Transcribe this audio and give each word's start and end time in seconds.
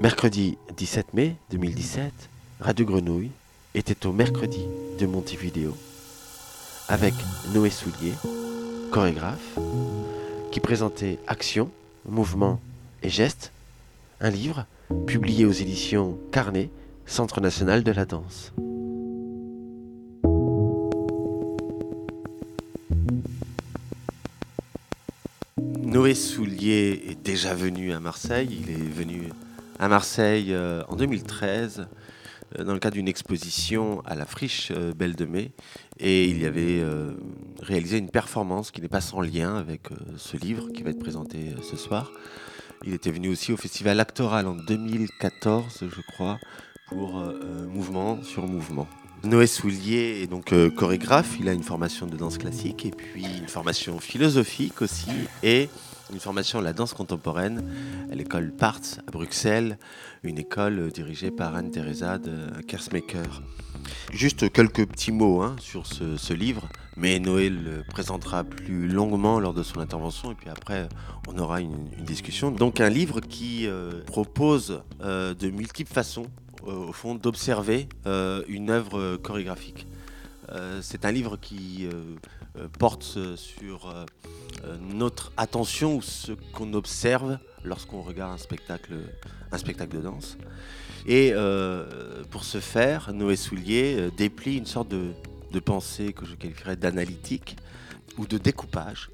Mercredi 0.00 0.56
17 0.74 1.12
mai 1.12 1.36
2017, 1.50 2.10
Radio 2.60 2.86
Grenouille 2.86 3.30
était 3.74 4.06
au 4.06 4.12
mercredi 4.12 4.64
de 4.98 5.04
Montevideo 5.04 5.76
avec 6.88 7.12
Noé 7.52 7.68
Soulier, 7.68 8.14
chorégraphe, 8.90 9.58
qui 10.52 10.60
présentait 10.60 11.18
Action, 11.26 11.70
Mouvement 12.08 12.60
et 13.02 13.10
Gestes, 13.10 13.52
un 14.20 14.30
livre 14.30 14.64
publié 15.06 15.44
aux 15.44 15.52
éditions 15.52 16.18
Carnet, 16.32 16.70
Centre 17.04 17.42
national 17.42 17.84
de 17.84 17.92
la 17.92 18.06
danse. 18.06 18.54
Noé 26.04 26.14
Soulier 26.14 27.02
est 27.08 27.24
déjà 27.24 27.54
venu 27.54 27.90
à 27.90 27.98
Marseille. 27.98 28.62
Il 28.62 28.70
est 28.70 28.90
venu 28.90 29.30
à 29.78 29.88
Marseille 29.88 30.48
euh, 30.50 30.82
en 30.88 30.96
2013 30.96 31.86
euh, 32.58 32.64
dans 32.64 32.74
le 32.74 32.78
cadre 32.78 32.96
d'une 32.96 33.08
exposition 33.08 34.02
à 34.04 34.14
la 34.14 34.26
friche 34.26 34.70
euh, 34.76 34.92
Belle 34.92 35.16
de 35.16 35.24
Mai. 35.24 35.52
Et 35.98 36.26
il 36.26 36.42
y 36.42 36.44
avait 36.44 36.84
réalisé 37.62 37.96
une 37.96 38.10
performance 38.10 38.70
qui 38.70 38.82
n'est 38.82 38.88
pas 38.88 39.00
sans 39.00 39.22
lien 39.22 39.56
avec 39.56 39.88
ce 40.18 40.36
livre 40.36 40.68
qui 40.74 40.82
va 40.82 40.90
être 40.90 40.98
présenté 40.98 41.54
ce 41.62 41.78
soir. 41.78 42.12
Il 42.84 42.92
était 42.92 43.10
venu 43.10 43.30
aussi 43.30 43.54
au 43.54 43.56
Festival 43.56 43.98
Actoral 43.98 44.46
en 44.46 44.56
2014, 44.56 45.84
je 45.88 46.00
crois, 46.12 46.38
pour 46.88 47.24
Mouvement 47.66 48.22
sur 48.22 48.46
Mouvement. 48.46 48.86
Noé 49.22 49.46
Soulier 49.46 50.20
est 50.22 50.26
donc 50.26 50.52
chorégraphe, 50.74 51.36
il 51.40 51.48
a 51.48 51.52
une 51.54 51.62
formation 51.62 52.06
de 52.06 52.14
danse 52.14 52.36
classique 52.36 52.84
et 52.84 52.90
puis 52.90 53.24
une 53.38 53.48
formation 53.48 53.98
philosophique 54.00 54.82
aussi 54.82 55.08
et 55.42 55.70
une 56.12 56.20
formation 56.20 56.58
à 56.58 56.62
la 56.62 56.72
danse 56.72 56.94
contemporaine 56.94 57.64
à 58.10 58.14
l'école 58.14 58.52
Parts 58.52 59.00
à 59.06 59.10
Bruxelles, 59.10 59.78
une 60.22 60.38
école 60.38 60.90
dirigée 60.90 61.30
par 61.30 61.54
Anne-Theresa 61.54 62.18
de 62.18 62.60
Kersmaker. 62.62 63.42
Juste 64.12 64.50
quelques 64.50 64.86
petits 64.86 65.12
mots 65.12 65.42
hein, 65.42 65.56
sur 65.58 65.86
ce, 65.86 66.32
livre, 66.32 66.68
mais 66.96 67.18
Noé 67.18 67.50
le 67.50 67.82
présentera 67.88 68.44
plus 68.44 68.88
longuement 68.88 69.40
lors 69.40 69.54
de 69.54 69.62
son 69.62 69.80
intervention 69.80 70.32
et 70.32 70.34
puis 70.34 70.48
après 70.48 70.88
on 71.28 71.38
aura 71.38 71.60
une, 71.60 71.88
discussion. 72.00 72.50
Donc 72.50 72.80
un 72.80 72.88
livre 72.88 73.20
qui 73.20 73.66
euh, 73.66 74.02
propose 74.04 74.82
euh, 75.02 75.34
de 75.34 75.50
multiples 75.50 75.92
façons 75.92 76.26
euh, 76.66 76.88
au 76.88 76.92
fond 76.92 77.14
d'observer 77.14 77.88
une 78.48 78.70
œuvre 78.70 79.16
chorégraphique. 79.16 79.86
c'est 80.80 81.04
un 81.04 81.12
livre 81.12 81.36
qui 81.36 81.88
euh, 81.92 82.16
porte 82.78 83.18
sur 83.36 83.88
euh, 83.88 84.04
euh, 84.64 84.76
notre 84.80 85.32
attention 85.36 85.96
ou 85.96 86.02
ce 86.02 86.32
qu'on 86.52 86.72
observe 86.74 87.38
lorsqu'on 87.64 88.02
regarde 88.02 88.32
un 88.32 88.38
spectacle, 88.38 88.94
un 89.50 89.58
spectacle 89.58 89.96
de 89.96 90.02
danse. 90.02 90.36
Et 91.06 91.34
pour 92.30 92.44
ce 92.44 92.60
faire, 92.60 93.12
Noé 93.12 93.36
Soulier 93.36 94.10
déplie 94.16 94.56
une 94.56 94.64
sorte 94.64 94.88
de, 94.88 95.12
de 95.52 95.60
pensée 95.60 96.14
que 96.14 96.24
je 96.24 96.34
qualifierais 96.34 96.76
d'analytique 96.76 97.56
ou 98.16 98.26
de 98.26 98.38
découpage. 98.38 99.10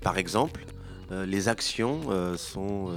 par 0.00 0.18
exemple, 0.18 0.66
les 1.10 1.48
actions 1.48 2.36
sont 2.36 2.90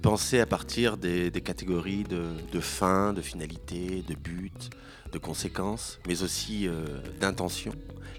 pensées 0.00 0.38
à 0.38 0.46
partir 0.46 0.96
des, 0.96 1.30
catégories 1.44 2.04
de, 2.04 2.26
de, 2.52 2.60
fin, 2.60 3.12
de 3.12 3.20
finalité, 3.20 4.04
de 4.06 4.14
but, 4.14 4.70
de 5.12 5.18
conséquences, 5.18 5.98
mais 6.06 6.22
aussi 6.22 6.68
d'intention 7.20 7.72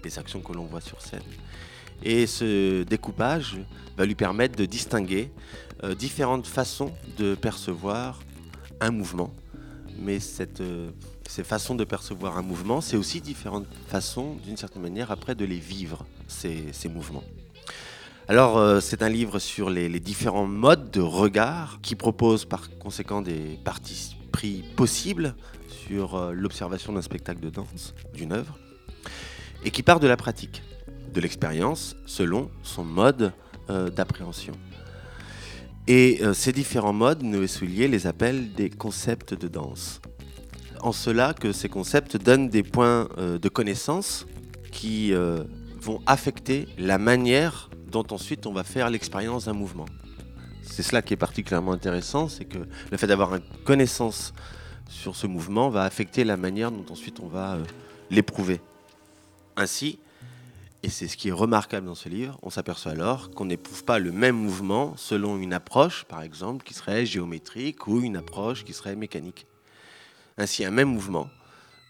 les 0.04 0.18
actions 0.18 0.40
que 0.40 0.52
l'on 0.52 0.64
voit 0.64 0.80
sur 0.80 1.00
scène. 1.00 1.22
Et 2.02 2.26
ce 2.26 2.82
découpage 2.82 3.58
va 3.96 4.06
lui 4.06 4.14
permettre 4.14 4.56
de 4.56 4.64
distinguer 4.64 5.30
euh, 5.84 5.94
différentes 5.94 6.46
façons 6.46 6.92
de 7.18 7.34
percevoir 7.34 8.20
un 8.80 8.90
mouvement. 8.90 9.32
Mais 9.98 10.18
cette, 10.18 10.60
euh, 10.62 10.90
ces 11.28 11.44
façons 11.44 11.74
de 11.74 11.84
percevoir 11.84 12.38
un 12.38 12.42
mouvement, 12.42 12.80
c'est 12.80 12.96
aussi 12.96 13.20
différentes 13.20 13.66
façons, 13.88 14.36
d'une 14.44 14.56
certaine 14.56 14.82
manière, 14.82 15.10
après 15.10 15.34
de 15.34 15.44
les 15.44 15.58
vivre, 15.58 16.06
ces, 16.26 16.72
ces 16.72 16.88
mouvements. 16.88 17.24
Alors, 18.28 18.56
euh, 18.56 18.80
c'est 18.80 19.02
un 19.02 19.08
livre 19.08 19.38
sur 19.38 19.68
les, 19.68 19.88
les, 19.88 20.00
différents 20.00 20.46
modes 20.46 20.90
de 20.90 21.00
regard 21.00 21.80
qui 21.82 21.96
propose 21.96 22.44
par 22.44 22.70
conséquent 22.78 23.20
des 23.20 23.58
parties 23.64 24.16
pris 24.32 24.64
possibles 24.76 25.34
sur 25.90 26.32
l'observation 26.32 26.92
d'un 26.92 27.02
spectacle 27.02 27.40
de 27.40 27.50
danse, 27.50 27.94
d'une 28.14 28.32
œuvre 28.32 28.56
et 29.64 29.70
qui 29.70 29.82
part 29.82 30.00
de 30.00 30.06
la 30.06 30.16
pratique, 30.16 30.62
de 31.12 31.20
l'expérience, 31.20 31.96
selon 32.06 32.48
son 32.62 32.84
mode 32.84 33.32
euh, 33.68 33.90
d'appréhension. 33.90 34.54
Et 35.88 36.20
euh, 36.22 36.32
ces 36.32 36.52
différents 36.52 36.92
modes, 36.92 37.22
Noé 37.22 37.48
Soulier 37.48 37.88
les 37.88 38.06
appelle 38.06 38.52
des 38.52 38.70
concepts 38.70 39.34
de 39.34 39.48
danse. 39.48 40.00
En 40.80 40.92
cela 40.92 41.34
que 41.34 41.52
ces 41.52 41.68
concepts 41.68 42.16
donnent 42.16 42.48
des 42.48 42.62
points 42.62 43.08
euh, 43.18 43.38
de 43.38 43.48
connaissance 43.48 44.26
qui 44.70 45.12
vont 45.80 46.00
affecter 46.06 46.68
la 46.78 46.96
manière 46.96 47.68
dont 47.90 48.06
ensuite 48.12 48.46
on 48.46 48.52
va 48.52 48.62
faire 48.62 48.88
l'expérience 48.88 49.46
d'un 49.46 49.52
mouvement. 49.52 49.86
C'est 50.62 50.84
cela 50.84 51.02
qui 51.02 51.14
est 51.14 51.16
particulièrement 51.16 51.72
intéressant, 51.72 52.28
c'est 52.28 52.44
que 52.44 52.58
le 52.92 52.96
fait 52.96 53.08
d'avoir 53.08 53.34
une 53.34 53.42
connaissance 53.64 54.32
sur 54.90 55.16
ce 55.16 55.26
mouvement 55.26 55.70
va 55.70 55.84
affecter 55.84 56.24
la 56.24 56.36
manière 56.36 56.70
dont 56.72 56.84
ensuite 56.92 57.20
on 57.20 57.28
va 57.28 57.58
l'éprouver. 58.10 58.60
Ainsi, 59.56 59.98
et 60.82 60.88
c'est 60.88 61.08
ce 61.08 61.16
qui 61.16 61.28
est 61.28 61.32
remarquable 61.32 61.86
dans 61.86 61.94
ce 61.94 62.08
livre, 62.08 62.38
on 62.42 62.50
s'aperçoit 62.50 62.92
alors 62.92 63.30
qu'on 63.30 63.44
n'éprouve 63.44 63.84
pas 63.84 63.98
le 63.98 64.12
même 64.12 64.36
mouvement 64.36 64.96
selon 64.96 65.38
une 65.38 65.52
approche, 65.52 66.04
par 66.04 66.22
exemple, 66.22 66.64
qui 66.64 66.74
serait 66.74 67.06
géométrique 67.06 67.86
ou 67.86 68.00
une 68.00 68.16
approche 68.16 68.64
qui 68.64 68.72
serait 68.72 68.96
mécanique. 68.96 69.46
Ainsi, 70.38 70.64
un 70.64 70.70
même 70.70 70.88
mouvement 70.88 71.28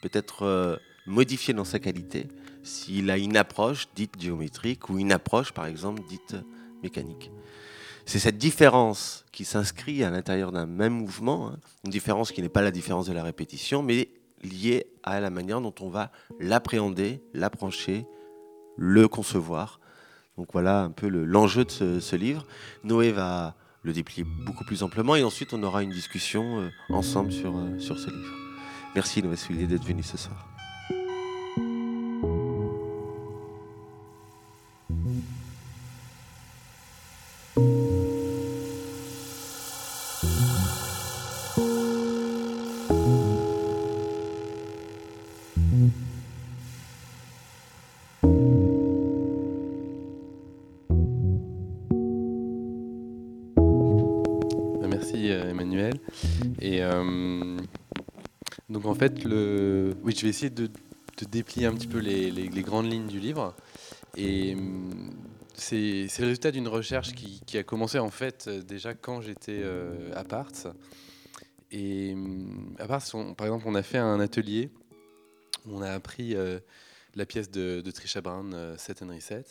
peut 0.03 0.11
être 0.13 0.43
euh, 0.45 0.77
modifié 1.07 1.55
dans 1.55 1.65
sa 1.65 1.79
qualité 1.79 2.29
s'il 2.63 3.11
a 3.11 3.17
une 3.17 3.37
approche 3.37 3.89
dite 3.95 4.21
géométrique 4.21 4.91
ou 4.91 4.99
une 4.99 5.13
approche, 5.13 5.53
par 5.53 5.67
exemple, 5.67 6.03
dite 6.09 6.37
mécanique. 6.83 7.31
C'est 8.05 8.19
cette 8.19 8.39
différence 8.39 9.25
qui 9.33 9.45
s'inscrit 9.45 10.03
à 10.05 10.11
l'intérieur 10.11 10.53
d'un 10.53 10.67
même 10.67 10.93
mouvement, 10.93 11.49
hein, 11.49 11.59
une 11.85 11.91
différence 11.91 12.33
qui 12.33 12.43
n'est 12.43 12.49
pas 12.49 12.63
la 12.63 12.71
différence 12.71 13.07
de 13.07 13.13
la 13.13 13.23
répétition, 13.23 13.83
mais 13.83 14.09
lié 14.43 14.87
à 15.03 15.21
la 15.21 15.31
manière 15.31 15.61
dont 15.61 15.75
on 15.81 15.89
va 15.89 16.11
l'appréhender, 16.39 17.23
l'approcher, 17.35 18.07
le 18.77 19.09
concevoir. 19.09 19.81
Donc 20.37 20.49
voilà 20.53 20.83
un 20.83 20.91
peu 20.91 21.09
l'enjeu 21.09 21.65
de 21.65 22.01
ce, 22.01 22.17
livre. 22.17 22.47
Noé 22.83 23.13
va 23.13 23.55
le 23.83 23.93
déplier 23.93 24.25
beaucoup 24.25 24.65
plus 24.65 24.83
amplement 24.83 25.17
et 25.17 25.23
ensuite 25.23 25.53
on 25.53 25.63
aura 25.63 25.83
une 25.83 25.91
discussion 25.91 26.61
euh, 26.61 26.69
ensemble 26.89 27.33
sur, 27.33 27.57
euh, 27.57 27.79
sur 27.79 27.99
ce 27.99 28.11
livre. 28.11 28.35
Merci 28.95 29.23
Noé 29.23 29.37
Soulier 29.37 29.67
d'être 29.67 29.85
venu 29.85 30.03
ce 30.03 30.17
soir. 30.17 30.60
Je 60.21 60.27
vais 60.27 60.31
essayer 60.31 60.51
de, 60.51 60.69
déplier 61.31 61.67
un 61.67 61.73
petit 61.73 61.87
peu 61.87 61.99
les, 61.99 62.49
grandes 62.63 62.91
lignes 62.93 63.07
du 63.07 63.19
livre. 63.19 63.55
Et 64.17 64.55
hum, 64.55 65.11
c'est 65.55 66.07
le 66.19 66.25
résultat 66.25 66.51
d'une 66.51 66.69
recherche 66.69 67.13
qui, 67.13 67.57
a 67.57 67.63
commencé 67.63 67.99
en 67.99 68.11
fait 68.11 68.49
déjà 68.49 68.93
quand 68.93 69.23
j'étais 69.23 69.61
euh, 69.63 70.13
à 70.15 70.25
Parts. 70.25 70.75
Et 71.71 72.13
hum, 72.13 72.77
à 72.79 72.87
Parts, 72.87 73.03
par 73.35 73.47
exemple, 73.47 73.65
on 73.67 73.75
a 73.75 73.83
fait 73.83 73.97
un 73.97 74.21
atelier 74.21 74.69
où 75.65 75.79
on 75.79 75.81
a 75.81 75.91
appris 75.91 76.37
euh, 76.37 76.61
la 77.15 77.25
pièce 77.25 77.51
de, 77.51 77.83
Trisha 77.91 78.21
Brown, 78.21 78.53
euh, 78.53 78.77
Set 78.77 79.01
and 79.03 79.09
Reset. 79.09 79.47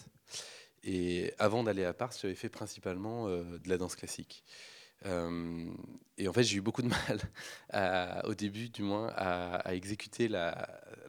Et 0.83 1.33
avant 1.39 1.63
d'aller 1.63 1.83
à 1.83 1.93
Parts, 1.93 2.13
j'avais 2.21 2.35
fait 2.35 2.49
principalement 2.49 3.27
de 3.27 3.67
la 3.67 3.77
danse 3.77 3.95
classique. 3.95 4.43
Euh, 5.05 5.65
et 6.17 6.27
en 6.27 6.33
fait, 6.33 6.43
j'ai 6.43 6.57
eu 6.57 6.61
beaucoup 6.61 6.81
de 6.81 6.89
mal, 7.73 8.23
au 8.25 8.33
début 8.33 8.69
du 8.69 8.83
moins, 8.83 9.11
à, 9.15 9.73
exécuter 9.73 10.27
la, 10.27 10.67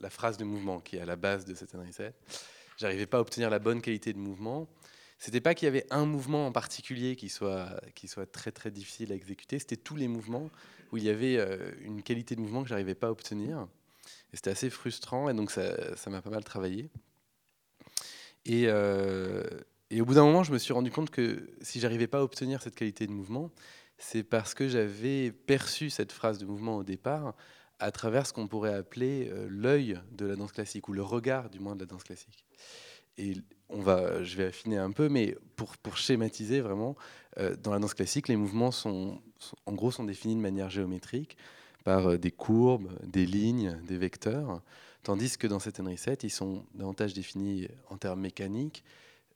phrase 0.09 0.37
de 0.37 0.45
mouvement 0.45 0.81
qui 0.81 0.97
est 0.97 1.01
à 1.01 1.07
la 1.07 1.17
base 1.17 1.45
de 1.45 1.55
cette 1.55 1.73
reset. 1.73 2.15
J'arrivais 2.79 3.07
pas 3.07 3.19
à 3.19 3.21
obtenir 3.21 3.51
la 3.51 3.59
bonne 3.59 3.83
qualité 3.83 4.13
de 4.13 4.19
mouvement. 4.19 4.69
C'était 5.19 5.41
pas 5.43 5.55
qu'il 5.55 5.67
y 5.67 5.69
avait 5.69 5.87
un 5.91 6.07
mouvement 6.07 6.47
en 6.47 6.53
particulier 6.53 7.15
qui 7.15 7.29
soit, 7.29 7.69
très 8.33 8.71
difficile 8.71 9.13
à 9.13 9.15
exécuter, 9.15 9.59
c'était 9.59 9.77
tous 9.77 9.97
les 9.97 10.09
mouvements 10.09 10.51
où 10.93 10.97
il 10.97 11.05
y 11.05 11.11
avait 11.11 11.37
euh, 11.37 11.73
une 11.83 12.03
qualité 12.03 12.35
de 12.35 12.41
mouvement 12.41 12.63
que 12.63 12.69
j'arrivais 12.69 12.95
pas 12.95 13.09
à 13.09 13.11
obtenir. 13.11 13.69
c'était 14.33 14.51
assez 14.51 14.71
frustrant, 14.71 15.29
et 15.29 15.35
donc 15.35 15.51
ça 15.51 15.75
m'a 16.07 16.23
pas 16.23 16.31
mal 16.31 16.43
travaillé. 16.43 16.89
Et, 18.47 18.69
et 19.91 20.01
au 20.01 20.05
bout 20.05 20.15
d'un 20.15 20.25
moment, 20.25 20.45
je 20.45 20.53
me 20.53 20.59
suis 20.59 20.73
rendu 20.73 20.91
compte 20.91 21.11
que 21.11 21.51
si 21.61 21.81
j'arrivais 21.81 22.07
pas 22.07 22.19
à 22.19 22.23
obtenir 22.23 22.63
cette 22.63 22.77
qualité 22.77 23.07
de 23.07 23.13
mouvement, 23.13 23.51
c'est 24.01 24.23
parce 24.23 24.55
que 24.55 24.67
j'avais 24.67 25.31
perçu 25.31 25.91
cette 25.91 26.11
phrase 26.11 26.39
de 26.39 26.47
mouvement 26.47 26.79
au 26.79 26.85
départ 26.85 27.35
à 27.79 27.91
travers 27.91 28.27
ce 28.27 28.33
qu'on 28.33 28.49
pourrait 28.49 28.75
appeler 28.75 29.29
euh, 29.31 29.47
l'œil 29.51 29.99
de 30.13 30.27
la 30.27 30.37
danse 30.37 30.53
classique, 30.53 30.89
ou 30.89 30.93
le 30.93 31.03
regard 31.03 31.51
du 31.51 31.61
moins 31.61 31.75
de 31.75 31.81
la 31.81 31.87
danse 31.87 32.05
classique. 32.05 32.45
Et 33.19 33.35
on 33.69 33.81
va, 33.81 34.25
je 34.25 34.37
vais 34.37 34.47
affiner 34.47 34.79
un 34.79 34.91
peu, 34.91 35.09
mais 35.09 35.37
pour, 35.57 35.77
pour 35.77 35.99
schématiser 35.99 36.61
vraiment, 36.61 36.97
euh, 37.39 37.55
dans 37.57 37.73
la 37.73 37.79
danse 37.79 37.95
classique, 37.95 38.29
les 38.29 38.37
mouvements 38.37 38.71
sont, 38.71 39.21
en 39.67 39.73
gros 39.73 39.91
sont 39.91 40.05
définis 40.05 40.35
de 40.35 40.41
manière 40.41 40.71
géométrique 40.71 41.37
par 41.85 42.09
euh, 42.09 42.17
des 42.17 42.31
courbes, 42.31 42.91
des 43.07 43.27
lignes, 43.27 43.79
des 43.87 43.99
vecteurs, 43.99 44.63
tandis 45.03 45.37
que 45.37 45.47
dans 45.47 45.59
cette 45.59 45.79
Henry 45.79 45.97
ils 46.23 46.31
sont 46.31 46.65
davantage 46.75 47.13
définis 47.13 47.69
en 47.91 47.99
termes 47.99 48.21
mécaniques, 48.21 48.83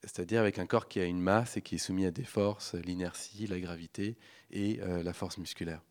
c'est-à-dire 0.05 0.39
avec 0.39 0.59
un 0.59 0.65
corps 0.65 0.87
qui 0.87 0.99
a 0.99 1.05
une 1.05 1.19
masse 1.19 1.57
et 1.57 1.61
qui 1.61 1.75
est 1.75 1.79
soumis 1.79 2.05
à 2.05 2.11
des 2.11 2.23
forces, 2.23 2.75
l'inertie, 2.75 3.47
la 3.47 3.59
gravité 3.59 4.17
et 4.51 4.79
euh, 4.81 5.03
la 5.03 5.13
force 5.13 5.37
musculaire. 5.37 5.81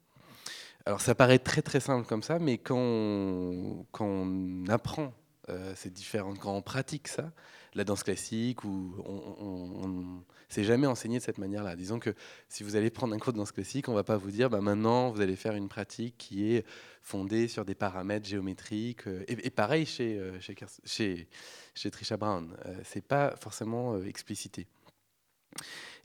Alors 0.87 1.01
ça 1.01 1.15
paraît 1.15 1.39
très 1.39 1.63
très 1.63 1.81
simple 1.81 2.07
comme 2.07 2.23
ça, 2.23 2.39
mais 2.39 2.59
quand 2.59 2.77
on, 2.79 4.65
apprend 4.69 5.13
euh, 5.49 5.75
ces 5.75 5.91
différentes, 5.91 6.39
quand 6.39 6.55
on 6.55 6.63
pratique 6.63 7.09
ça, 7.09 7.33
la 7.75 7.85
danse 7.85 8.03
classique, 8.03 8.65
ou 8.65 8.95
on, 9.05 9.89
ne 9.89 10.21
s'est 10.49 10.65
jamais 10.65 10.87
enseigné 10.87 11.19
de 11.19 11.23
cette 11.23 11.39
manière-là. 11.39 11.77
Disons 11.77 11.99
que 11.99 12.15
si 12.49 12.63
vous 12.63 12.77
allez 12.77 12.91
prendre 12.91 13.15
un 13.15 13.19
cours 13.19 13.33
de 13.33 13.39
danse 13.39 13.53
classique, 13.53 13.89
on 13.89 13.95
va 13.95 14.05
pas 14.05 14.17
vous 14.17 14.31
dire, 14.31 14.49
bah, 14.51 14.61
maintenant 14.61 15.11
vous 15.11 15.21
allez 15.21 15.37
faire 15.37 15.55
une 15.55 15.69
pratique 15.69 16.17
qui 16.17 16.53
est 16.53 16.65
fondée 17.03 17.49
sur 17.49 17.65
des 17.65 17.75
paramètres 17.75 18.27
géométriques. 18.27 19.07
Euh, 19.07 19.25
et, 19.29 19.51
pareil 19.51 19.87
chez, 19.87 20.19
euh, 20.19 21.91
Trisha 21.91 22.17
Brown, 22.17 22.57
euh, 22.67 22.77
c'est 22.85 23.05
pas 23.05 23.35
forcément 23.37 24.01
explicité. 24.03 24.67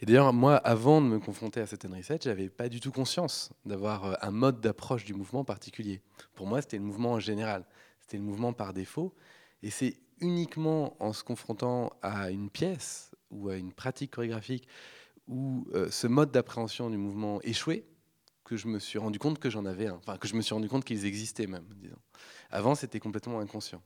Et 0.01 0.05
d'ailleurs, 0.05 0.31
moi, 0.31 0.57
avant 0.57 1.01
de 1.01 1.07
me 1.07 1.19
confronter 1.19 1.59
à 1.59 1.65
cette 1.65 1.85
Henry 1.85 2.01
VII, 2.01 2.19
j'avais 2.21 2.49
pas 2.49 2.69
du 2.69 2.79
tout 2.79 2.91
conscience 2.91 3.51
d'avoir 3.65 4.23
un 4.23 4.31
mode 4.31 4.61
d'approche 4.61 5.03
du 5.05 5.13
mouvement 5.13 5.43
particulier. 5.43 6.01
Pour 6.35 6.47
moi, 6.47 6.61
c'était 6.61 6.77
le 6.77 6.83
mouvement 6.83 7.13
en 7.13 7.19
général, 7.19 7.65
c'était 7.99 8.17
le 8.17 8.23
mouvement 8.23 8.53
par 8.53 8.73
défaut. 8.73 9.13
Et 9.61 9.71
c'est 9.71 9.97
uniquement 10.21 10.95
en 10.99 11.13
se 11.13 11.23
confrontant 11.23 11.93
à 12.01 12.31
une 12.31 12.49
pièce 12.49 13.11
ou 13.31 13.49
à 13.49 13.55
une 13.55 13.71
pratique 13.73 14.11
chorégraphique 14.11 14.67
où 15.27 15.67
euh, 15.73 15.89
ce 15.91 16.07
mode 16.07 16.31
d'appréhension 16.31 16.89
du 16.89 16.97
mouvement 16.97 17.39
échouait 17.43 17.85
que 18.43 18.57
je 18.57 18.67
me 18.67 18.79
suis 18.79 18.97
rendu 18.97 19.19
compte 19.19 19.37
que 19.37 19.49
j'en 19.49 19.65
avais 19.65 19.89
enfin 19.89 20.17
que 20.17 20.27
je 20.27 20.35
me 20.35 20.41
suis 20.41 20.53
rendu 20.53 20.67
compte 20.67 20.83
qu'ils 20.83 21.05
existaient 21.05 21.47
même. 21.47 21.65
Disons. 21.75 21.99
Avant, 22.49 22.73
c'était 22.73 22.99
complètement 22.99 23.39
inconscient. 23.39 23.81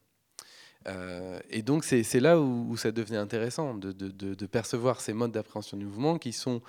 Euh, 0.88 1.40
et 1.50 1.62
donc 1.62 1.84
c'est 1.84 2.20
là 2.20 2.40
où, 2.40 2.76
ça 2.78 2.92
devenait 2.92 3.18
intéressant 3.18 3.74
de, 3.74 3.92
de 3.92 4.46
percevoir 4.46 5.00
ces 5.00 5.14
modes 5.14 5.32
d'appréhension 5.32 5.78
du 5.78 5.86
mouvement 5.86 6.18
qui 6.18 6.34
sont 6.34 6.62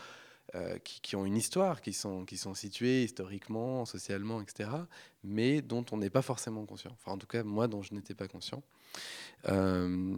euh, 0.55 0.79
qui, 0.79 1.17
ont 1.17 1.25
une 1.25 1.37
histoire, 1.37 1.81
qui 1.81 1.93
sont, 1.93 2.25
qui 2.25 2.37
sont 2.37 2.55
situées 2.55 3.03
historiquement, 3.03 3.85
socialement, 3.85 4.41
etc., 4.41 4.71
mais 5.25 5.63
dont 5.63 5.85
on 5.91 5.97
n'est 5.97 6.11
pas 6.11 6.23
forcément 6.23 6.65
conscient. 6.65 6.93
Enfin, 6.93 7.11
en 7.11 7.19
tout 7.19 7.27
cas, 7.27 7.43
moi, 7.43 7.67
dont 7.67 7.83
je 7.83 7.93
n'étais 7.93 8.15
pas 8.15 8.29
conscient. 8.29 8.63
Euh, 9.49 10.15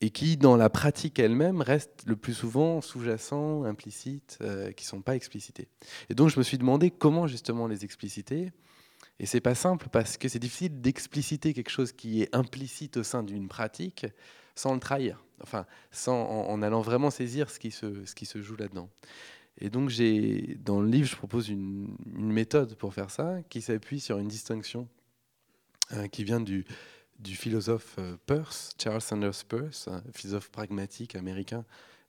et 0.00 0.10
qui, 0.10 0.36
dans 0.36 0.56
la 0.56 0.70
pratique 0.70 1.18
elle-même, 1.18 1.60
restent 1.60 2.04
le 2.06 2.14
plus 2.14 2.34
souvent 2.34 2.80
sous-jacents, 2.80 3.64
implicites, 3.64 4.38
euh, 4.42 4.70
qui 4.70 4.84
ne 4.84 4.88
sont 4.88 5.02
pas 5.02 5.16
explicités. 5.16 5.66
Et 6.08 6.14
donc, 6.14 6.28
je 6.28 6.38
me 6.38 6.44
suis 6.44 6.58
demandé 6.58 6.92
comment 6.92 7.26
justement 7.26 7.66
les 7.66 7.84
expliciter. 7.84 8.52
Et 9.18 9.26
c'est 9.26 9.40
pas 9.40 9.56
simple 9.56 9.88
parce 9.90 10.16
que 10.16 10.28
c'est 10.28 10.38
difficile 10.38 10.80
d'expliciter 10.80 11.52
quelque 11.52 11.70
chose 11.70 11.90
qui 11.90 12.22
est 12.22 12.32
implicite 12.32 12.96
au 12.96 13.02
sein 13.02 13.24
d'une 13.24 13.48
pratique 13.48 14.06
sans 14.54 14.74
le 14.74 14.80
trahir, 14.80 15.24
enfin, 15.42 15.66
sans, 15.90 16.14
en, 16.14 16.48
en, 16.48 16.62
allant 16.62 16.80
vraiment 16.80 17.10
saisir 17.10 17.50
ce 17.50 17.58
qui 17.58 17.70
se, 17.70 18.04
ce 18.04 18.14
qui 18.14 18.26
se 18.26 18.40
joue 18.40 18.56
là-dedans. 18.56 18.88
Et 19.58 19.70
donc, 19.70 19.90
dans 20.64 20.80
le 20.80 20.88
livre, 20.88 21.08
je 21.08 21.16
propose 21.16 21.48
une, 21.48 21.94
méthode 22.06 22.74
pour 22.76 22.94
faire 22.94 23.10
ça 23.10 23.38
qui 23.48 23.60
s'appuie 23.60 24.00
sur 24.00 24.18
une 24.18 24.28
distinction 24.28 24.88
euh, 25.92 26.06
qui 26.08 26.24
vient 26.24 26.40
du, 26.40 26.64
philosophe 27.24 27.96
euh, 27.98 28.16
Peirce, 28.26 28.70
Charles 28.80 29.02
Sanders 29.02 29.44
Peirce, 29.48 29.88
philosophe 30.14 30.50
pragmatique 30.50 31.16
américain 31.16 31.64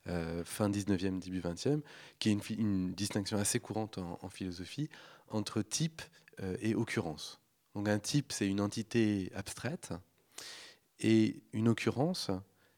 euh, 0.08 0.44
fin 0.44 0.70
19e, 0.70 1.18
début 1.18 1.40
20e, 1.40 1.80
qui 2.18 2.30
est 2.30 2.50
une, 2.50 2.92
distinction 2.92 3.36
assez 3.38 3.60
courante 3.60 3.98
en, 3.98 4.28
philosophie 4.28 4.88
entre 5.28 5.62
type 5.62 6.02
et 6.60 6.74
occurrence. 6.74 7.40
Donc 7.74 7.88
un 7.88 7.98
type, 7.98 8.32
c'est 8.32 8.48
une 8.48 8.60
entité 8.60 9.30
abstraite, 9.34 9.92
et 10.98 11.42
une 11.52 11.68
occurrence, 11.68 12.30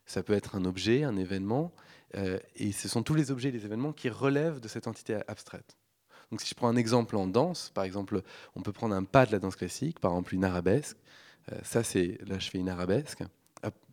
ça 0.07 0.23
peut 0.23 0.33
être 0.33 0.57
un 0.57 0.65
objet, 0.65 1.05
un 1.05 1.17
événement, 1.17 1.73
et 2.57 2.73
ce 2.73 2.89
sont 2.89 3.03
tous 3.03 3.15
les 3.15 3.31
objets 3.31 3.49
et 3.49 3.53
les 3.53 3.65
événements 3.65 3.93
qui 3.93 4.09
relèvent 4.09 4.61
de 4.61 4.69
cette 4.69 4.87
entité 4.87 5.19
abstraite. 5.27 5.77
Donc 6.31 6.41
si 6.41 6.49
je 6.49 6.55
prends 6.55 6.69
un 6.69 6.77
exemple 6.77 7.17
en 7.17 7.27
danse, 7.27 7.71
par 7.75 7.85
exemple, 7.85 8.23
on 8.57 8.63
peut 8.63 8.73
prendre 8.73 8.95
un 8.95 9.05
pas 9.05 9.27
de 9.27 9.33
la 9.33 9.39
danse 9.39 9.57
classique, 9.57 10.01
par 10.01 10.13
exemple 10.13 10.35
une 10.35 10.45
arabesque. 10.45 10.97
Euh, 11.53 11.59
ça, 11.63 11.83
c'est 11.83 12.19
là, 12.27 12.39
je 12.39 12.51
fais 12.51 12.59
une 12.59 12.69
arabesque. 12.69 13.23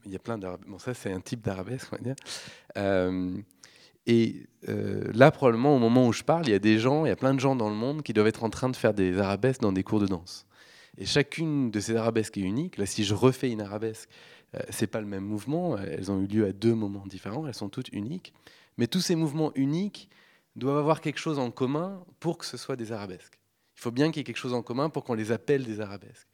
il 0.06 0.12
y 0.12 0.15
a 0.15 0.19
plein 0.19 0.38
d'arabesques. 0.38 0.69
Bon, 0.69 0.79
ça, 0.79 0.94
c'est 0.94 1.12
un 1.12 1.19
type 1.19 1.41
d'arabesque, 1.41 1.88
on 1.91 1.97
va 1.97 2.01
dire. 2.01 2.15
Euh, 2.77 3.38
et 4.07 4.47
là, 4.63 5.31
probablement, 5.31 5.75
au 5.75 5.79
moment 5.79 6.07
où 6.07 6.13
je 6.13 6.23
parle, 6.23 6.47
il 6.47 6.51
y 6.51 6.56
a 6.56 6.59
des 6.59 6.79
gens, 6.79 7.06
il 7.06 7.09
y 7.09 7.12
a 7.12 7.15
plein 7.15 7.33
de 7.33 7.39
gens 7.39 7.56
dans 7.56 7.69
le 7.69 7.75
monde 7.75 8.01
qui 8.01 8.13
doivent 8.13 8.27
être 8.27 8.44
en 8.44 8.50
train 8.50 8.69
de 8.69 8.75
faire 8.75 8.94
des 8.94 9.19
arabesques 9.19 9.62
dans 9.62 9.71
des 9.71 9.83
cours 9.83 10.00
de 10.00 10.07
danse. 10.07 10.47
Et 10.97 11.06
chacune 11.06 11.71
de 11.71 11.79
ces 11.79 11.95
arabesques 11.95 12.38
est 12.38 12.41
unique. 12.41 12.77
Là, 12.77 12.85
si 12.85 13.03
je 13.03 13.13
refais 13.13 13.50
une 13.50 13.62
arabesque 13.62 14.09
euh, 14.09 14.40
c'est 14.69 14.88
pas 14.88 15.01
le 15.01 15.07
même 15.07 15.24
mouvement. 15.24 15.77
Elles 15.77 16.12
ont 16.12 16.21
eu 16.21 16.27
lieu 16.27 16.45
à 16.45 16.51
deux 16.51 16.75
moments 16.75 17.06
différents. 17.07 17.48
Elles 17.48 17.53
sont 17.53 17.69
toutes 17.69 17.89
uniques. 17.89 18.33
Mais 18.77 18.88
tous 18.88 19.01
ces 19.01 19.15
mouvements 19.15 19.51
uniques 19.56 20.09
doivent 20.56 20.77
avoir 20.77 21.01
quelque 21.01 21.19
chose 21.19 21.39
en 21.39 21.51
commun 21.51 22.03
pour 22.19 22.38
que 22.38 22.45
ce 22.45 22.57
soit 22.57 22.75
des 22.75 22.92
arabesques. 22.92 23.39
Il 23.77 23.81
faut 23.81 23.92
bien 23.92 24.12
qu'il 24.12 24.18
y 24.18 24.21
ait 24.21 24.24
quelque 24.25 24.38
chose 24.38 24.53
en 24.53 24.62
commun 24.62 24.89
pour 24.89 25.03
qu'on 25.03 25.13
les 25.13 25.31
appelle 25.31 25.63
des 25.63 25.80
arabesques. 25.80 26.27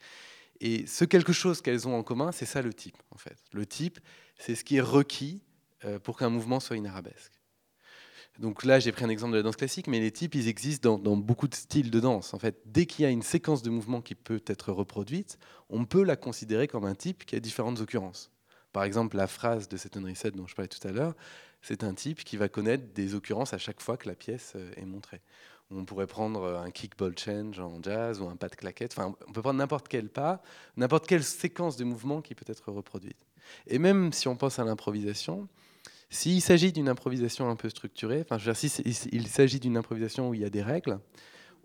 Et 0.59 0.87
ce 0.87 1.05
quelque 1.05 1.33
chose 1.33 1.61
qu'elles 1.61 1.87
ont 1.87 1.95
en 1.95 2.03
commun, 2.03 2.31
c'est 2.31 2.45
ça 2.45 2.61
le 2.61 2.73
type, 2.73 2.97
en 3.11 3.17
fait. 3.17 3.37
Le 3.53 3.65
type, 3.65 3.99
c'est 4.37 4.55
ce 4.55 4.63
qui 4.63 4.77
est 4.77 4.81
requis 4.81 5.43
euh, 5.85 5.99
pour 5.99 6.17
qu'un 6.17 6.29
mouvement 6.29 6.59
soit 6.59 6.75
une 6.75 6.87
arabesque. 6.87 7.36
Donc 8.39 8.65
là, 8.65 8.79
j'ai 8.79 8.91
pris 8.91 9.03
un 9.03 9.09
exemple 9.09 9.31
de 9.31 9.37
la 9.37 9.43
danse 9.43 9.55
classique, 9.55 9.87
mais 9.87 9.99
les 9.99 10.11
types, 10.11 10.35
ils 10.35 10.47
existent 10.47 10.97
dans, 10.97 11.17
beaucoup 11.17 11.47
de 11.47 11.55
styles 11.55 11.89
de 11.89 11.99
danse. 11.99 12.33
En 12.33 12.39
fait, 12.39 12.61
dès 12.65 12.85
qu'il 12.85 13.03
y 13.03 13.05
a 13.05 13.09
une 13.09 13.23
séquence 13.23 13.63
de 13.63 13.69
mouvements 13.69 14.01
qui 14.01 14.13
peut 14.13 14.41
être 14.45 14.71
reproduite, 14.71 15.39
on 15.69 15.85
peut 15.85 16.03
la 16.03 16.15
considérer 16.15 16.67
comme 16.67 16.85
un 16.85 16.93
type 16.93 17.25
qui 17.25 17.35
a 17.35 17.39
différentes 17.39 17.81
occurrences. 17.81 18.31
Par 18.73 18.83
exemple, 18.83 19.17
la 19.17 19.27
phrase 19.27 19.67
de 19.67 19.77
cette 19.77 19.97
Henry 19.97 20.13
dont 20.35 20.45
je 20.45 20.53
parlais 20.53 20.67
tout 20.67 20.85
à 20.87 20.91
l'heure, 20.91 21.15
c'est 21.63 21.83
un 21.83 21.95
type 21.95 22.23
qui 22.23 22.37
va 22.37 22.47
connaître 22.47 22.93
des 22.93 23.15
occurrences 23.15 23.53
à 23.53 23.57
chaque 23.57 23.81
fois 23.81 23.97
que 23.97 24.07
la 24.07 24.15
pièce 24.15 24.53
euh, 24.55 24.71
est 24.77 24.85
montrée. 24.85 25.21
On 25.71 25.83
pourrait 25.83 26.07
prendre 26.07 26.43
euh, 26.43 26.59
un 26.59 26.69
kickball 26.69 27.17
change 27.17 27.59
en 27.59 27.81
jazz 27.81 28.21
ou 28.21 28.27
un 28.27 28.35
pas 28.35 28.49
de 28.49 28.55
claquette. 28.55 28.93
Enfin, 28.95 29.15
on 29.27 29.31
peut 29.31 29.41
prendre 29.41 29.57
n'importe 29.57 29.87
quel 29.87 30.09
pas, 30.09 30.41
n'importe 30.75 31.07
quelle 31.07 31.23
séquence 31.23 31.75
de 31.75 31.83
mouvements 31.83 32.21
qui 32.21 32.35
peut 32.35 32.45
être 32.47 32.71
reproduite. 32.71 33.25
Et 33.65 33.79
même 33.79 34.13
si 34.13 34.27
on 34.27 34.35
pense 34.35 34.59
à 34.59 34.63
l'improvisation, 34.63 35.47
s'il 36.09 36.41
s'agit 36.41 36.71
d'une 36.71 36.89
improvisation 36.89 37.49
un 37.49 37.55
peu 37.55 37.69
structurée, 37.69 38.21
enfin, 38.21 38.37
je 38.37 38.45
veux 38.49 38.53
dire, 38.53 38.71
s'il 38.93 39.27
s'agit 39.27 39.59
d'une 39.59 39.77
improvisation 39.77 40.29
où 40.29 40.33
il 40.33 40.41
y 40.41 40.45
a 40.45 40.49
des 40.49 40.63
règles, 40.63 40.99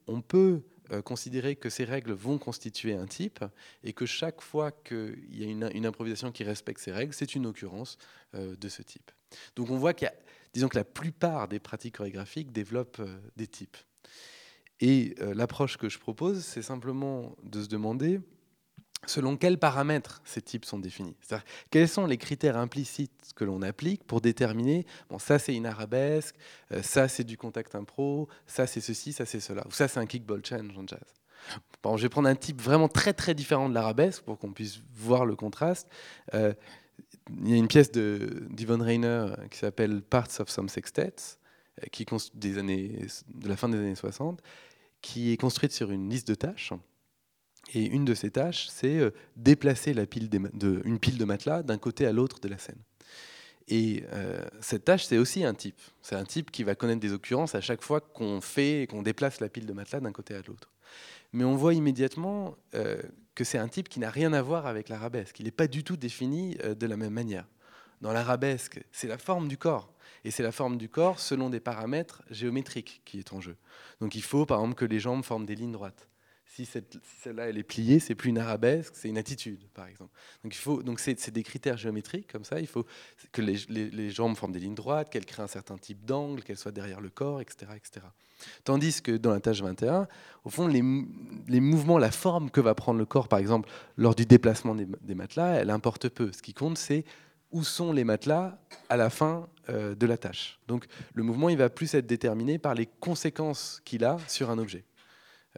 on 0.08 0.20
peut 0.20 0.62
euh, 0.92 1.00
considérer 1.00 1.54
que 1.54 1.70
ces 1.70 1.84
règles 1.84 2.12
vont 2.12 2.38
constituer 2.38 2.94
un 2.94 3.06
type 3.06 3.44
et 3.84 3.92
que 3.92 4.04
chaque 4.04 4.40
fois 4.40 4.72
qu'il 4.72 5.24
y 5.30 5.44
a 5.44 5.46
une, 5.46 5.86
improvisation 5.86 6.32
qui 6.32 6.42
respecte 6.42 6.80
ces 6.80 6.90
règles, 6.90 7.14
c'est 7.14 7.36
une 7.36 7.46
occurrence 7.46 7.98
euh, 8.34 8.56
de 8.56 8.68
ce 8.68 8.82
type. 8.82 9.10
Donc 9.54 9.70
on 9.70 9.78
voit 9.78 9.94
qu'il 9.94 10.06
y 10.06 10.08
a, 10.08 10.14
disons 10.52 10.68
que 10.68 10.76
la 10.76 10.84
plupart 10.84 11.46
des 11.46 11.60
pratiques 11.60 11.96
chorégraphiques 11.96 12.50
développent 12.50 13.00
euh, 13.00 13.16
des 13.36 13.46
types. 13.46 13.76
Et 14.80 15.14
l'approche 15.20 15.76
que 15.76 15.88
je 15.88 16.00
propose, 16.00 16.44
c'est 16.44 16.60
simplement 16.60 17.36
de 17.44 17.62
se 17.62 17.68
demander 17.68 18.18
selon 19.06 19.36
quels 19.36 19.58
paramètres 19.58 20.22
ces 20.24 20.42
types 20.42 20.64
sont 20.64 20.78
définis? 20.78 21.16
Quels 21.70 21.88
sont 21.88 22.06
les 22.06 22.18
critères 22.18 22.56
implicites 22.56 23.32
que 23.34 23.44
l'on 23.44 23.62
applique 23.62 24.04
pour 24.04 24.20
déterminer, 24.20 24.86
bon, 25.08 25.18
ça 25.18 25.38
c'est 25.38 25.54
une 25.54 25.66
arabesque, 25.66 26.36
euh, 26.72 26.82
ça 26.82 27.08
c'est 27.08 27.24
du 27.24 27.36
contact 27.36 27.74
impro, 27.74 28.28
ça 28.46 28.66
c'est 28.66 28.80
ceci, 28.80 29.12
ça 29.12 29.26
c'est 29.26 29.40
cela, 29.40 29.66
ou 29.66 29.72
ça 29.72 29.88
c'est 29.88 30.00
un 30.00 30.06
kickball 30.06 30.44
change 30.44 30.76
en 30.76 30.86
jazz? 30.86 31.00
Bon, 31.82 31.96
je 31.96 32.02
vais 32.02 32.08
prendre 32.08 32.28
un 32.28 32.36
type 32.36 32.60
vraiment 32.60 32.88
très 32.88 33.12
très 33.12 33.34
différent 33.34 33.68
de 33.68 33.74
l'arabesque 33.74 34.22
pour 34.22 34.38
qu'on 34.38 34.52
puisse 34.52 34.80
voir 34.94 35.26
le 35.26 35.34
contraste. 35.34 35.88
Euh, 36.34 36.52
il 37.40 37.50
y 37.50 37.54
a 37.54 37.56
une 37.56 37.68
pièce 37.68 37.90
d'Yvonne 37.90 38.82
Rainer 38.82 39.06
euh, 39.06 39.48
qui 39.50 39.58
s'appelle 39.58 40.02
Parts 40.02 40.40
of 40.40 40.48
Some 40.48 40.68
Sextets, 40.68 41.38
qui 41.90 42.06
des 42.34 42.58
années, 42.58 43.06
de 43.34 43.48
la 43.48 43.56
fin 43.56 43.68
des 43.68 43.78
années 43.78 43.94
60, 43.94 44.40
qui 45.00 45.32
est 45.32 45.36
construite 45.36 45.72
sur 45.72 45.90
une 45.90 46.08
liste 46.08 46.28
de 46.28 46.34
tâches 46.34 46.72
et 47.74 47.86
une 47.86 48.04
de 48.04 48.14
ces 48.14 48.30
tâches, 48.30 48.68
c'est 48.68 48.98
euh, 48.98 49.10
déplacer 49.36 49.94
la 49.94 50.06
pile 50.06 50.28
de, 50.28 50.82
une 50.84 50.98
pile 50.98 51.18
de 51.18 51.24
matelas 51.24 51.62
d'un 51.62 51.78
côté 51.78 52.06
à 52.06 52.12
l'autre 52.12 52.38
de 52.40 52.48
la 52.48 52.58
scène. 52.58 52.78
Et 53.68 54.04
euh, 54.12 54.44
cette 54.60 54.84
tâche, 54.84 55.04
c'est 55.04 55.18
aussi 55.18 55.44
un 55.44 55.54
type. 55.54 55.80
C'est 56.02 56.16
un 56.16 56.24
type 56.24 56.50
qui 56.50 56.64
va 56.64 56.74
connaître 56.74 57.00
des 57.00 57.12
occurrences 57.12 57.54
à 57.54 57.60
chaque 57.60 57.82
fois 57.82 58.00
qu'on 58.00 58.40
fait, 58.40 58.86
qu'on 58.90 59.02
déplace 59.02 59.40
la 59.40 59.48
pile 59.48 59.66
de 59.66 59.72
matelas 59.72 60.00
d'un 60.00 60.12
côté 60.12 60.34
à 60.34 60.42
l'autre. 60.46 60.72
Mais 61.32 61.44
on 61.44 61.56
voit 61.56 61.72
immédiatement 61.72 62.56
euh, 62.74 63.00
que 63.34 63.44
c'est 63.44 63.58
un 63.58 63.68
type 63.68 63.88
qui 63.88 64.00
n'a 64.00 64.10
rien 64.10 64.32
à 64.32 64.42
voir 64.42 64.66
avec 64.66 64.88
l'arabesque. 64.88 65.40
Il 65.40 65.46
n'est 65.46 65.50
pas 65.52 65.68
du 65.68 65.84
tout 65.84 65.96
défini 65.96 66.56
de 66.56 66.86
la 66.86 66.96
même 66.96 67.14
manière. 67.14 67.46
Dans 68.02 68.12
l'arabesque, 68.12 68.82
c'est 68.90 69.06
la 69.06 69.16
forme 69.16 69.48
du 69.48 69.56
corps. 69.56 69.94
Et 70.24 70.30
c'est 70.30 70.42
la 70.42 70.52
forme 70.52 70.76
du 70.76 70.88
corps 70.88 71.18
selon 71.18 71.48
des 71.48 71.60
paramètres 71.60 72.22
géométriques 72.30 73.00
qui 73.04 73.18
est 73.18 73.32
en 73.32 73.40
jeu. 73.40 73.56
Donc 74.00 74.14
il 74.14 74.22
faut 74.22 74.44
par 74.44 74.58
exemple 74.58 74.74
que 74.74 74.84
les 74.84 75.00
jambes 75.00 75.24
forment 75.24 75.46
des 75.46 75.54
lignes 75.54 75.72
droites. 75.72 76.08
Si, 76.54 76.66
celle-là 76.66 77.48
elle 77.48 77.56
est 77.56 77.62
pliée, 77.62 77.98
c'est 77.98 78.14
plus 78.14 78.28
une 78.28 78.36
arabesque, 78.36 78.92
c'est 78.94 79.08
une 79.08 79.16
attitude, 79.16 79.66
par 79.72 79.86
exemple. 79.86 80.10
Donc 80.44 80.54
il 80.54 80.58
faut, 80.58 80.82
donc 80.82 81.00
c'est, 81.00 81.30
des 81.30 81.42
critères 81.42 81.78
géométriques 81.78 82.30
comme 82.30 82.44
ça. 82.44 82.60
Il 82.60 82.66
faut 82.66 82.84
que 83.32 83.40
les, 83.40 84.10
jambes 84.10 84.36
forment 84.36 84.52
des 84.52 84.58
lignes 84.58 84.74
droites, 84.74 85.08
qu'elles 85.08 85.24
créent 85.24 85.42
un 85.42 85.46
certain 85.46 85.78
type 85.78 86.04
d'angle, 86.04 86.42
qu'elles 86.42 86.58
soient 86.58 86.72
derrière 86.72 87.00
le 87.00 87.08
corps, 87.08 87.40
etc., 87.40 87.72
etc. 87.74 88.06
Tandis 88.64 89.00
que 89.00 89.12
dans 89.12 89.30
la 89.30 89.40
tâche 89.40 89.62
21, 89.62 90.06
au 90.44 90.50
fond, 90.50 90.66
les, 90.66 90.82
mouvements, 90.82 91.96
la 91.96 92.10
forme 92.10 92.50
que 92.50 92.60
va 92.60 92.74
prendre 92.74 92.98
le 92.98 93.06
corps, 93.06 93.28
par 93.28 93.38
exemple, 93.38 93.70
lors 93.96 94.14
du 94.14 94.26
déplacement 94.26 94.74
des, 94.74 95.14
matelas, 95.14 95.54
elle 95.54 95.70
importe 95.70 96.10
peu. 96.10 96.32
Ce 96.32 96.42
qui 96.42 96.52
compte, 96.52 96.76
c'est 96.76 97.06
où 97.50 97.64
sont 97.64 97.92
les 97.92 98.04
matelas 98.04 98.58
à 98.90 98.98
la 98.98 99.08
fin 99.08 99.48
euh, 99.70 99.94
de 99.94 100.06
la 100.06 100.18
tâche. 100.18 100.58
Donc 100.68 100.86
le 101.14 101.22
mouvement, 101.22 101.48
il 101.48 101.56
va 101.56 101.70
plus 101.70 101.94
être 101.94 102.06
déterminé 102.06 102.58
par 102.58 102.74
les 102.74 102.86
conséquences 102.86 103.80
qu'il 103.86 104.04
a 104.04 104.18
sur 104.26 104.50
un 104.50 104.58
objet. 104.58 104.84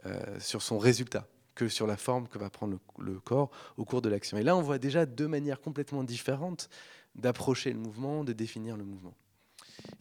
Euh, 0.05 0.39
sur 0.41 0.61
son 0.61 0.77
résultat 0.77 1.25
que 1.55 1.69
sur 1.69 1.87
la 1.87 1.95
forme 1.95 2.27
que 2.27 2.37
va 2.37 2.49
prendre 2.49 2.77
le, 2.99 3.19
corps 3.21 3.49
au 3.77 3.85
cours 3.85 4.01
de 4.01 4.09
l'action. 4.09 4.37
Et 4.37 4.43
là, 4.43 4.57
on 4.57 4.61
voit 4.61 4.77
déjà 4.77 5.05
deux 5.05 5.27
manières 5.27 5.61
complètement 5.61 6.03
différentes 6.03 6.69
d'approcher 7.15 7.71
le 7.71 7.79
mouvement, 7.79 8.25
de 8.25 8.33
définir 8.33 8.75
le 8.75 8.83
mouvement. 8.83 9.15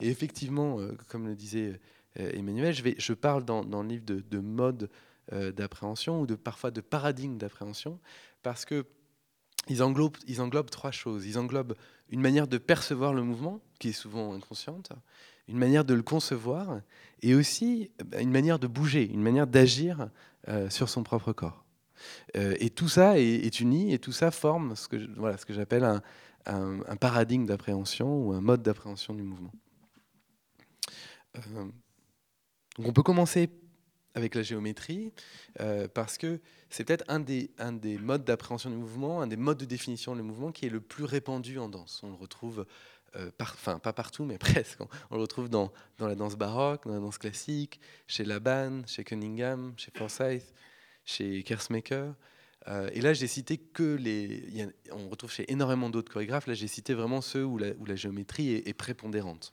Et 0.01 0.09
effectivement, 0.09 0.81
euh, 0.81 0.99
comme 1.09 1.29
le 1.29 1.37
disait 1.37 1.81
euh, 2.19 2.31
Emmanuel, 2.33 2.75
je, 2.75 2.83
vais, 2.83 2.97
je 2.99 3.13
parle 3.13 3.45
dans, 3.45 3.63
le 3.63 3.89
livre 3.89 4.05
de, 4.05 4.39
mode 4.41 4.91
d'appréhension 5.31 6.21
ou 6.21 6.27
de, 6.27 6.35
parfois 6.35 6.71
de 6.73 6.81
paradigme 6.81 7.39
d'appréhension, 7.39 8.01
parce 8.43 8.65
que 8.65 8.85
ils 9.69 9.83
englobent, 9.83 10.19
ils 10.27 10.43
englobent 10.43 10.69
trois 10.69 10.91
choses. 10.91 11.25
Ils 11.25 11.39
englobent 11.39 11.77
une 12.11 12.21
manière 12.21 12.49
de 12.49 12.59
percevoir 12.59 13.15
le 13.15 13.23
mouvement, 13.23 13.63
qui 13.79 13.91
est 13.91 13.93
souvent 13.93 14.35
inconsciente, 14.35 14.91
une 15.49 15.59
manière 15.59 15.85
de 15.85 15.95
le 15.95 16.03
concevoir 16.03 16.81
et 17.23 17.35
aussi 17.35 17.91
bah, 18.05 18.21
une 18.21 18.31
manière 18.31 18.59
de 18.59 18.67
bouger, 18.67 19.05
une 19.05 19.23
manière 19.23 19.47
d'agir 19.47 20.09
euh, 20.49 20.71
sur 20.71 20.89
son 20.89 21.03
propre 21.03 21.33
corps. 21.33 21.65
Euh, 22.37 22.57
et 22.61 22.71
tout 22.71 22.89
ça 22.89 23.19
est, 23.19 23.61
uni 23.61 23.93
et 23.93 23.99
tout 23.99 24.13
ça 24.13 24.31
forme 24.31 24.77
ce 24.77 24.89
que, 24.89 24.97
voilà, 25.17 25.37
ce 25.37 25.47
que 25.47 25.55
j'appelle 25.55 25.85
un, 26.45 26.97
paradigme 26.97 27.47
d'appréhension 27.47 28.19
ou 28.19 28.33
un 28.33 28.41
mode 28.41 28.63
d'appréhension 28.63 29.15
du 29.15 29.23
mouvement. 29.23 29.53
Euh, 31.37 31.41
donc 32.77 32.89
on 32.89 32.93
peut 32.93 33.03
commencer 33.03 33.49
avec 34.17 34.37
la 34.37 34.43
géométrie, 34.43 35.13
parce 35.93 36.19
que 36.19 36.41
c'est 36.71 36.85
peut-être 36.85 37.05
un 37.09 37.19
des, 37.19 37.51
un 37.59 37.73
des 37.73 37.99
modes 37.99 38.23
d'appréhension 38.23 38.71
du 38.71 38.77
mouvement, 38.77 39.21
un 39.21 39.27
des 39.27 39.37
modes 39.37 39.59
de 39.59 39.65
définition 39.65 40.15
du 40.15 40.23
mouvement 40.23 40.53
qui 40.53 40.67
est 40.67 40.69
le 40.69 40.81
plus 40.81 41.03
répandu 41.03 41.59
en 41.59 41.69
danse. 41.69 42.01
On 42.05 42.11
le 42.11 42.15
retrouve 42.15 42.65
euh, 43.17 43.31
pas 43.83 43.93
partout, 43.93 44.25
mais 44.25 44.39
presque. 44.39 44.81
On 45.11 45.17
le 45.17 45.21
retrouve 45.21 45.49
dans, 45.49 45.73
la 45.99 46.15
danse 46.15 46.37
baroque, 46.37 46.87
dans 46.87 46.95
la 46.95 47.01
danse 47.01 47.19
classique, 47.19 47.81
chez 48.07 48.25
Laban, 48.25 48.83
chez 48.87 49.05
Cunningham, 49.05 49.75
chez 49.77 49.91
Forsyth, 49.95 50.53
chez 51.05 51.43
Kersmaker. 51.43 52.15
Euh, 52.67 52.89
et 52.93 53.01
là, 53.01 53.13
j'ai 53.13 53.27
cité 53.27 53.59
que 53.59 53.97
les. 53.97 54.69
on 54.91 55.09
retrouve 55.09 55.31
chez 55.31 55.51
énormément 55.53 55.91
d'autres 55.91 56.13
chorégraphes. 56.13 56.47
Là, 56.47 56.55
j'ai 56.55 56.67
cité 56.67 56.95
vraiment 56.95 57.21
ceux 57.21 57.45
où 57.45 57.59
la, 57.59 57.69
où 57.79 57.85
la 57.85 57.97
géométrie 57.97 58.55
est, 58.55 58.75
prépondérante. 58.75 59.53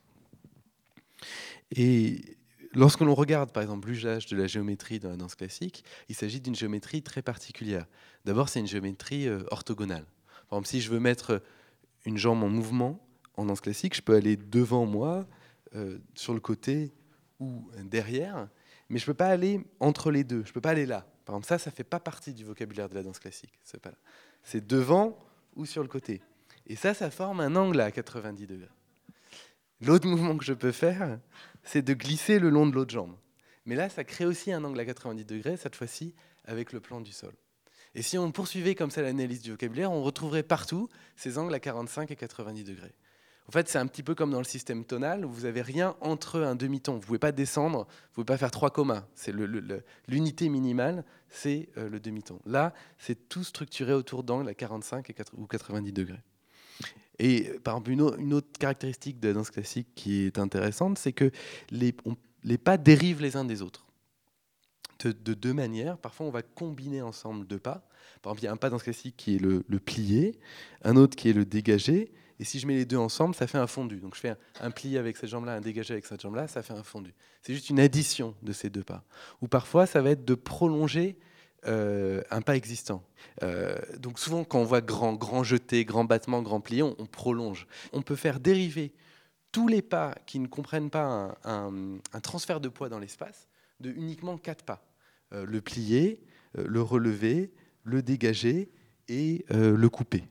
Et 1.70 2.38
lorsque 2.72 3.00
l'on 3.00 3.14
regarde, 3.14 3.52
par 3.52 3.62
exemple, 3.62 3.88
l'usage 3.88 4.26
de 4.26 4.36
la 4.36 4.46
géométrie 4.46 4.98
dans 4.98 5.10
la 5.10 5.16
danse 5.16 5.34
classique, 5.34 5.84
il 6.08 6.14
s'agit 6.14 6.40
d'une 6.40 6.54
géométrie 6.54 7.02
très 7.02 7.22
particulière. 7.22 7.86
D'abord, 8.24 8.48
c'est 8.48 8.60
une 8.60 8.66
géométrie 8.66 9.28
euh, 9.28 9.42
orthogonale. 9.50 10.06
Par 10.48 10.58
exemple, 10.58 10.68
si 10.68 10.80
je 10.80 10.90
veux 10.90 11.00
mettre 11.00 11.42
une 12.04 12.16
jambe 12.16 12.42
en 12.42 12.48
mouvement, 12.48 13.06
en 13.36 13.46
danse 13.46 13.60
classique, 13.60 13.94
je 13.94 14.02
peux 14.02 14.14
aller 14.14 14.36
devant 14.36 14.86
moi, 14.86 15.26
euh, 15.74 15.98
sur 16.14 16.34
le 16.34 16.40
côté 16.40 16.92
ou 17.40 17.68
derrière, 17.84 18.48
mais 18.88 18.98
je 18.98 19.04
ne 19.04 19.06
peux 19.06 19.14
pas 19.14 19.28
aller 19.28 19.64
entre 19.80 20.10
les 20.10 20.22
deux. 20.22 20.42
Je 20.44 20.50
ne 20.50 20.52
peux 20.52 20.60
pas 20.60 20.70
aller 20.70 20.86
là. 20.86 21.06
Par 21.24 21.34
exemple, 21.34 21.46
ça, 21.46 21.58
ça 21.58 21.70
ne 21.70 21.74
fait 21.74 21.84
pas 21.84 22.00
partie 22.00 22.32
du 22.32 22.44
vocabulaire 22.44 22.88
de 22.88 22.94
la 22.94 23.02
danse 23.02 23.18
classique. 23.18 23.58
C'est 23.62 23.80
C'est 24.42 24.66
devant 24.66 25.18
ou 25.56 25.64
sur 25.64 25.82
le 25.82 25.88
côté. 25.88 26.20
Et 26.66 26.76
ça, 26.76 26.94
ça 26.94 27.10
forme 27.10 27.40
un 27.40 27.56
angle 27.56 27.80
à 27.80 27.90
90 27.90 28.46
degrés. 28.46 28.68
L'autre 29.80 30.06
mouvement 30.06 30.36
que 30.36 30.44
je 30.44 30.52
peux 30.52 30.72
faire, 30.72 31.18
c'est 31.64 31.82
de 31.82 31.94
glisser 31.94 32.38
le 32.38 32.50
long 32.50 32.66
de 32.66 32.74
l'autre 32.74 32.92
jambe. 32.92 33.16
Mais 33.66 33.76
là, 33.76 33.88
ça 33.88 34.04
crée 34.04 34.26
aussi 34.26 34.52
un 34.52 34.62
angle 34.62 34.78
à 34.78 34.84
90 34.84 35.24
degrés, 35.24 35.56
cette 35.56 35.76
fois-ci 35.76 36.14
avec 36.44 36.72
le 36.72 36.80
plan 36.80 37.00
du 37.00 37.12
sol. 37.12 37.32
Et 37.94 38.02
si 38.02 38.18
on 38.18 38.32
poursuivait 38.32 38.74
comme 38.74 38.90
ça 38.90 39.02
l'analyse 39.02 39.42
du 39.42 39.50
vocabulaire, 39.50 39.92
on 39.92 40.02
retrouverait 40.02 40.42
partout 40.42 40.88
ces 41.16 41.38
angles 41.38 41.54
à 41.54 41.60
45 41.60 42.10
et 42.10 42.16
90 42.16 42.64
degrés. 42.64 42.94
En 43.48 43.52
fait, 43.52 43.68
c'est 43.68 43.78
un 43.78 43.86
petit 43.86 44.02
peu 44.02 44.14
comme 44.14 44.30
dans 44.30 44.38
le 44.38 44.44
système 44.44 44.84
tonal, 44.84 45.24
où 45.24 45.30
vous 45.30 45.42
n'avez 45.42 45.62
rien 45.62 45.96
entre 46.00 46.40
un 46.40 46.54
demi-ton. 46.54 46.92
Vous 46.92 47.00
ne 47.00 47.04
pouvez 47.04 47.18
pas 47.18 47.32
descendre, 47.32 47.78
vous 47.78 47.82
ne 47.84 48.14
pouvez 48.14 48.24
pas 48.24 48.38
faire 48.38 48.50
trois 48.50 48.70
communs. 48.70 49.04
C'est 49.14 49.34
l'unité 50.08 50.48
minimale, 50.48 51.04
c'est 51.28 51.68
euh, 51.76 51.88
le 51.88 51.98
demi-ton. 51.98 52.40
Là, 52.46 52.72
c'est 52.98 53.28
tout 53.28 53.44
structuré 53.44 53.92
autour 53.94 54.22
d'angles 54.22 54.48
à 54.48 54.54
45 54.54 55.10
et 55.10 55.14
ou 55.36 55.46
90 55.46 55.92
degrés. 55.92 56.22
Et 57.18 57.48
euh, 57.48 57.58
par 57.58 57.74
exemple, 57.74 57.90
une, 57.90 58.32
autre 58.32 58.58
caractéristique 58.58 59.18
de 59.18 59.28
la 59.28 59.34
danse 59.34 59.50
classique 59.50 59.88
qui 59.94 60.22
est 60.22 60.38
intéressante, 60.38 60.98
c'est 60.98 61.12
que 61.12 61.30
les, 61.70 61.92
pas 62.58 62.76
dérivent 62.76 63.22
les 63.22 63.36
uns 63.36 63.44
des 63.44 63.62
autres. 63.62 63.86
De, 65.04 65.34
deux 65.34 65.52
manières. 65.52 65.98
Parfois, 65.98 66.26
on 66.26 66.30
va 66.30 66.42
combiner 66.42 67.02
ensemble 67.02 67.44
deux 67.44 67.58
pas. 67.58 67.88
Par 68.22 68.30
exemple, 68.30 68.42
il 68.42 68.44
y 68.44 68.48
a 68.48 68.52
un 68.52 68.56
pas 68.56 68.70
dans 68.70 68.78
ce 68.78 68.84
classique 68.84 69.16
qui 69.16 69.34
est 69.34 69.38
le, 69.40 69.64
le 69.66 69.80
plié, 69.80 70.38
un 70.84 70.94
autre 70.94 71.16
qui 71.16 71.28
est 71.28 71.32
le 71.32 71.44
dégagé, 71.44 72.12
et 72.42 72.44
si 72.44 72.58
je 72.58 72.66
mets 72.66 72.74
les 72.74 72.84
deux 72.84 72.96
ensemble, 72.96 73.36
ça 73.36 73.46
fait 73.46 73.58
un 73.58 73.68
fondu. 73.68 74.00
Donc 74.00 74.16
je 74.16 74.20
fais 74.20 74.34
un, 74.60 74.70
pli 74.72 74.98
avec 74.98 75.16
cette 75.16 75.30
jambe-là, 75.30 75.52
un 75.52 75.60
dégagé 75.60 75.94
avec 75.94 76.04
cette 76.06 76.20
jambe-là, 76.20 76.48
ça 76.48 76.60
fait 76.64 76.72
un 76.72 76.82
fondu. 76.82 77.14
C'est 77.40 77.54
juste 77.54 77.70
une 77.70 77.78
addition 77.78 78.34
de 78.42 78.52
ces 78.52 78.68
deux 78.68 78.82
pas. 78.82 79.04
Ou 79.42 79.46
parfois, 79.46 79.86
ça 79.86 80.02
va 80.02 80.10
être 80.10 80.24
de 80.24 80.34
prolonger 80.34 81.16
euh, 81.68 82.20
un 82.32 82.42
pas 82.42 82.56
existant. 82.56 83.04
Euh, 83.44 83.78
donc 84.00 84.18
souvent, 84.18 84.42
quand 84.42 84.58
on 84.58 84.64
voit 84.64 84.80
grand, 84.80 85.12
grand 85.12 85.44
jeté, 85.44 85.84
grand 85.84 86.04
battement, 86.04 86.42
grand 86.42 86.60
plié, 86.60 86.82
on, 86.82 87.06
prolonge. 87.06 87.68
On 87.92 88.02
peut 88.02 88.16
faire 88.16 88.40
dériver 88.40 88.92
tous 89.52 89.68
les 89.68 89.80
pas 89.80 90.16
qui 90.26 90.40
ne 90.40 90.48
comprennent 90.48 90.90
pas 90.90 91.38
un, 91.44 92.00
transfert 92.24 92.58
de 92.58 92.68
poids 92.68 92.88
dans 92.88 92.98
l'espace 92.98 93.46
de 93.78 93.90
uniquement 93.90 94.36
quatre 94.36 94.64
pas. 94.64 94.84
Euh, 95.32 95.46
le 95.46 95.60
plier, 95.60 96.24
le 96.54 96.82
relever, 96.82 97.52
le 97.84 98.02
dégager 98.02 98.68
et 99.06 99.44
le 99.48 99.88
couper. 99.88 100.24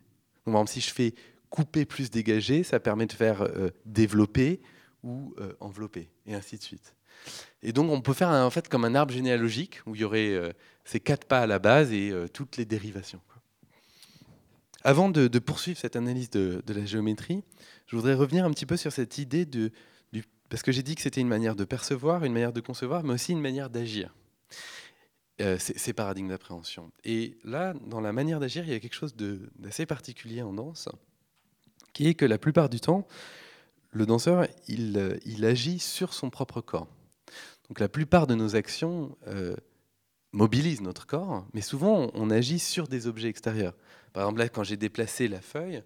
Donc, 0.46 0.54
par 0.54 0.56
exemple, 0.56 0.72
si 0.72 0.82
je 0.82 0.94
fais 0.94 1.14
couper 1.52 1.86
plus 1.86 2.10
dégager, 2.10 2.64
ça 2.64 2.80
permet 2.80 3.06
de 3.06 3.14
faire 3.14 3.44
euh, 3.44 3.70
développer 3.86 4.62
ou 5.04 5.36
euh, 5.40 5.54
envelopper, 5.60 6.10
et 6.26 6.34
ainsi 6.34 6.58
de 6.58 6.64
suite. 6.64 6.96
Et 7.62 7.74
donc 7.74 7.92
on 7.92 8.02
peut 8.02 8.14
faire 8.14 8.30
en 8.30 8.50
fait 8.50 8.68
comme 8.68 8.86
un 8.86 8.96
arbre 8.96 9.14
généalogique 9.14 9.82
où 9.86 9.94
il 9.94 10.02
y 10.02 10.04
aurait 10.04 10.30
euh, 10.30 10.52
ces 10.86 11.00
quatre 11.00 11.28
pas 11.28 11.42
à 11.42 11.48
la 11.48 11.60
base 11.60 11.92
et 11.92 12.12
toutes 12.34 12.58
les 12.58 12.66
dérivations. 12.66 13.22
Avant 14.84 15.10
de, 15.10 15.28
poursuivre 15.38 15.78
cette 15.78 15.96
analyse 15.96 16.32
de, 16.32 16.64
la 16.68 16.86
géométrie, 16.86 17.44
je 17.86 17.96
voudrais 17.96 18.16
revenir 18.16 18.46
un 18.46 18.50
petit 18.50 18.66
peu 18.66 18.78
sur 18.78 18.92
cette 18.92 19.20
idée 19.20 19.46
de... 19.46 19.70
Du, 20.12 20.24
parce 20.50 20.64
que 20.64 20.72
j'ai 20.72 20.82
dit 20.82 20.96
que 20.96 21.02
c'était 21.02 21.22
une 21.22 21.28
manière 21.28 21.56
de 21.56 21.66
percevoir, 21.66 22.26
une 22.26 22.34
manière 22.34 22.54
de 22.54 22.62
concevoir, 22.62 23.04
mais 23.04 23.14
aussi 23.14 23.34
une 23.34 23.42
manière 23.42 23.70
d'agir. 23.70 24.16
ces 25.60 25.94
paradigmes 25.94 26.30
d'appréhension. 26.30 26.92
Et 27.04 27.38
là, 27.44 27.76
dans 27.86 28.02
la 28.02 28.12
manière 28.12 28.40
d'agir, 28.40 28.64
il 28.64 28.72
y 28.72 28.74
a 28.74 28.80
quelque 28.80 28.96
chose 28.96 29.16
d'assez 29.16 29.86
particulier 29.86 30.42
en 30.42 30.54
danse 30.54 30.90
qui 31.94 32.08
est 32.08 32.14
que 32.14 32.26
la 32.26 32.38
plupart 32.38 32.70
du 32.70 32.80
temps, 32.80 33.08
le 33.92 34.06
danseur, 34.06 34.48
il, 34.68 35.20
il 35.26 35.46
agit 35.46 35.80
sur 35.80 36.14
son 36.14 36.30
propre 36.30 36.62
corps. 36.62 36.88
Donc 37.72 37.80
la 37.80 37.88
plupart 37.88 38.28
de 38.28 38.36
nos 38.36 38.58
actions 38.58 39.18
euh, 39.28 39.56
mobilisent 40.34 40.82
notre 40.82 41.08
corps, 41.08 41.46
mais 41.54 41.62
souvent 41.62 42.12
on, 42.14 42.30
agit 42.30 42.60
sur 42.60 42.90
des 42.90 43.08
objets 43.08 43.30
extérieurs. 43.30 43.74
Par 44.12 44.24
exemple, 44.24 44.40
là, 44.40 44.50
quand 44.50 44.64
j'ai 44.64 44.76
déplacé 44.76 45.30
la 45.30 45.40
feuille, 45.40 45.82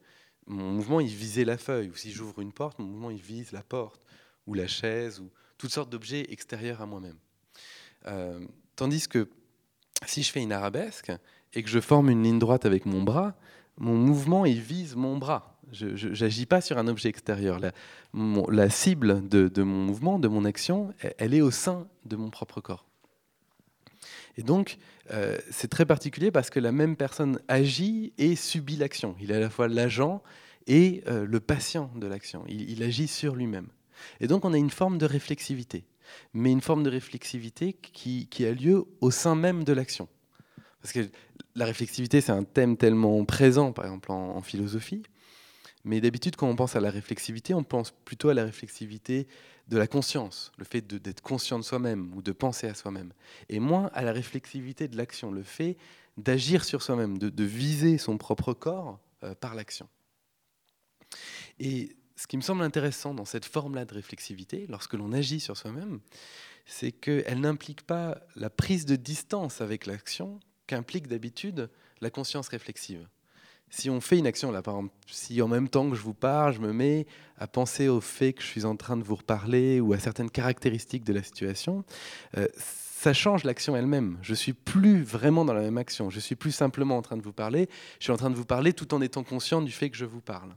mon 0.48 0.72
mouvement, 0.72 1.00
il 1.00 1.14
visait 1.14 1.46
la 1.46 1.60
feuille. 1.60 1.92
Ou 1.92 1.96
si 1.96 2.12
j'ouvre 2.12 2.42
une 2.42 2.54
porte, 2.54 2.80
mon 2.80 2.86
mouvement, 2.86 3.12
il 3.12 3.22
vise 3.22 3.52
la 3.52 3.62
porte, 3.62 4.04
ou 4.48 4.56
la 4.56 4.66
chaise, 4.66 5.20
ou 5.20 5.30
toutes 5.60 5.70
sortes 5.70 5.92
d'objets 5.92 6.26
extérieurs 6.32 6.82
à 6.82 6.88
moi-même. 6.88 7.18
Euh, 8.08 8.44
tandis 8.76 9.08
que 9.08 9.30
si 10.08 10.24
je 10.24 10.32
fais 10.32 10.42
une 10.42 10.54
arabesque 10.54 11.12
et 11.54 11.62
que 11.62 11.70
je 11.70 11.80
forme 11.80 12.10
une 12.10 12.24
ligne 12.24 12.40
droite 12.40 12.66
avec 12.66 12.88
mon 12.88 13.04
bras, 13.04 13.36
mon 13.78 13.96
mouvement, 13.96 14.46
il 14.46 14.60
vise 14.60 14.96
mon 14.96 15.18
bras. 15.18 15.55
Je 15.72 16.24
n'agis 16.24 16.46
pas 16.46 16.62
sur 16.62 16.78
un 16.78 16.88
objet 16.88 17.10
extérieur. 17.10 17.60
La, 17.60 18.70
cible 18.70 19.28
de, 19.28 19.64
mon 19.64 19.86
mouvement, 19.86 20.20
de 20.20 20.28
mon 20.28 20.46
action, 20.46 20.94
elle 21.18 21.34
est 21.34 21.42
au 21.42 21.52
sein 21.52 21.88
de 22.06 22.16
mon 22.16 22.30
propre 22.30 22.62
corps. 22.62 22.86
Et 24.38 24.44
donc, 24.44 24.78
euh, 25.12 25.38
c'est 25.50 25.70
très 25.70 25.86
particulier 25.86 26.30
parce 26.30 26.50
que 26.50 26.60
la 26.60 26.72
même 26.72 26.96
personne 26.96 27.40
agit 27.48 28.14
et 28.18 28.36
subit 28.36 28.76
l'action. 28.76 29.16
Il 29.22 29.32
est 29.32 29.36
à 29.36 29.40
la 29.40 29.50
fois 29.50 29.68
l'agent 29.68 30.22
et 30.68 31.04
euh, 31.08 31.26
le 31.26 31.40
patient 31.40 31.90
de 31.96 32.06
l'action. 32.06 32.44
Il, 32.48 32.84
agit 32.84 33.08
sur 33.08 33.36
lui-même. 33.36 33.68
Et 34.20 34.28
donc, 34.28 34.44
on 34.44 34.54
a 34.54 34.58
une 34.58 34.70
forme 34.70 34.98
de 34.98 35.06
réflexivité, 35.06 35.86
mais 36.34 36.52
une 36.52 36.62
forme 36.62 36.84
de 36.84 36.90
réflexivité 36.90 37.74
qui 37.74 38.46
a 38.46 38.52
lieu 38.52 38.84
au 39.00 39.10
sein 39.10 39.36
même 39.36 39.64
de 39.64 39.74
l'action. 39.74 40.10
Parce 40.86 40.94
que 40.94 41.10
la 41.56 41.66
réflexivité, 41.66 42.22
c'est 42.22 42.32
un 42.32 42.44
thème 42.44 42.78
tellement 42.78 43.26
présent, 43.26 43.72
par 43.72 43.86
exemple 43.86 44.12
en, 44.12 44.40
philosophie. 44.44 45.02
Mais 45.86 46.02
d'habitude, 46.02 46.36
quand 46.36 46.50
on 46.50 46.56
pense 46.56 46.76
à 46.76 46.80
la 46.80 46.90
réflexivité, 46.90 47.54
on 47.54 47.64
pense 47.64 47.92
plutôt 47.92 48.30
à 48.30 48.34
la 48.34 48.44
réflexivité 48.44 49.28
de 49.68 49.78
la 49.78 49.86
conscience, 49.86 50.52
le 50.58 50.66
fait 50.66 50.82
d'être 50.82 51.22
conscient 51.22 51.60
de 51.60 51.64
soi-même 51.64 52.12
ou 52.16 52.24
de 52.24 52.32
penser 52.32 52.68
à 52.68 52.74
soi-même. 52.74 53.14
Et 53.50 53.60
moins 53.60 53.92
à 53.94 54.02
la 54.02 54.12
réflexivité 54.12 54.88
de 54.88 54.98
l'action, 54.98 55.32
le 55.32 55.44
fait 55.44 55.78
d'agir 56.18 56.64
sur 56.64 56.82
soi-même, 56.82 57.20
de, 57.20 57.44
viser 57.44 58.00
son 58.00 58.18
propre 58.18 58.54
corps 58.54 59.00
euh, 59.24 59.36
par 59.36 59.54
l'action. 59.54 59.88
Et 61.60 61.96
ce 62.16 62.26
qui 62.26 62.38
me 62.38 62.42
semble 62.42 62.64
intéressant 62.64 63.14
dans 63.14 63.26
cette 63.26 63.46
forme-là 63.46 63.86
de 63.86 63.94
réflexivité, 63.94 64.66
lorsque 64.68 64.94
l'on 64.96 65.14
agit 65.14 65.40
sur 65.40 65.56
soi-même, 65.56 66.00
c'est 66.66 66.92
qu'elle 66.92 67.42
n'implique 67.42 67.84
pas 67.84 68.18
la 68.36 68.50
prise 68.50 68.86
de 68.86 68.96
distance 68.96 69.62
avec 69.62 69.86
l'action 69.86 70.40
qu'implique 70.66 71.08
d'habitude 71.08 71.70
la 72.02 72.10
conscience 72.10 72.48
réflexive. 72.48 73.08
Si 73.78 73.90
on 73.90 74.00
fait 74.00 74.18
une 74.18 74.26
action, 74.26 74.54
par 74.62 74.76
exemple, 74.76 74.94
si 75.06 75.42
en 75.42 75.50
même 75.50 75.68
temps 75.68 75.90
que 75.90 75.98
je 75.98 76.02
vous 76.02 76.14
parle, 76.14 76.54
je 76.54 76.62
me 76.62 76.72
mets 76.72 77.06
à 77.38 77.46
penser 77.46 77.90
au 77.90 78.00
fait 78.00 78.32
que 78.32 78.42
je 78.42 78.48
suis 78.48 78.64
en 78.64 78.78
train 78.78 78.96
de 78.96 79.04
vous 79.04 79.16
reparler 79.16 79.82
ou 79.82 79.92
à 79.92 80.00
certaines 80.00 80.30
caractéristiques 80.30 81.04
de 81.04 81.12
la 81.12 81.22
situation, 81.22 81.84
euh, 82.38 82.48
ça 82.56 83.12
change 83.12 83.44
l'action 83.44 83.76
elle-même. 83.76 84.18
Je 84.22 84.34
suis 84.34 84.54
plus 84.54 85.04
vraiment 85.04 85.44
dans 85.44 85.54
la 85.54 85.60
même 85.60 85.78
action. 85.78 86.10
Je 86.10 86.22
suis 86.22 86.38
plus 86.38 86.54
simplement 86.54 86.96
en 86.96 87.02
train 87.02 87.18
de 87.18 87.22
vous 87.22 87.34
parler. 87.34 87.68
Je 88.00 88.06
suis 88.06 88.14
en 88.14 88.18
train 88.18 88.30
de 88.30 88.36
vous 88.36 88.46
parler 88.46 88.72
tout 88.72 88.94
en 88.94 89.02
étant 89.02 89.26
conscient 89.26 89.62
du 89.62 89.74
fait 89.74 89.90
que 89.90 89.98
je 89.98 90.06
vous 90.06 90.22
parle. 90.22 90.56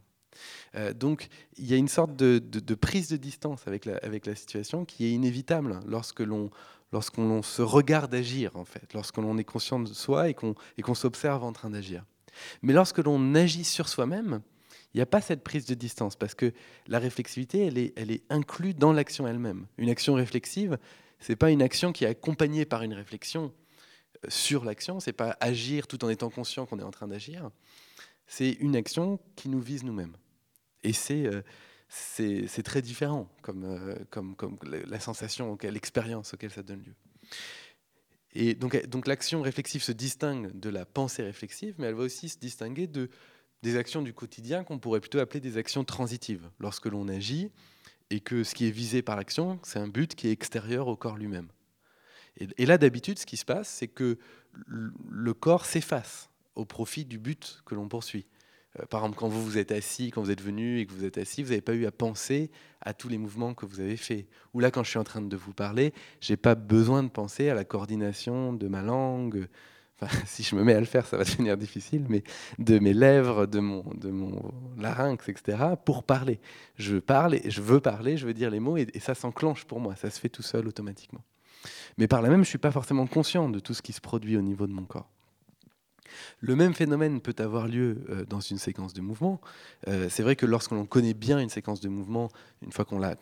Euh, 0.76 0.92
donc 0.92 1.26
il 1.56 1.66
y 1.66 1.75
a 1.75 1.76
une 1.76 1.88
sorte 1.88 2.14
de, 2.14 2.38
prise 2.76 3.08
de 3.08 3.16
distance 3.16 3.66
avec 3.66 3.84
la, 3.84 4.34
situation 4.37 4.84
qui 4.84 5.06
est 5.06 5.10
inévitable 5.10 5.80
lorsque 5.88 6.20
l'on 6.20 6.52
se 7.42 7.62
regarde 7.62 8.14
agir, 8.14 8.54
en 8.54 8.64
fait, 8.64 8.94
lorsque 8.94 9.16
l'on 9.16 9.38
est 9.38 9.44
conscient 9.44 9.80
de 9.80 9.92
soi 9.92 10.28
et 10.28 10.34
qu'on 10.34 10.94
s'observe 10.94 11.42
en 11.42 11.52
train 11.52 11.70
d'agir. 11.70 12.04
Mais 12.62 12.73
lorsque 12.73 12.99
l'on 12.99 13.35
agit 13.35 13.64
sur 13.64 13.88
soi-même, 13.88 14.40
il 14.95 14.99
n'y 14.99 15.02
a 15.02 15.07
pas 15.07 15.21
cette 15.21 15.45
prise 15.45 15.66
de 15.66 15.75
distance 15.75 16.16
parce 16.16 16.35
que 16.35 16.52
la 16.87 16.99
réflexivité, 16.99 17.66
elle 17.97 18.11
est, 18.11 18.23
inclue 18.30 18.75
dans 18.75 18.92
l'action 18.92 19.26
elle-même. 19.26 19.66
Une 19.76 19.90
action 19.90 20.14
réflexive, 20.14 20.78
c'est 21.21 21.37
pas 21.37 21.50
une 21.50 21.62
action 21.62 21.92
qui 21.92 22.04
est 22.04 22.09
accompagnée 22.09 22.64
par 22.64 22.83
une 22.83 22.95
réflexion 22.95 23.52
euh, 24.25 24.28
sur 24.30 24.64
l'action, 24.64 24.99
c'est 25.00 25.12
pas 25.12 25.37
agir 25.40 25.87
tout 25.87 26.04
en 26.04 26.09
étant 26.09 26.30
conscient 26.30 26.64
qu'on 26.64 26.78
est 26.78 26.85
en 26.85 26.90
train 26.90 27.09
d'agir. 27.09 27.50
C'est 28.26 28.52
une 28.52 28.76
action 28.76 29.18
qui 29.37 29.49
nous 29.49 29.61
vise 29.61 29.85
nous-mêmes. 29.85 30.16
Et 30.83 30.92
c'est 30.92 31.26
euh, 31.26 32.62
très 32.64 32.83
différent 32.83 33.28
comme, 33.42 33.64
euh, 33.64 33.95
comme 34.11 34.59
la 34.62 35.00
sensation, 35.00 35.57
l'expérience 35.62 36.35
auquel 36.35 36.50
ça 36.50 36.62
donne 36.62 36.83
lieu. 36.83 36.95
Et 38.40 38.54
donc, 38.54 38.87
donc 38.87 39.09
l'action 39.09 39.42
réflexive 39.42 39.83
se 39.83 39.90
distingue 39.90 40.57
de 40.57 40.71
la 40.71 40.87
pensée 40.87 41.25
réflexive, 41.25 41.75
mais 41.76 41.88
elle 41.88 41.97
va 41.97 42.04
aussi 42.04 42.28
se 42.28 42.38
distinguer 42.38 42.87
de, 42.87 43.11
des 43.64 43.76
actions 43.76 44.00
du 44.00 44.14
quotidien 44.14 44.62
qu'on 44.62 44.78
pourrait 44.78 45.00
plutôt 45.00 45.18
appeler 45.18 45.40
des 45.40 45.57
actions 45.57 45.83
transitives. 45.83 46.49
Lorsque 46.61 46.87
l'on 46.87 47.09
agit 47.09 47.50
et 48.11 48.21
que 48.21 48.45
ce 48.45 48.54
qui 48.54 48.68
est 48.68 48.71
visé 48.71 49.02
par 49.02 49.16
l'action, 49.16 49.59
c'est 49.64 49.80
un 49.80 49.88
but 49.88 50.14
qui 50.14 50.28
est 50.28 50.30
extérieur 50.30 50.87
au 50.87 50.95
corps 50.95 51.16
lui-même. 51.16 51.49
Et, 52.37 52.47
et, 52.59 52.66
là, 52.66 52.78
d'habitude, 52.78 53.18
ce 53.18 53.26
qui 53.26 53.37
se 53.37 53.45
passe, 53.45 53.68
c'est 53.68 53.88
que 53.88 54.18
le 54.68 55.35
corps 55.35 55.66
s'efface 55.66 56.30
au 56.54 56.64
profit 56.64 57.04
du 57.04 57.18
but 57.18 57.61
que 57.66 57.75
l'on 57.75 57.88
poursuit. 57.88 58.28
Euh, 58.78 58.87
par 58.87 59.00
exemple, 59.00 59.18
quand 59.18 59.28
vous 59.28 59.42
vous 59.42 59.58
êtes 59.58 59.72
assis, 59.72 60.10
quand 60.10 60.22
vous 60.22 60.30
êtes 60.30 60.42
venu 60.42 60.80
et 60.80 60.87
que 60.87 60.92
vous 60.92 61.04
êtes 61.04 61.18
assis, 61.18 61.42
vous 61.42 61.50
n'avez 61.50 61.60
pas 61.60 61.75
eu 61.75 61.87
à 61.87 61.92
penser 61.92 62.50
à 62.80 62.94
tous 62.94 63.08
les 63.08 63.18
mouvements 63.18 63.54
que 63.54 63.66
vous 63.66 63.80
avez 63.80 63.96
faits. 63.96 64.26
Ou 64.54 64.60
là, 64.60 64.70
quand 64.70 64.82
je 64.82 64.90
suis 64.90 64.98
en 64.98 65.04
train 65.04 65.22
de 65.22 65.37
vous 65.37 65.52
parler, 65.52 65.92
j'ai 66.20 66.37
pas 66.37 66.54
besoin 66.54 67.02
de 67.02 67.08
penser 67.08 67.48
à 67.48 67.54
la 67.54 67.64
coordination 67.64 68.52
de 68.52 68.68
ma 68.68 68.82
langue. 68.82 69.48
Enfin, 70.00 70.16
si 70.26 70.42
je 70.42 70.54
me 70.54 70.62
mets 70.62 70.75
à 70.75 70.80
le 70.80 70.87
faire, 70.87 71.06
ça 71.06 71.16
va 71.16 71.25
devenir 71.25 71.56
difficile, 71.56 72.06
mais 72.08 72.22
de 72.58 72.78
mes 72.78 72.94
lèvres, 72.94 73.46
de 73.46 73.60
mon, 73.60 73.84
de 73.94 74.10
mon 74.10 74.52
larynx, 74.76 75.28
etc., 75.28 75.58
pour 75.84 76.04
parler. 76.04 76.40
Je 76.76 76.98
parle 76.98 77.35
et 77.35 77.50
je 77.50 77.62
veux 77.62 77.81
parler, 77.81 78.16
je 78.16 78.26
veux 78.26 78.35
dire 78.35 78.50
les 78.50 78.61
mots, 78.61 78.76
et, 78.76 78.87
et 78.94 79.00
ça 79.00 79.14
s'enclenche 79.14 79.64
pour 79.64 79.81
moi, 79.81 79.96
ça 79.96 80.11
se 80.11 80.20
fait 80.20 80.28
tout 80.28 80.42
seul 80.42 80.68
automatiquement. 80.68 81.24
Mais 81.96 82.07
par 82.07 82.22
là 82.22 82.28
même, 82.28 82.38
je 82.38 82.42
ne 82.42 82.44
suis 82.50 82.59
pas 82.59 82.70
forcément 82.70 83.07
conscient 83.07 83.48
de 83.48 83.59
tout 83.59 83.74
ce 83.74 83.83
qui 83.83 83.92
se 83.92 84.00
produit 84.00 84.37
au 84.37 84.42
niveau 84.42 84.66
de 84.66 84.72
mon 84.72 84.85
corps. 84.85 85.11
Le 86.40 86.57
même 86.57 86.75
phénomène 86.75 87.21
peut 87.21 87.35
avoir 87.38 87.66
lieu 87.66 88.05
euh, 88.11 88.25
dans 88.25 88.40
une 88.40 88.59
séquence 88.59 88.92
de 88.92 89.01
mouvement. 89.01 89.40
Euh, 89.87 90.09
c'est 90.11 90.23
vrai 90.23 90.37
que 90.37 90.47
lorsque 90.47 90.71
l'on 90.71 90.87
connaît 90.87 91.14
bien 91.14 91.38
une 91.38 91.49
séquence 91.49 91.81
de 91.81 91.88
mouvement, 91.88 92.29
une 92.62 92.73
fois 92.73 92.85
qu'on 92.85 92.99
l'a 92.99 93.16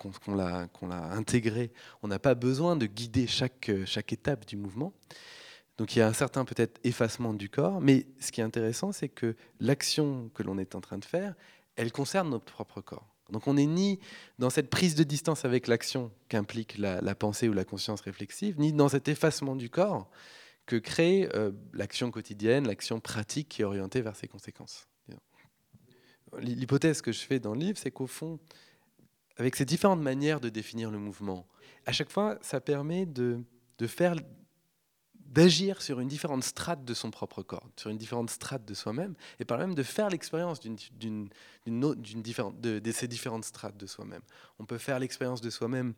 intégrée, 1.13 1.73
on 2.03 2.09
n'a 2.09 2.19
pas 2.19 2.35
besoin 2.35 2.77
de 2.77 2.87
guider 2.87 3.27
chaque, 3.27 3.69
euh, 3.69 3.85
chaque 3.87 4.13
étape 4.13 4.47
du 4.47 4.57
mouvement. 4.57 4.93
Donc 5.79 5.95
il 5.95 5.99
y 5.99 6.03
a 6.03 6.09
un 6.09 6.13
certain 6.13 6.45
peut-être 6.45 6.81
effacement 6.85 7.35
du 7.35 7.51
corps, 7.51 7.81
mais 7.81 8.07
ce 8.19 8.33
qui 8.33 8.41
est 8.41 8.45
intéressant, 8.45 8.93
c'est 8.93 9.09
que 9.09 9.37
l'action 9.61 10.31
que 10.35 10.43
l'on 10.43 10.59
est 10.59 10.75
en 10.75 10.81
train 10.81 10.99
de 10.99 11.05
faire, 11.05 11.35
elle 11.77 11.93
concerne 11.93 12.31
notre 12.31 12.47
propre 12.47 12.81
corps. 12.81 13.17
Donc 13.31 13.47
on 13.47 13.55
n'est 13.55 13.67
ni 13.67 13.99
dans 14.39 14.51
cette 14.51 14.71
prise 14.71 14.95
de 14.95 15.03
distance 15.03 15.45
avec 15.45 15.67
l'action 15.67 16.13
qu'implique 16.29 16.79
la, 16.79 17.15
pensée 17.15 17.49
ou 17.49 17.53
la 17.53 17.65
conscience 17.65 18.01
réflexive, 18.01 18.59
ni 18.59 18.73
dans 18.73 18.89
cet 18.89 19.09
effacement 19.09 19.57
du 19.57 19.69
corps 19.69 20.09
que 20.67 20.77
crée 20.77 21.29
euh, 21.35 21.53
l'action 21.73 22.11
quotidienne, 22.11 22.67
l'action 22.67 23.01
pratique 23.01 23.49
qui 23.49 23.63
est 23.63 23.65
orientée 23.65 24.01
vers 24.01 24.17
ses 24.17 24.29
conséquences. 24.29 24.89
L'hypothèse 26.39 27.01
que 27.03 27.13
je 27.13 27.21
fais 27.21 27.39
dans 27.39 27.55
le 27.55 27.61
livre, 27.61 27.79
c'est 27.79 27.93
qu'au 27.93 28.09
fond, 28.09 28.41
avec 29.37 29.55
ces 29.55 29.65
différentes 29.65 30.03
manières 30.03 30.41
de 30.41 30.49
définir 30.49 30.91
le 30.91 30.99
mouvement, 30.99 31.47
à 31.87 31.93
chaque 31.93 32.11
fois, 32.11 32.37
ça 32.43 32.61
permet 32.61 33.07
de, 33.07 33.45
de 33.79 33.87
faire 33.87 34.17
d'agir 35.37 35.83
sur 35.83 36.01
une 36.01 36.09
différente 36.09 36.43
strate 36.43 36.85
de 36.85 36.95
son 36.95 37.11
propre 37.11 37.43
corps, 37.43 37.69
sur 37.77 37.91
une 37.91 37.99
différente 37.99 38.31
strate 38.31 38.65
de 38.65 38.73
soi-même, 38.73 39.15
et 39.39 39.45
par 39.45 39.59
même 39.59 39.75
de 39.75 39.83
faire 39.83 40.09
l'expérience 40.09 40.61
d'une, 40.61 41.29
différente, 41.67 42.59
de, 42.59 42.93
ces 42.93 43.07
différentes 43.07 43.45
strates 43.45 43.77
de 43.77 43.87
soi-même. 43.87 44.23
On 44.59 44.65
peut 44.65 44.79
faire 44.79 44.99
l'expérience 44.99 45.43
de 45.43 45.51
soi-même 45.51 45.93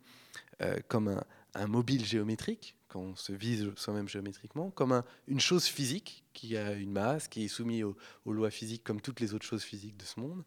euh, 0.61 0.77
comme 0.89 1.07
un, 1.07 1.23
un, 1.53 1.67
mobile 1.67 2.05
géométrique, 2.05 2.75
quand 2.89 2.99
on 2.99 3.15
se 3.15 3.31
vise 3.31 3.71
soi-même 3.77 4.09
géométriquement, 4.09 4.71
comme 4.71 5.03
une 5.27 5.39
chose 5.39 5.65
physique 5.65 6.25
qui 6.33 6.57
a 6.57 6.73
une 6.73 6.91
masse, 6.91 7.29
qui 7.29 7.45
est 7.45 7.47
soumise 7.47 7.85
aux, 7.85 8.33
lois 8.33 8.51
physiques 8.51 8.83
comme 8.83 8.99
toutes 8.99 9.21
les 9.21 9.33
autres 9.33 9.45
choses 9.45 9.63
physiques 9.63 9.95
de 9.95 10.05
ce 10.05 10.19
monde, 10.19 10.43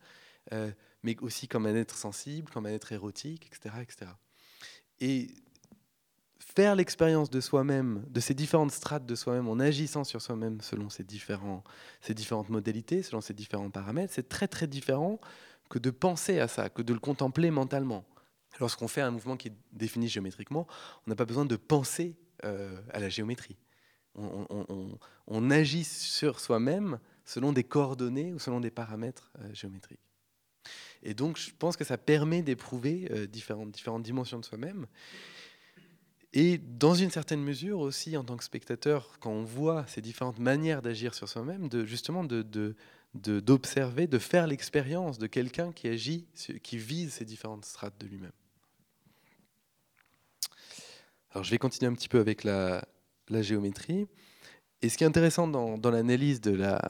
euh, 0.52 0.70
mais 1.02 1.16
aussi 1.20 1.48
comme 1.48 1.64
un 1.64 1.74
être 1.74 1.96
sensible, 1.96 2.50
comme 2.50 2.66
un 2.66 2.72
être 2.72 2.92
érotique, 2.92 3.46
etc. 3.46 3.74
etc. 3.80 4.10
Et 5.00 5.34
faire 6.54 6.74
l'expérience 6.76 7.30
de 7.30 7.40
soi-même, 7.40 8.04
de 8.08 8.20
ces 8.20 8.34
différentes 8.34 8.72
strates 8.72 9.06
de 9.06 9.14
soi-même, 9.14 9.48
en 9.48 9.58
agissant 9.58 10.04
sur 10.04 10.20
soi-même 10.20 10.60
selon 10.60 10.90
ces, 10.90 11.02
différentes 11.04 12.48
modalités, 12.48 13.02
selon 13.02 13.20
ces 13.20 13.34
différents 13.34 13.70
paramètres, 13.70 14.12
c'est 14.14 14.28
très 14.28 14.48
très 14.48 14.66
différent 14.66 15.18
que 15.70 15.78
de 15.78 15.90
penser 15.90 16.40
à 16.40 16.48
ça, 16.48 16.68
que 16.68 16.82
de 16.82 16.92
le 16.92 17.00
contempler 17.00 17.50
mentalement. 17.50 18.04
Lorsqu'on 18.60 18.88
fait 18.88 19.00
un 19.00 19.10
mouvement 19.10 19.38
qui 19.38 19.48
est 19.48 19.56
défini 19.72 20.08
géométriquement, 20.08 20.66
on 21.06 21.10
n'a 21.10 21.16
pas 21.16 21.24
besoin 21.24 21.46
de 21.46 21.56
penser 21.56 22.16
euh, 22.44 22.78
à 22.92 23.00
la 23.00 23.08
géométrie. 23.08 23.56
On, 24.14 25.50
agit 25.50 25.84
sur 25.84 26.38
soi-même 26.38 26.98
selon 27.24 27.54
des 27.54 27.64
coordonnées 27.64 28.34
ou 28.34 28.38
selon 28.38 28.60
des 28.60 28.70
paramètres 28.70 29.32
euh, 29.38 29.54
géométriques. 29.54 30.04
Et 31.02 31.14
donc, 31.14 31.38
je 31.38 31.50
pense 31.58 31.78
que 31.78 31.84
ça 31.84 31.96
permet 31.96 32.42
d'éprouver 32.42 33.08
euh, 33.10 33.26
différentes 33.26 34.02
dimensions 34.02 34.38
de 34.38 34.44
soi-même. 34.44 34.86
Et 36.34 36.58
dans 36.58 36.94
une 36.94 37.10
certaine 37.10 37.42
mesure 37.42 37.80
aussi, 37.80 38.16
en 38.16 38.24
tant 38.24 38.36
que 38.36 38.44
spectateur, 38.44 39.18
quand 39.20 39.30
on 39.30 39.44
voit 39.44 39.84
ces 39.86 40.00
différentes 40.00 40.38
manières 40.38 40.80
d'agir 40.80 41.14
sur 41.14 41.28
soi-même, 41.28 41.68
de, 41.68 41.84
justement 41.84 42.24
d'observer, 43.14 44.06
de, 44.06 44.18
faire 44.18 44.46
l'expérience 44.46 45.18
de 45.18 45.26
quelqu'un 45.26 45.72
qui 45.72 45.88
agit, 45.88 46.26
qui 46.62 46.78
vise 46.78 47.12
ces 47.12 47.26
différentes 47.26 47.66
strates 47.66 48.00
de 48.00 48.06
lui-même. 48.06 48.32
Alors 51.32 51.44
je 51.44 51.50
vais 51.50 51.58
continuer 51.58 51.90
un 51.90 51.94
petit 51.94 52.08
peu 52.08 52.18
avec 52.18 52.44
la, 52.44 52.82
géométrie. 53.30 54.06
Et 54.82 54.88
ce 54.88 54.98
qui 54.98 55.04
est 55.04 55.06
intéressant 55.06 55.48
dans, 55.48 55.90
l'analyse 55.90 56.40
de 56.40 56.50
la, 56.50 56.82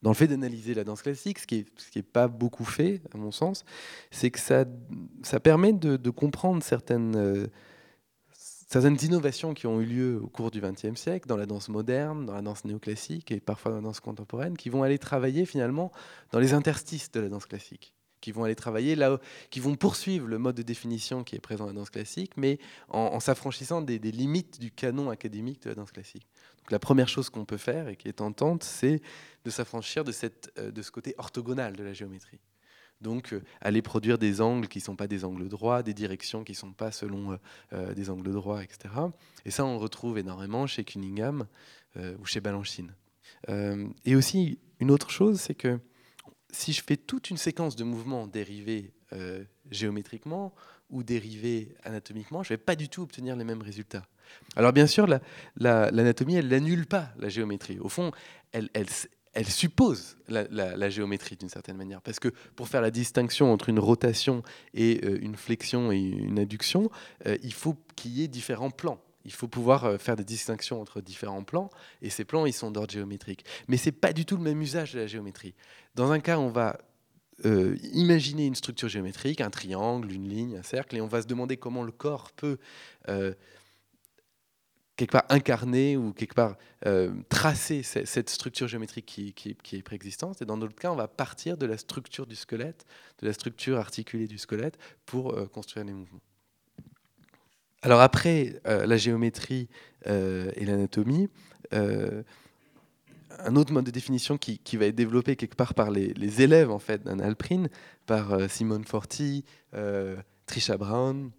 dans 0.00 0.10
le 0.10 0.14
fait 0.16 0.28
d'analyser 0.28 0.74
la 0.74 0.84
danse 0.84 1.02
classique, 1.02 1.38
ce 1.38 1.46
qui 1.46 1.66
n'est 1.94 2.02
pas 2.02 2.28
beaucoup 2.28 2.64
fait 2.64 3.02
à 3.12 3.18
mon 3.18 3.30
sens, 3.30 3.64
c'est 4.10 4.30
que 4.30 4.38
ça, 4.38 4.64
ça 5.22 5.40
permet 5.40 5.72
de, 5.72 6.10
comprendre 6.10 6.62
certaines, 6.62 7.16
euh, 7.16 7.46
certaines 8.66 8.98
innovations 9.02 9.54
qui 9.54 9.66
ont 9.66 9.80
eu 9.80 9.86
lieu 9.86 10.20
au 10.22 10.28
cours 10.28 10.50
du 10.50 10.60
XXe 10.60 11.00
siècle 11.00 11.28
dans 11.28 11.36
la 11.36 11.46
danse 11.46 11.68
moderne, 11.68 12.26
dans 12.26 12.34
la 12.34 12.42
danse 12.42 12.64
néoclassique 12.64 13.30
et 13.30 13.40
parfois 13.40 13.70
dans 13.70 13.78
la 13.78 13.84
danse 13.84 14.00
contemporaine, 14.00 14.56
qui 14.56 14.68
vont 14.68 14.82
aller 14.82 14.98
travailler 14.98 15.46
finalement 15.46 15.92
dans 16.32 16.40
les 16.40 16.52
interstices 16.52 17.10
de 17.12 17.20
la 17.20 17.28
danse 17.28 17.46
classique 17.46 17.94
qui 18.20 18.32
vont 18.32 18.42
aller 18.42 18.56
travailler 18.56 18.96
là, 18.96 19.20
qui 19.50 19.60
vont 19.60 19.76
poursuivre 19.76 20.26
le 20.26 20.38
mode 20.38 20.56
de 20.56 20.62
définition 20.62 21.22
qui 21.22 21.36
est 21.36 21.40
présent 21.40 21.64
dans 21.64 21.72
la 21.72 21.76
danse 21.76 21.90
classique, 21.90 22.32
mais 22.36 22.58
en, 22.88 23.20
s'affranchissant 23.20 23.82
des, 23.82 23.98
limites 23.98 24.58
du 24.58 24.72
canon 24.72 25.10
académique 25.10 25.62
de 25.62 25.68
la 25.68 25.74
danse 25.76 25.92
classique. 25.92 26.26
Donc 26.58 26.72
la 26.72 26.80
première 26.80 27.08
chose 27.08 27.30
qu'on 27.30 27.44
peut 27.44 27.56
faire 27.56 27.88
et 27.88 27.94
qui 27.94 28.08
est 28.08 28.14
tentante, 28.14 28.64
c'est 28.64 29.00
de 29.44 29.50
s'affranchir 29.50 30.02
de, 30.02 30.10
cette, 30.10 30.52
euh, 30.58 30.72
de 30.72 30.82
ce 30.82 30.90
côté 30.90 31.14
orthogonal 31.18 31.76
de 31.76 31.84
la 31.84 31.92
géométrie. 31.92 32.40
Donc 33.00 33.32
euh, 33.32 33.42
aller 33.60 33.82
produire 33.82 34.18
des 34.18 34.40
angles 34.40 34.68
qui 34.68 34.78
ne 34.78 34.84
sont 34.84 34.96
pas 34.96 35.06
des 35.06 35.24
angles 35.24 35.48
droits, 35.48 35.82
des 35.82 35.94
directions 35.94 36.44
qui 36.44 36.52
ne 36.52 36.56
sont 36.56 36.72
pas 36.72 36.92
selon 36.92 37.38
euh, 37.72 37.94
des 37.94 38.10
angles 38.10 38.32
droits, 38.32 38.62
etc. 38.62 38.94
Et 39.44 39.50
ça, 39.50 39.64
on 39.64 39.78
retrouve 39.78 40.18
énormément 40.18 40.66
chez 40.66 40.84
Cunningham 40.84 41.46
ou 42.20 42.26
chez 42.26 42.40
Balanchine. 42.40 42.92
et 43.48 44.16
aussi, 44.16 44.58
une 44.80 44.90
autre 44.90 45.08
chose, 45.08 45.40
c'est 45.40 45.54
que 45.54 45.80
si 46.50 46.74
je 46.74 46.82
fais 46.82 46.98
toute 46.98 47.30
une 47.30 47.38
séquence 47.38 47.74
de 47.74 47.84
mouvements 47.84 48.26
dérivés 48.26 48.92
géométriquement 49.70 50.54
ou 50.90 51.02
dérivés 51.02 51.74
anatomiquement, 51.84 52.42
je 52.42 52.52
ne 52.52 52.58
vais 52.58 52.62
pas 52.62 52.76
du 52.76 52.90
tout 52.90 53.00
obtenir 53.00 53.34
les 53.34 53.44
mêmes 53.44 53.62
résultats. 53.62 54.06
Alors 54.56 54.72
bien 54.72 54.86
sûr, 54.86 55.06
l'anatomie, 55.56 56.34
la, 56.34 56.38
elle 56.40 56.48
n'annule 56.48 56.86
pas 56.86 57.10
la 57.18 57.28
géométrie. 57.28 57.78
Au 57.78 57.88
fond, 57.88 58.10
elle, 58.52 58.68
elle 59.36 59.46
suppose 59.46 60.16
la, 60.28 60.88
géométrie 60.88 61.36
d'une 61.36 61.50
certaine 61.50 61.76
manière. 61.76 62.00
Parce 62.00 62.18
que 62.18 62.28
pour 62.56 62.68
faire 62.68 62.80
la 62.80 62.90
distinction 62.90 63.52
entre 63.52 63.68
une 63.68 63.78
rotation 63.78 64.42
et 64.72 65.00
euh, 65.04 65.18
une 65.20 65.36
flexion 65.36 65.92
et 65.92 65.98
une 65.98 66.38
adduction, 66.38 66.90
euh, 67.26 67.36
il 67.42 67.52
faut 67.52 67.76
qu'il 67.96 68.12
y 68.12 68.24
ait 68.24 68.28
différents 68.28 68.70
plans. 68.70 68.98
Il 69.26 69.32
faut 69.32 69.46
pouvoir 69.46 69.84
euh, 69.84 69.98
faire 69.98 70.16
des 70.16 70.24
distinctions 70.24 70.80
entre 70.80 71.02
différents 71.02 71.44
plans, 71.44 71.68
et 72.00 72.08
ces 72.08 72.24
plans, 72.24 72.46
ils 72.46 72.54
sont 72.54 72.70
d'ordre 72.70 72.90
géométrique. 72.90 73.44
Mais 73.68 73.76
ce 73.76 73.86
n'est 73.86 73.92
pas 73.92 74.14
du 74.14 74.24
tout 74.24 74.38
le 74.38 74.42
même 74.42 74.62
usage 74.62 74.94
de 74.94 75.00
la 75.00 75.06
géométrie. 75.06 75.54
Dans 75.94 76.12
un 76.12 76.20
cas, 76.20 76.38
on 76.38 76.48
va 76.48 76.78
imaginer 77.92 78.46
une 78.46 78.54
structure 78.54 78.88
géométrique, 78.88 79.42
un 79.42 79.50
triangle, 79.50 80.10
une 80.10 80.26
ligne, 80.26 80.56
un 80.56 80.62
cercle, 80.62 80.96
et 80.96 81.02
on 81.02 81.06
va 81.06 81.20
se 81.20 81.26
demander 81.26 81.58
comment 81.58 81.82
le 81.82 81.92
corps 81.92 82.32
peut 82.32 82.56
quelque 84.96 85.12
part 85.12 85.26
incarner 85.28 85.96
ou 85.96 86.12
quelque 86.12 86.34
part 86.34 86.56
euh, 86.86 87.12
tracer 87.28 87.82
cette 87.82 88.30
structure 88.30 88.66
géométrique 88.66 89.06
qui, 89.06 89.56
est 89.72 89.82
préexistante. 89.82 90.42
Et 90.42 90.44
dans 90.44 90.56
d'autres 90.56 90.74
cas, 90.74 90.90
on 90.90 90.96
va 90.96 91.08
partir 91.08 91.56
de 91.56 91.66
la 91.66 91.76
structure 91.76 92.26
du 92.26 92.34
squelette, 92.34 92.86
de 93.20 93.26
la 93.26 93.32
structure 93.32 93.78
articulée 93.78 94.26
du 94.26 94.38
squelette 94.38 94.78
pour 95.04 95.34
euh, 95.34 95.46
construire 95.46 95.84
les 95.84 95.92
mouvements. 95.92 96.20
Alors 97.82 98.00
après 98.00 98.60
euh, 98.66 98.86
la 98.86 98.96
géométrie 98.96 99.68
et 100.06 100.64
l'anatomie, 100.64 101.28
un 101.72 103.56
autre 103.56 103.72
mode 103.72 103.86
de 103.86 103.90
définition 103.90 104.38
qui, 104.38 104.76
va 104.76 104.86
être 104.86 104.94
développé 104.94 105.34
quelque 105.34 105.56
part 105.56 105.74
par 105.74 105.90
les, 105.90 106.42
élèves 106.42 106.70
en 106.70 106.78
fait 106.78 107.02
d'un 107.02 107.18
Alprin, 107.18 107.66
par 108.06 108.48
Simone 108.48 108.84
Forti, 108.84 109.44
Trisha 110.46 110.76
Brown, 110.76 111.32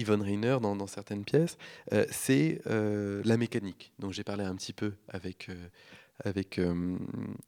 Yvonne 0.00 0.22
Reiner 0.22 0.58
dans, 0.60 0.86
certaines 0.86 1.24
pièces, 1.24 1.58
euh, 1.92 2.06
c'est 2.10 2.62
euh, 2.66 3.22
la 3.24 3.36
mécanique. 3.36 3.92
Donc 3.98 4.12
j'ai 4.12 4.24
parlé 4.24 4.44
un 4.44 4.54
petit 4.56 4.72
peu 4.72 4.94
avec, 5.08 5.48
euh, 5.48 5.68
avec 6.24 6.60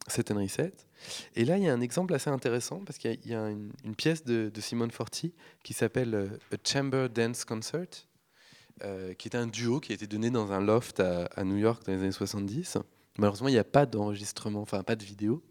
Set 0.07 0.31
and 0.31 0.37
Reset. 0.37 0.73
Et 1.35 1.45
là, 1.45 1.57
il 1.57 1.65
y 1.65 1.69
a 1.69 1.73
un 1.73 1.81
exemple 1.81 2.15
assez 2.15 2.31
intéressant 2.31 2.83
parce 2.85 2.99
qu'il 2.99 3.19
y, 3.25 3.35
a, 3.35 3.49
une, 3.49 3.97
pièce 3.97 4.25
de, 4.25 4.51
Simone 4.61 4.91
Forti 4.91 5.33
qui 5.63 5.73
s'appelle 5.73 6.39
A 6.53 6.57
Chamber 6.65 7.09
Dance 7.09 7.45
Concert, 7.45 7.89
qui 9.19 9.29
est 9.29 9.37
un 9.37 9.47
duo 9.47 9.81
qui 9.81 9.93
a 9.93 9.95
été 9.95 10.07
donné 10.07 10.31
dans 10.31 10.53
un 10.53 10.61
loft 10.61 11.01
à, 11.01 11.45
New 11.45 11.57
York 11.57 11.85
dans 11.87 11.93
les 11.93 11.99
années 11.99 12.13
70. 12.13 12.79
Malheureusement, 13.19 13.49
il 13.49 13.53
n'y 13.53 13.59
a 13.59 13.65
pas 13.65 13.87
d'enregistrement, 13.87 14.63
enfin 14.63 14.83
pas 14.83 14.97
de 14.97 15.05
vidéo 15.05 15.43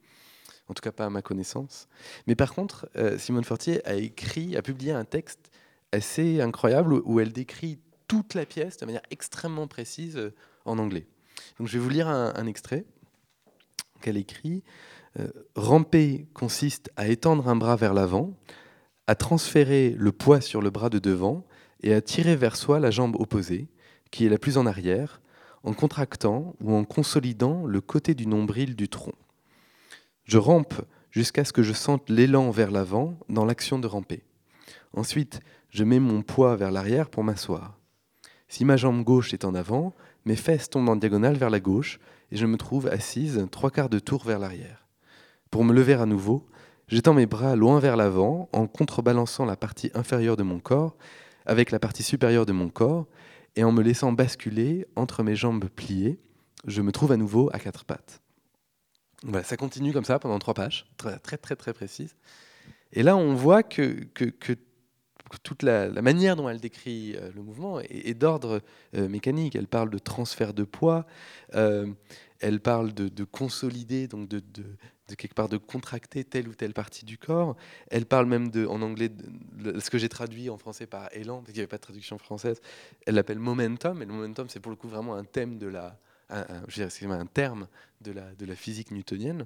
en 0.68 0.74
tout 0.74 0.82
cas 0.82 0.94
pas 0.94 1.06
à 1.06 1.10
ma 1.10 1.22
connaissance. 1.22 1.90
Mais 2.28 2.36
par 2.36 2.54
contre, 2.54 2.90
Simone 3.18 3.44
Fortier 3.44 3.86
a 3.86 3.96
écrit, 3.96 4.56
a 4.56 4.62
publié 4.62 4.94
un 4.94 5.04
texte 5.04 5.52
assez 5.92 6.42
incroyable 6.42 6.94
où 7.06 7.20
elle 7.20 7.32
décrit 7.32 7.80
toute 8.08 8.34
la 8.34 8.46
pièce 8.46 8.78
de 8.78 8.86
manière 8.86 9.02
extrêmement 9.10 9.68
précise 9.68 10.18
euh, 10.18 10.34
en 10.66 10.80
anglais. 10.80 11.08
Donc 11.58 11.68
je 11.68 11.78
vais 11.78 11.84
vous 11.84 11.90
lire 11.90 12.08
un, 12.08 12.46
extrait 12.46 12.86
qu'elle 14.02 14.18
écrit. 14.18 14.64
Euh, 15.20 15.28
ramper 15.56 16.28
consiste 16.34 16.92
à 16.96 17.08
étendre 17.08 17.48
un 17.48 17.56
bras 17.56 17.76
vers 17.76 17.94
l'avant, 17.94 18.38
à 19.08 19.16
transférer 19.16 19.96
le 19.98 20.12
poids 20.12 20.42
sur 20.42 20.62
le 20.62 20.70
bras 20.70 20.90
de 20.90 21.00
devant 21.00 21.46
et 21.84 21.94
à 21.94 22.02
tirer 22.02 22.36
vers 22.36 22.56
soi 22.56 22.80
la 22.80 22.92
jambe 22.92 23.16
opposée, 23.20 23.68
qui 24.12 24.26
est 24.26 24.30
la 24.30 24.38
plus 24.38 24.58
en 24.58 24.66
arrière, 24.66 25.22
en 25.64 25.74
contractant 25.74 26.56
ou 26.62 26.74
en 26.74 26.84
consolidant 26.84 27.66
le 27.66 27.82
côté 27.82 28.14
du 28.14 28.28
nombril 28.28 28.76
du 28.76 28.90
tronc. 28.90 29.16
Je 30.26 30.38
rampe 30.38 30.76
jusqu'à 31.12 31.46
ce 31.46 31.54
que 31.54 31.64
je 31.64 31.74
sente 31.74 32.10
l'élan 32.10 32.52
vers 32.52 32.72
l'avant 32.72 33.18
dans 33.30 33.46
l'action 33.46 33.80
de 33.80 33.88
ramper. 33.88 34.24
Ensuite, 34.94 35.42
je 35.72 35.84
mets 35.84 36.00
mon 36.00 36.22
poids 36.22 36.56
vers 36.56 36.72
l'arrière 36.72 37.10
pour 37.10 37.24
m'asseoir. 37.24 37.78
Si 38.48 38.66
ma 38.66 38.78
jambe 38.78 39.04
gauche 39.04 39.34
est 39.34 39.46
en 39.46 39.56
avant, 39.56 39.96
mes 40.26 40.36
fesses 40.36 40.70
tombent 40.70 40.90
en 40.90 40.96
diagonale 40.96 41.38
vers 41.38 41.50
la 41.50 41.60
gauche 41.60 42.00
et 42.32 42.38
je 42.38 42.46
me 42.46 42.58
trouve 42.58 42.88
assise 42.88 43.48
trois 43.50 43.72
quarts 43.72 43.90
de 43.90 44.00
tour 44.00 44.24
vers 44.24 44.40
l'arrière. 44.40 44.88
Pour 45.50 45.64
me 45.64 45.74
lever 45.74 45.94
à 45.94 46.06
nouveau, 46.06 46.46
j'étends 46.88 47.14
mes 47.14 47.26
bras 47.26 47.56
loin 47.56 47.80
vers 47.80 47.96
l'avant 47.96 48.50
en 48.52 48.68
contrebalançant 48.68 49.46
la 49.46 49.56
partie 49.56 49.90
inférieure 49.94 50.38
de 50.38 50.44
mon 50.44 50.60
corps 50.60 50.98
avec 51.46 51.72
la 51.72 51.80
partie 51.80 52.04
supérieure 52.04 52.46
de 52.46 52.52
mon 52.52 52.70
corps 52.70 53.08
et 53.56 53.64
en 53.64 53.72
me 53.72 53.82
laissant 53.82 54.12
basculer 54.12 54.86
entre 54.96 55.24
mes 55.24 55.36
jambes 55.36 55.68
pliées, 55.70 56.20
je 56.68 56.82
me 56.82 56.92
trouve 56.92 57.12
à 57.12 57.18
nouveau 57.18 57.50
à 57.54 57.60
quatre 57.60 57.86
pattes. 57.86 58.22
Voilà, 59.24 59.44
ça 59.44 59.58
continue 59.58 59.94
comme 59.94 60.06
ça 60.06 60.20
pendant 60.20 60.40
trois 60.40 60.54
pages, 60.54 60.86
très 60.98 61.18
très 61.20 61.38
très, 61.38 61.56
très 61.56 61.74
précise. 61.74 62.16
Et 62.94 63.04
là, 63.04 63.16
on 63.16 63.34
voit 63.34 63.64
que, 63.64 64.04
que, 64.14 64.26
que 64.26 64.54
toute 65.39 65.63
la, 65.63 65.89
manière 66.02 66.36
dont 66.36 66.50
elle 66.50 66.60
décrit 66.60 67.15
euh, 67.15 67.32
le 67.34 67.41
mouvement 67.41 67.80
est, 67.80 68.13
d'ordre 68.13 68.62
euh, 68.96 69.08
mécanique. 69.08 69.56
Elle 69.56 69.67
parle 69.67 69.89
de 69.89 69.98
transfert 69.98 70.54
de 70.54 70.63
poids, 70.63 71.06
euh, 71.56 71.88
elle 72.39 72.60
parle 72.60 72.94
de, 72.94 73.24
consolider, 73.24 74.08
donc 74.08 74.28
de, 74.28 74.41
quelque 75.17 75.34
part 75.34 75.50
de 75.50 75.58
contracter 75.58 76.24
telle 76.24 76.48
ou 76.48 76.56
telle 76.56 76.74
partie 76.74 77.06
du 77.06 77.17
corps. 77.17 77.56
Elle 77.89 78.06
parle 78.06 78.26
même 78.26 78.52
en 78.67 78.82
anglais, 78.82 79.12
ce 79.80 79.89
que 79.89 79.98
j'ai 79.98 80.10
traduit 80.10 80.50
en 80.50 80.58
français 80.58 80.88
par 80.88 81.10
élan, 81.15 81.38
parce 81.38 81.48
qu'il 81.48 81.56
n'y 81.56 81.60
avait 81.62 81.67
pas 81.67 81.78
de 81.78 81.84
traduction 81.84 82.17
française. 82.17 82.60
Elle 83.06 83.15
l'appelle 83.15 83.39
momentum, 83.39 84.02
et 84.02 84.06
le 84.06 84.13
momentum, 84.13 84.50
c'est 84.50 84.60
pour 84.60 84.72
le 84.72 84.76
coup 84.76 84.88
vraiment 84.88 85.15
un 85.15 85.24
thème 85.24 85.60
de 85.60 85.67
la, 85.67 86.00
un, 86.30 87.26
terme 87.28 87.67
de 88.02 88.12
la 88.46 88.56
physique 88.56 88.91
newtonienne. 88.91 89.46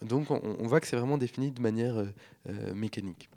Donc 0.00 0.30
on, 0.30 0.66
voit 0.66 0.80
que 0.80 0.86
c'est 0.86 0.96
vraiment 0.96 1.18
défini 1.18 1.50
de 1.50 1.60
manière 1.60 2.04
mécanique. 2.74 3.28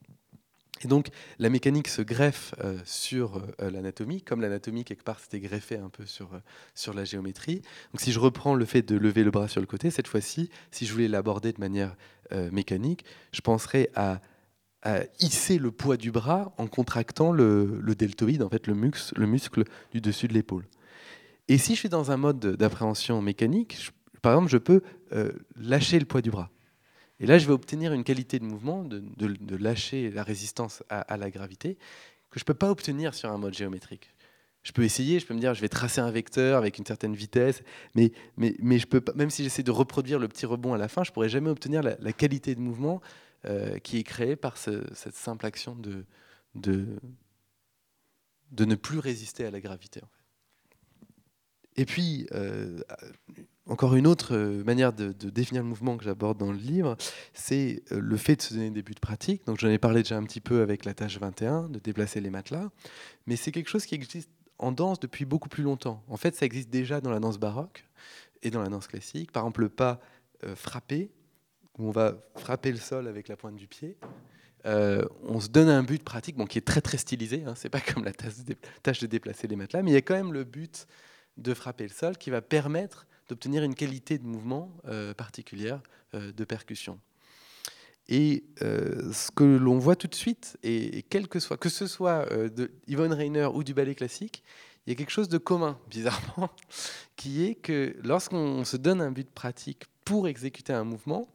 Et 0.84 0.88
donc 0.88 1.10
la 1.40 1.50
mécanique 1.50 1.88
se 1.88 2.02
greffe 2.02 2.54
euh, 2.64 2.78
sur 2.84 3.38
euh, 3.62 3.72
l'anatomie, 3.72 4.22
comme 4.22 4.42
l'anatomie 4.42 4.84
quelque 4.84 5.04
part 5.04 5.20
s'était 5.20 5.40
greffée 5.40 5.78
un 5.78 5.90
peu 5.90 6.06
sur, 6.06 6.34
euh, 6.34 6.40
sur 6.74 6.94
la 6.94 7.06
géométrie. 7.06 7.62
Donc 7.94 8.02
si 8.02 8.12
je 8.12 8.20
reprends 8.20 8.56
le 8.56 8.66
fait 8.66 8.82
de 8.82 8.98
lever 8.98 9.24
le 9.24 9.32
bras 9.32 9.48
sur 9.48 9.62
le 9.62 9.68
côté, 9.68 9.90
cette 9.90 10.08
fois-ci, 10.08 10.50
si 10.72 10.86
je 10.86 10.92
voulais 10.92 11.08
l'aborder 11.08 11.54
de 11.54 11.60
manière 11.60 11.96
mécanique, 12.52 13.06
je 13.34 13.42
penserais 13.42 13.92
à, 13.94 14.20
hisser 15.20 15.60
le 15.60 15.72
poids 15.72 15.96
du 15.96 16.12
bras 16.12 16.54
en 16.58 16.66
contractant 16.66 17.32
le, 17.32 17.82
deltoïde, 17.98 18.42
en 18.42 18.50
fait 18.50 18.66
le, 18.68 18.74
le 18.74 19.26
muscle 19.28 19.64
du 19.92 20.02
dessus 20.02 20.28
de 20.28 20.34
l'épaule. 20.34 20.66
Et 21.48 21.60
si 21.60 21.76
je 21.76 21.80
suis 21.80 21.90
dans 21.90 22.12
un 22.12 22.18
mode 22.18 22.40
d'appréhension 22.40 23.22
mécanique, 23.22 23.92
par 24.24 24.34
exemple, 24.34 24.50
je 24.50 24.58
peux 24.58 24.82
lâcher 25.56 26.00
le 26.00 26.06
poids 26.06 26.22
du 26.22 26.32
bras. 26.32 26.50
Et 27.20 27.26
là, 27.26 27.38
je 27.38 27.48
vais 27.48 27.54
obtenir 27.54 27.94
une 27.94 28.04
qualité 28.04 28.40
de 28.40 28.44
mouvement, 28.44 28.84
de, 28.84 29.56
lâcher 29.56 30.12
la 30.12 30.24
résistance 30.24 30.84
à, 30.90 31.18
la 31.18 31.30
gravité, 31.30 31.76
que 32.30 32.40
je 32.40 32.44
ne 32.44 32.46
peux 32.46 32.54
pas 32.54 32.70
obtenir 32.70 33.14
sur 33.14 33.32
un 33.32 33.38
mode 33.38 33.54
géométrique. 33.54 34.10
Je 34.64 34.72
peux 34.72 34.84
essayer, 34.84 35.20
je 35.20 35.26
peux 35.26 35.34
me 35.34 35.40
dire, 35.40 35.54
je 35.54 35.62
vais 35.62 35.70
tracer 35.70 36.02
un 36.02 36.12
vecteur 36.12 36.58
avec 36.58 36.78
une 36.78 36.86
certaine 36.86 37.16
vitesse, 37.16 37.62
mais, 37.94 38.12
je 38.38 38.86
peux 38.86 39.00
pas, 39.00 39.14
même 39.14 39.30
si 39.30 39.44
j'essaie 39.44 39.64
de 39.64 39.72
reproduire 39.72 40.20
le 40.20 40.28
petit 40.28 40.46
rebond 40.46 40.74
à 40.74 40.78
la 40.78 40.88
fin, 40.88 41.04
je 41.04 41.12
ne 41.12 41.14
pourrai 41.14 41.30
jamais 41.30 41.50
obtenir 41.50 41.84
la, 41.84 42.14
qualité 42.14 42.56
de 42.56 42.60
mouvement 42.60 43.02
euh, 43.46 43.78
qui 43.80 44.00
est 44.00 44.04
créée 44.04 44.36
par 44.36 44.58
cette 44.58 45.16
simple 45.16 45.46
action 45.46 45.76
de 45.76 46.06
ne 48.60 48.76
plus 48.76 49.00
résister 49.00 49.46
à 49.46 49.52
la 49.52 49.62
gravité. 49.62 50.02
Et 51.78 51.86
puis, 51.86 52.28
euh, 52.34 52.80
encore 53.68 53.96
une 53.96 54.08
autre 54.08 54.36
euh, 54.36 54.64
manière 54.64 54.94
de, 54.94 55.12
définir 55.12 55.64
le 55.64 55.70
mouvement 55.70 55.98
que 55.98 56.04
j'aborde 56.04 56.38
dans 56.38 56.52
le 56.52 56.58
livre, 56.58 56.96
c'est 57.34 57.84
euh, 57.92 58.00
le 58.00 58.18
fait 58.18 58.36
de 58.36 58.42
se 58.42 58.54
donner 58.54 58.70
des 58.70 58.84
buts 58.84 58.94
pratiques. 59.00 59.46
Donc 59.46 59.60
j'en 59.60 59.70
ai 59.70 59.78
parlé 59.78 60.04
déjà 60.04 60.18
un 60.18 60.24
petit 60.24 60.42
peu 60.42 60.62
avec 60.62 60.86
la 60.86 60.94
tâche 60.94 61.20
21, 61.20 61.70
de 61.70 61.80
déplacer 61.80 62.22
les 62.22 62.30
matelas, 62.30 62.70
mais 63.26 63.36
c'est 63.36 63.52
quelque 63.52 63.70
chose 63.70 63.86
qui 63.86 63.96
existe 63.96 64.30
en 64.58 64.72
danse 64.72 65.00
depuis 65.00 65.26
beaucoup 65.26 65.50
plus 65.50 65.64
longtemps. 65.64 66.04
En 66.08 66.18
fait, 66.18 66.36
ça 66.36 66.46
existe 66.46 66.70
déjà 66.70 67.02
dans 67.02 67.10
la 67.10 67.20
danse 67.20 67.40
baroque 67.40 67.86
et 68.44 68.52
dans 68.52 68.62
la 68.62 68.70
danse 68.70 68.88
classique. 68.88 69.32
Par 69.32 69.44
exemple, 69.44 69.62
le 69.62 69.70
pas 69.70 70.00
euh, 70.44 70.56
frappé, 70.56 71.12
où 71.78 71.88
on 71.88 71.92
va 71.92 72.16
frapper 72.36 72.72
le 72.72 72.78
sol 72.78 73.08
avec 73.08 73.28
la 73.28 73.36
pointe 73.36 73.56
du 73.56 73.68
pied. 73.68 73.98
on 74.64 75.40
se 75.40 75.50
donne 75.50 75.70
un 75.70 75.84
but 75.84 76.04
pratique, 76.04 76.38
bon, 76.38 76.46
qui 76.46 76.58
est 76.58 76.66
très 76.66 76.82
très 76.82 76.98
stylisé. 76.98 77.44
Hein, 77.46 77.54
c'est 77.56 77.70
pas 77.70 77.82
comme 77.82 78.06
la 78.06 78.14
tâche 78.14 79.00
de 79.00 79.08
déplacer 79.08 79.48
les 79.48 79.56
matelas, 79.56 79.82
mais 79.82 79.92
il 79.92 79.96
y 79.96 79.98
a 79.98 80.02
quand 80.02 80.16
même 80.16 80.32
le 80.32 80.44
but 80.44 80.88
de 81.38 81.54
frapper 81.54 81.84
le 81.84 81.94
sol 81.94 82.18
qui 82.18 82.30
va 82.30 82.42
permettre 82.42 83.08
d'obtenir 83.28 83.64
une 83.64 83.76
qualité 83.76 84.18
de 84.18 84.26
mouvement 84.26 84.72
euh, 84.88 85.14
particulière 85.14 85.82
euh, 86.14 86.32
de 86.32 86.44
percussion. 86.44 87.00
Et 88.08 88.44
euh, 88.62 89.12
ce 89.12 89.32
que 89.32 89.44
l'on 89.44 89.80
voit 89.80 89.96
tout 89.96 90.08
de 90.08 90.16
suite, 90.16 90.58
et, 90.64 91.04
quel 91.10 91.28
que 91.28 91.40
soit, 91.40 91.58
que 91.58 91.70
ce 91.70 91.88
soit 91.88 92.28
de 92.50 92.72
Yvonne 92.88 93.14
Reiner 93.14 93.50
ou 93.52 93.64
du 93.64 93.74
ballet 93.74 93.96
classique, 93.96 94.44
il 94.86 94.92
y 94.92 94.94
a 94.94 94.96
quelque 94.96 95.12
chose 95.12 95.30
de 95.30 95.40
commun, 95.40 95.80
bizarrement, 95.90 96.52
qui 97.16 97.46
est 97.46 97.56
que 97.56 97.96
lorsqu'on 98.04 98.64
se 98.64 98.78
donne 98.78 99.02
un 99.02 99.12
but 99.12 99.30
pratique 99.30 99.86
pour 100.04 100.28
exécuter 100.28 100.74
un 100.74 100.84
mouvement, 100.84 101.28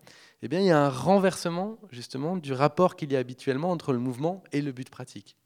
eh 0.42 0.48
bien, 0.48 0.60
il 0.60 0.66
y 0.66 0.70
a 0.70 0.80
un 0.80 0.88
renversement 0.88 1.78
justement 1.90 2.36
du 2.36 2.52
rapport 2.52 2.96
qu'il 2.96 3.12
y 3.12 3.16
a 3.16 3.18
habituellement 3.18 3.70
entre 3.70 3.92
le 3.92 3.98
mouvement 3.98 4.42
et 4.52 4.62
le 4.62 4.72
but 4.72 4.88
pratique. 4.88 5.36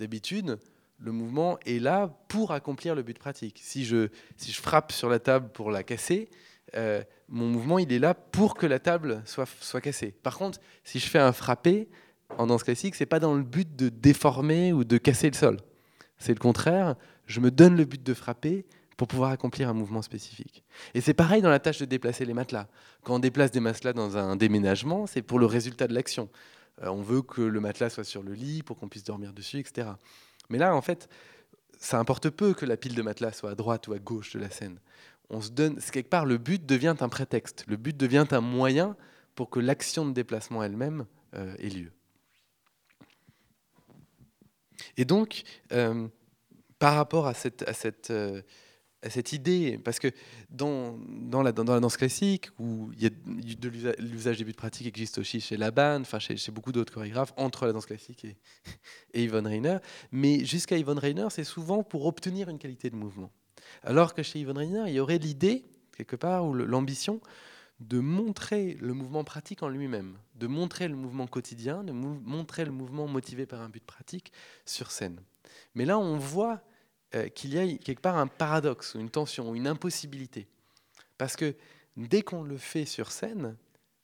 D'habitude, 0.00 0.58
le 1.02 1.12
mouvement 1.12 1.58
est 1.66 1.80
là 1.80 2.14
pour 2.28 2.52
accomplir 2.52 2.94
le 2.94 3.02
but 3.02 3.18
pratique. 3.18 3.60
Si 3.62 3.84
je, 3.84 4.08
si 4.36 4.52
je 4.52 4.60
frappe 4.60 4.92
sur 4.92 5.08
la 5.08 5.18
table 5.18 5.48
pour 5.52 5.70
la 5.70 5.82
casser, 5.82 6.30
euh, 6.76 7.02
mon 7.28 7.48
mouvement, 7.48 7.78
il 7.78 7.92
est 7.92 7.98
là 7.98 8.14
pour 8.14 8.54
que 8.54 8.66
la 8.66 8.78
table 8.78 9.22
soit, 9.24 9.48
soit 9.60 9.80
cassée. 9.80 10.14
Par 10.22 10.38
contre, 10.38 10.60
si 10.84 10.98
je 10.98 11.08
fais 11.08 11.18
un 11.18 11.32
frappé 11.32 11.88
en 12.38 12.46
danse 12.46 12.62
classique, 12.62 12.94
c'est 12.94 13.06
pas 13.06 13.18
dans 13.18 13.34
le 13.34 13.42
but 13.42 13.74
de 13.74 13.88
déformer 13.88 14.72
ou 14.72 14.84
de 14.84 14.96
casser 14.96 15.28
le 15.28 15.36
sol. 15.36 15.56
C'est 16.18 16.34
le 16.34 16.38
contraire. 16.38 16.94
Je 17.26 17.40
me 17.40 17.50
donne 17.50 17.76
le 17.76 17.84
but 17.84 18.02
de 18.02 18.14
frapper 18.14 18.64
pour 18.96 19.08
pouvoir 19.08 19.32
accomplir 19.32 19.68
un 19.68 19.72
mouvement 19.72 20.02
spécifique. 20.02 20.62
Et 20.94 21.00
c'est 21.00 21.14
pareil 21.14 21.42
dans 21.42 21.50
la 21.50 21.58
tâche 21.58 21.78
de 21.78 21.84
déplacer 21.84 22.24
les 22.24 22.34
matelas. 22.34 22.68
Quand 23.02 23.16
on 23.16 23.18
déplace 23.18 23.50
des 23.50 23.60
matelas 23.60 23.92
dans 23.92 24.16
un 24.16 24.36
déménagement, 24.36 25.06
c'est 25.06 25.22
pour 25.22 25.40
le 25.40 25.46
résultat 25.46 25.88
de 25.88 25.94
l'action. 25.94 26.28
Euh, 26.82 26.88
on 26.88 27.02
veut 27.02 27.22
que 27.22 27.42
le 27.42 27.60
matelas 27.60 27.90
soit 27.90 28.04
sur 28.04 28.22
le 28.22 28.32
lit 28.32 28.62
pour 28.62 28.78
qu'on 28.78 28.88
puisse 28.88 29.04
dormir 29.04 29.32
dessus, 29.32 29.58
etc. 29.58 29.88
Mais 30.52 30.58
là, 30.58 30.76
en 30.76 30.82
fait, 30.82 31.08
ça 31.78 31.98
importe 31.98 32.28
peu 32.28 32.52
que 32.52 32.66
la 32.66 32.76
pile 32.76 32.94
de 32.94 33.00
matelas 33.00 33.32
soit 33.32 33.50
à 33.50 33.54
droite 33.54 33.88
ou 33.88 33.94
à 33.94 33.98
gauche 33.98 34.34
de 34.34 34.38
la 34.38 34.50
scène. 34.50 34.78
On 35.30 35.40
se 35.40 35.50
donne, 35.50 35.80
quelque 35.80 36.10
part, 36.10 36.26
le 36.26 36.36
but 36.36 36.64
devient 36.66 36.94
un 37.00 37.08
prétexte. 37.08 37.64
Le 37.66 37.76
but 37.76 37.96
devient 37.96 38.26
un 38.32 38.42
moyen 38.42 38.96
pour 39.34 39.48
que 39.48 39.58
l'action 39.58 40.04
de 40.04 40.12
déplacement 40.12 40.62
elle-même 40.62 41.06
euh, 41.34 41.54
ait 41.58 41.70
lieu. 41.70 41.90
Et 44.98 45.06
donc, 45.06 45.42
euh, 45.72 46.06
par 46.78 46.96
rapport 46.96 47.26
à 47.26 47.32
cette, 47.32 47.66
à 47.66 47.72
cette 47.72 48.12
cette 49.10 49.32
idée, 49.32 49.78
parce 49.82 49.98
que 49.98 50.08
dans, 50.50 50.98
dans, 51.08 51.42
la, 51.42 51.52
dans, 51.52 51.64
la, 51.64 51.80
danse 51.80 51.96
classique, 51.96 52.50
où 52.58 52.90
il 52.94 53.02
y 53.02 53.06
a 53.06 53.10
de 53.10 53.68
l'usage 53.98 54.38
des 54.38 54.44
buts 54.44 54.52
pratiques 54.52 54.86
existe 54.86 55.18
aussi 55.18 55.40
chez 55.40 55.56
Laban, 55.56 56.00
enfin 56.00 56.18
chez, 56.18 56.36
beaucoup 56.52 56.72
d'autres 56.72 56.92
chorégraphes, 56.92 57.32
entre 57.36 57.66
la 57.66 57.72
danse 57.72 57.86
classique 57.86 58.24
et, 58.24 58.36
et 59.14 59.24
Yvonne 59.24 59.46
Reiner, 59.46 59.78
mais 60.12 60.44
jusqu'à 60.44 60.76
Yvonne 60.76 60.98
Reiner, 60.98 61.26
c'est 61.30 61.44
souvent 61.44 61.82
pour 61.82 62.06
obtenir 62.06 62.48
une 62.48 62.58
qualité 62.58 62.90
de 62.90 62.96
mouvement. 62.96 63.32
Alors 63.82 64.14
que 64.14 64.22
chez 64.22 64.38
Yvonne 64.38 64.58
Reiner, 64.58 64.84
il 64.86 64.94
y 64.94 65.00
aurait 65.00 65.18
l'idée, 65.18 65.64
quelque 65.96 66.16
part, 66.16 66.46
ou 66.46 66.54
l'ambition, 66.54 67.20
de 67.80 67.98
montrer 67.98 68.76
le 68.80 68.94
mouvement 68.94 69.24
pratique 69.24 69.62
en 69.62 69.68
lui-même, 69.68 70.16
de 70.36 70.46
montrer 70.46 70.88
le 70.88 70.94
mouvement 70.94 71.26
quotidien, 71.26 71.82
de 71.82 71.92
montrer 71.92 72.64
le 72.64 72.70
mouvement 72.70 73.08
motivé 73.08 73.46
par 73.46 73.60
un 73.60 73.68
but 73.68 73.84
pratique 73.84 74.32
sur 74.64 74.90
scène. 74.90 75.20
Mais 75.74 75.84
là, 75.84 75.98
on 75.98 76.16
voit 76.16 76.62
euh, 77.14 77.28
qu'il 77.28 77.54
y 77.54 77.58
a 77.58 77.78
quelque 77.78 78.00
part 78.00 78.16
un 78.16 78.26
paradoxe, 78.26 78.94
une 78.98 79.10
tension, 79.10 79.54
une 79.54 79.66
impossibilité. 79.66 80.48
Parce 81.18 81.36
que 81.36 81.54
dès 81.96 82.22
qu'on 82.22 82.42
le 82.42 82.56
fait 82.56 82.84
sur 82.84 83.12
scène, 83.12 83.56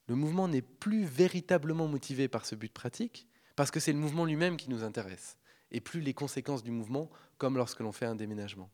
le 0.08 0.14
mouvement 0.14 0.48
n'est 0.48 0.62
plus 0.62 1.04
véritablement 1.04 1.86
motivé 1.86 2.28
par 2.28 2.46
ce 2.46 2.54
but 2.54 2.72
pratique, 2.72 3.26
parce 3.56 3.70
que 3.70 3.80
c'est 3.80 3.92
le 3.92 3.98
mouvement 3.98 4.24
lui-même 4.24 4.56
qui 4.56 4.70
nous 4.70 4.84
intéresse, 4.84 5.36
et 5.70 5.80
plus 5.80 6.00
les 6.00 6.14
conséquences 6.14 6.62
du 6.62 6.70
mouvement, 6.70 7.10
comme 7.36 7.56
lorsque 7.56 7.80
l'on 7.80 7.92
fait 7.92 8.06
un 8.06 8.14
déménagement. 8.14 8.70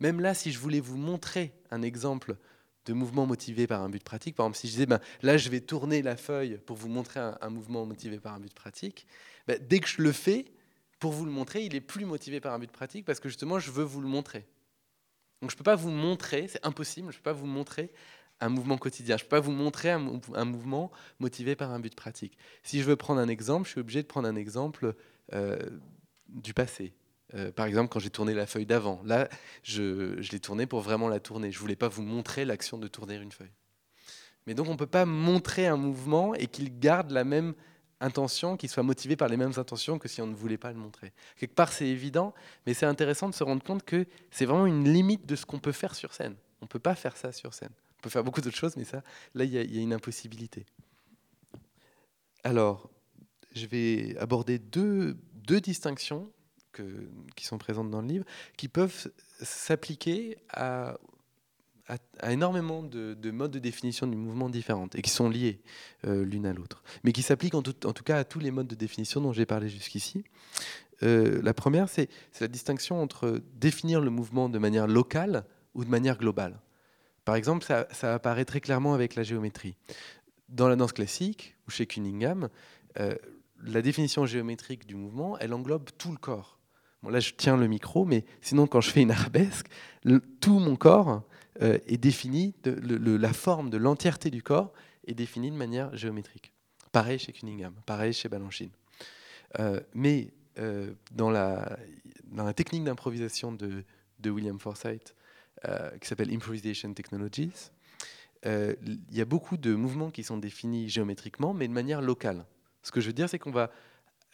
Même 0.00 0.20
là, 0.20 0.34
si 0.34 0.52
je 0.52 0.58
voulais 0.58 0.80
vous 0.80 0.96
montrer 0.96 1.52
un 1.70 1.82
exemple 1.82 2.36
de 2.84 2.92
mouvement 2.92 3.26
motivé 3.26 3.66
par 3.66 3.82
un 3.82 3.88
but 3.88 4.02
pratique, 4.02 4.34
par 4.34 4.46
exemple, 4.46 4.58
si 4.58 4.66
je 4.68 4.72
disais, 4.72 4.86
ben, 4.86 5.00
là, 5.22 5.36
je 5.36 5.48
vais 5.50 5.60
tourner 5.60 6.02
la 6.02 6.16
feuille 6.16 6.58
pour 6.66 6.76
vous 6.76 6.88
montrer 6.88 7.20
un, 7.20 7.50
mouvement 7.50 7.84
motivé 7.86 8.18
par 8.18 8.34
un 8.34 8.40
but 8.40 8.54
pratique, 8.54 9.06
ben, 9.46 9.58
dès 9.68 9.78
que 9.80 9.88
je 9.88 10.02
le 10.02 10.12
fais, 10.12 10.46
pour 10.98 11.12
vous 11.12 11.24
le 11.24 11.30
montrer, 11.30 11.64
il 11.64 11.74
est 11.74 11.80
plus 11.80 12.04
motivé 12.04 12.40
par 12.40 12.52
un 12.52 12.58
but 12.58 12.70
pratique 12.70 13.04
parce 13.04 13.20
que 13.20 13.28
justement, 13.28 13.58
je 13.58 13.70
veux 13.70 13.84
vous 13.84 14.00
le 14.00 14.08
montrer. 14.08 14.46
Donc 15.40 15.50
je 15.50 15.54
ne 15.54 15.58
peux 15.58 15.64
pas 15.64 15.76
vous 15.76 15.90
montrer, 15.90 16.48
c'est 16.48 16.64
impossible, 16.66 17.12
je 17.12 17.18
ne 17.18 17.22
peux 17.22 17.30
pas 17.30 17.32
vous 17.32 17.46
montrer 17.46 17.92
un 18.40 18.48
mouvement 18.48 18.78
quotidien, 18.78 19.16
je 19.16 19.22
ne 19.22 19.28
peux 19.28 19.36
pas 19.36 19.40
vous 19.40 19.52
montrer 19.52 19.90
un, 19.90 19.98
mouvement 20.44 20.90
motivé 21.18 21.56
par 21.56 21.70
un 21.70 21.80
but 21.80 21.94
pratique. 21.94 22.36
Si 22.62 22.80
je 22.80 22.84
veux 22.84 22.96
prendre 22.96 23.20
un 23.20 23.28
exemple, 23.28 23.66
je 23.66 23.72
suis 23.72 23.80
obligé 23.80 24.02
de 24.02 24.08
prendre 24.08 24.28
un 24.28 24.36
exemple 24.36 24.94
euh, 25.32 25.58
du 26.28 26.54
passé. 26.54 26.94
Euh, 27.34 27.52
par 27.52 27.66
exemple, 27.66 27.90
quand 27.90 28.00
j'ai 28.00 28.10
tourné 28.10 28.34
la 28.34 28.46
feuille 28.46 28.66
d'avant, 28.66 29.00
là, 29.04 29.28
je, 29.62 30.20
je 30.20 30.32
l'ai 30.32 30.40
tournée 30.40 30.66
pour 30.66 30.80
vraiment 30.80 31.08
la 31.08 31.20
tourner. 31.20 31.52
Je 31.52 31.58
ne 31.58 31.60
voulais 31.60 31.76
pas 31.76 31.88
vous 31.88 32.02
montrer 32.02 32.44
l'action 32.44 32.78
de 32.78 32.88
tourner 32.88 33.16
une 33.16 33.32
feuille. 33.32 33.52
Mais 34.46 34.54
donc 34.54 34.68
on 34.68 34.72
ne 34.72 34.78
peut 34.78 34.86
pas 34.86 35.04
montrer 35.04 35.66
un 35.66 35.76
mouvement 35.76 36.34
et 36.34 36.46
qu'il 36.46 36.78
garde 36.78 37.10
la 37.10 37.24
même 37.24 37.54
intention 38.00 38.56
qui 38.56 38.68
soit 38.68 38.82
motivé 38.82 39.16
par 39.16 39.28
les 39.28 39.36
mêmes 39.36 39.52
intentions 39.56 39.98
que 39.98 40.08
si 40.08 40.22
on 40.22 40.26
ne 40.26 40.34
voulait 40.34 40.58
pas 40.58 40.72
le 40.72 40.78
montrer. 40.78 41.12
Quelque 41.36 41.54
part, 41.54 41.72
c'est 41.72 41.86
évident, 41.86 42.34
mais 42.66 42.74
c'est 42.74 42.86
intéressant 42.86 43.28
de 43.28 43.34
se 43.34 43.44
rendre 43.44 43.62
compte 43.62 43.84
que 43.84 44.06
c'est 44.30 44.46
vraiment 44.46 44.66
une 44.66 44.92
limite 44.92 45.26
de 45.26 45.36
ce 45.36 45.46
qu'on 45.46 45.58
peut 45.58 45.72
faire 45.72 45.94
sur 45.94 46.14
scène. 46.14 46.36
On 46.60 46.64
ne 46.64 46.68
peut 46.68 46.78
pas 46.78 46.94
faire 46.94 47.16
ça 47.16 47.32
sur 47.32 47.54
scène. 47.54 47.72
On 47.98 48.02
peut 48.02 48.10
faire 48.10 48.24
beaucoup 48.24 48.40
d'autres 48.40 48.56
choses, 48.56 48.76
mais 48.76 48.84
ça, 48.84 49.02
là, 49.34 49.44
il 49.44 49.52
y, 49.52 49.78
a 49.78 49.82
une 49.82 49.92
impossibilité. 49.92 50.64
Alors, 52.44 52.88
je 53.54 53.66
vais 53.66 54.16
aborder 54.18 54.58
deux, 54.58 55.18
deux 55.34 55.60
distinctions 55.60 56.30
qui 57.34 57.44
sont 57.44 57.58
présentes 57.58 57.90
dans 57.90 58.00
le 58.00 58.06
livre, 58.06 58.24
qui 58.56 58.68
peuvent 58.68 59.10
s'appliquer 59.42 60.38
à, 60.50 60.96
à, 61.88 62.32
énormément 62.32 62.82
de, 62.82 63.30
modes 63.30 63.50
de 63.50 63.58
définition 63.58 64.06
du 64.06 64.16
mouvement 64.16 64.48
différents 64.48 64.88
et 64.94 65.02
qui 65.02 65.10
sont 65.10 65.28
liés 65.28 65.60
euh, 66.06 66.24
l'une 66.24 66.46
à 66.46 66.52
l'autre, 66.52 66.82
mais 67.04 67.12
qui 67.12 67.22
s'appliquent 67.22 67.54
en, 67.54 67.62
tout 67.62 68.04
cas 68.04 68.18
à 68.18 68.24
tous 68.24 68.38
les 68.38 68.50
modes 68.50 68.68
de 68.68 68.74
définition 68.74 69.20
dont 69.20 69.32
j'ai 69.32 69.46
parlé 69.46 69.68
jusqu'ici. 69.68 70.24
Euh, 71.02 71.40
la 71.42 71.54
première, 71.54 71.88
c'est 71.88 72.08
la 72.40 72.48
distinction 72.48 73.00
entre 73.00 73.40
définir 73.54 74.00
le 74.00 74.10
mouvement 74.10 74.48
de 74.48 74.58
manière 74.58 74.86
locale 74.86 75.44
ou 75.74 75.84
de 75.84 75.90
manière 75.90 76.18
globale. 76.18 76.60
Par 77.24 77.36
exemple, 77.36 77.64
ça, 77.64 78.14
apparaît 78.14 78.44
très 78.44 78.60
clairement 78.60 78.94
avec 78.94 79.14
la 79.14 79.22
géométrie. 79.22 79.76
Dans 80.48 80.68
la 80.68 80.76
danse 80.76 80.92
classique, 80.92 81.56
ou 81.66 81.70
chez 81.70 81.86
Cunningham, 81.86 82.48
euh, 82.98 83.14
la 83.62 83.82
définition 83.82 84.24
géométrique 84.24 84.86
du 84.86 84.94
mouvement, 84.94 85.38
elle 85.38 85.52
englobe 85.52 85.90
tout 85.98 86.10
le 86.10 86.16
corps. 86.16 86.58
Là, 87.08 87.20
je 87.20 87.32
tiens 87.36 87.56
le 87.56 87.68
micro, 87.68 88.04
mais 88.04 88.24
sinon, 88.40 88.66
quand 88.66 88.80
je 88.80 88.90
fais 88.90 89.02
une 89.02 89.10
arabesque, 89.10 89.66
tout 90.40 90.58
mon 90.58 90.74
corps 90.74 91.22
euh, 91.60 91.78
est 91.88 91.96
définie, 91.96 92.54
la 92.64 93.32
forme 93.32 93.68
de 93.68 93.78
l'entièreté 93.78 94.30
du 94.30 94.44
corps 94.44 94.72
est 95.08 95.14
définie 95.14 95.50
de 95.50 95.56
manière 95.56 95.96
géométrique. 95.96 96.52
Pareil 96.92 97.18
chez 97.18 97.32
Cunningham, 97.32 97.74
pareil 97.84 98.12
chez 98.12 98.28
Balanchine. 98.28 98.70
Euh, 99.58 99.80
mais 99.92 100.30
euh, 100.60 100.92
dans, 101.10 101.30
la, 101.30 101.76
technique 102.54 102.84
d'improvisation 102.84 103.50
de, 103.50 103.84
William 104.24 104.60
Forsythe, 104.60 105.16
qui 106.00 106.06
s'appelle 106.06 106.32
Improvisation 106.32 106.94
Technologies, 106.94 107.72
il 108.44 108.98
y 109.10 109.20
a 109.20 109.24
beaucoup 109.24 109.56
de 109.56 109.74
mouvements 109.74 110.10
qui 110.10 110.22
sont 110.22 110.38
définis 110.38 110.88
géométriquement, 110.88 111.54
mais 111.54 111.66
de 111.66 111.72
manière 111.72 112.00
locale. 112.00 112.44
Ce 112.84 112.92
que 112.92 113.00
je 113.00 113.08
veux 113.08 113.12
dire, 113.12 113.28
c'est 113.28 113.40
qu'on 113.40 113.50
va, 113.50 113.72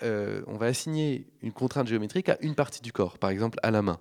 on 0.03 0.59
va 0.59 0.67
assigner 0.67 1.27
une 1.41 1.53
contrainte 1.53 1.87
géométrique 1.87 2.29
à 2.29 2.37
une 2.43 2.55
partie 2.55 2.83
du 2.83 2.93
corps, 2.93 3.17
par 3.17 3.31
exemple 3.31 3.59
à 3.63 3.71
la 3.71 3.81
main. 3.81 3.99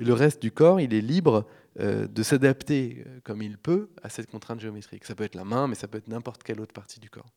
Et 0.00 0.04
le 0.04 0.12
reste 0.12 0.42
du 0.42 0.50
corps, 0.50 0.80
il 0.80 0.92
est 0.92 1.00
libre 1.00 1.46
euh, 1.80 2.06
de 2.06 2.22
s'adapter 2.22 3.04
euh, 3.06 3.20
comme 3.22 3.42
il 3.42 3.58
peut 3.58 3.90
à 4.02 4.08
cette 4.08 4.30
contrainte 4.30 4.60
géométrique. 4.60 5.04
Ça 5.04 5.14
peut 5.14 5.24
être 5.24 5.34
la 5.34 5.44
main, 5.44 5.66
mais 5.66 5.74
ça 5.74 5.88
peut 5.88 5.98
être 5.98 6.08
n'importe 6.08 6.42
quelle 6.42 6.60
autre 6.60 6.72
partie 6.72 7.00
du 7.00 7.10
corps. 7.10 7.32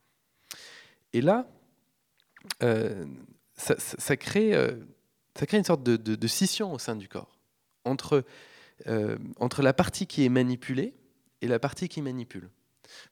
Et 1.13 1.21
là, 1.21 1.47
euh, 2.63 3.05
ça, 3.55 4.17
crée, 4.17 4.53
une 5.51 5.63
sorte 5.63 5.83
de, 5.83 6.27
scission 6.27 6.73
au 6.73 6.77
sein 6.77 6.95
du 6.95 7.07
corps 7.07 7.39
entre, 7.83 8.23
la 9.59 9.73
partie 9.73 10.05
qui 10.05 10.25
est 10.25 10.29
manipulée 10.29 10.93
et 11.41 11.47
la 11.47 11.57
partie 11.57 11.89
qui 11.89 12.01
manipule. 12.01 12.49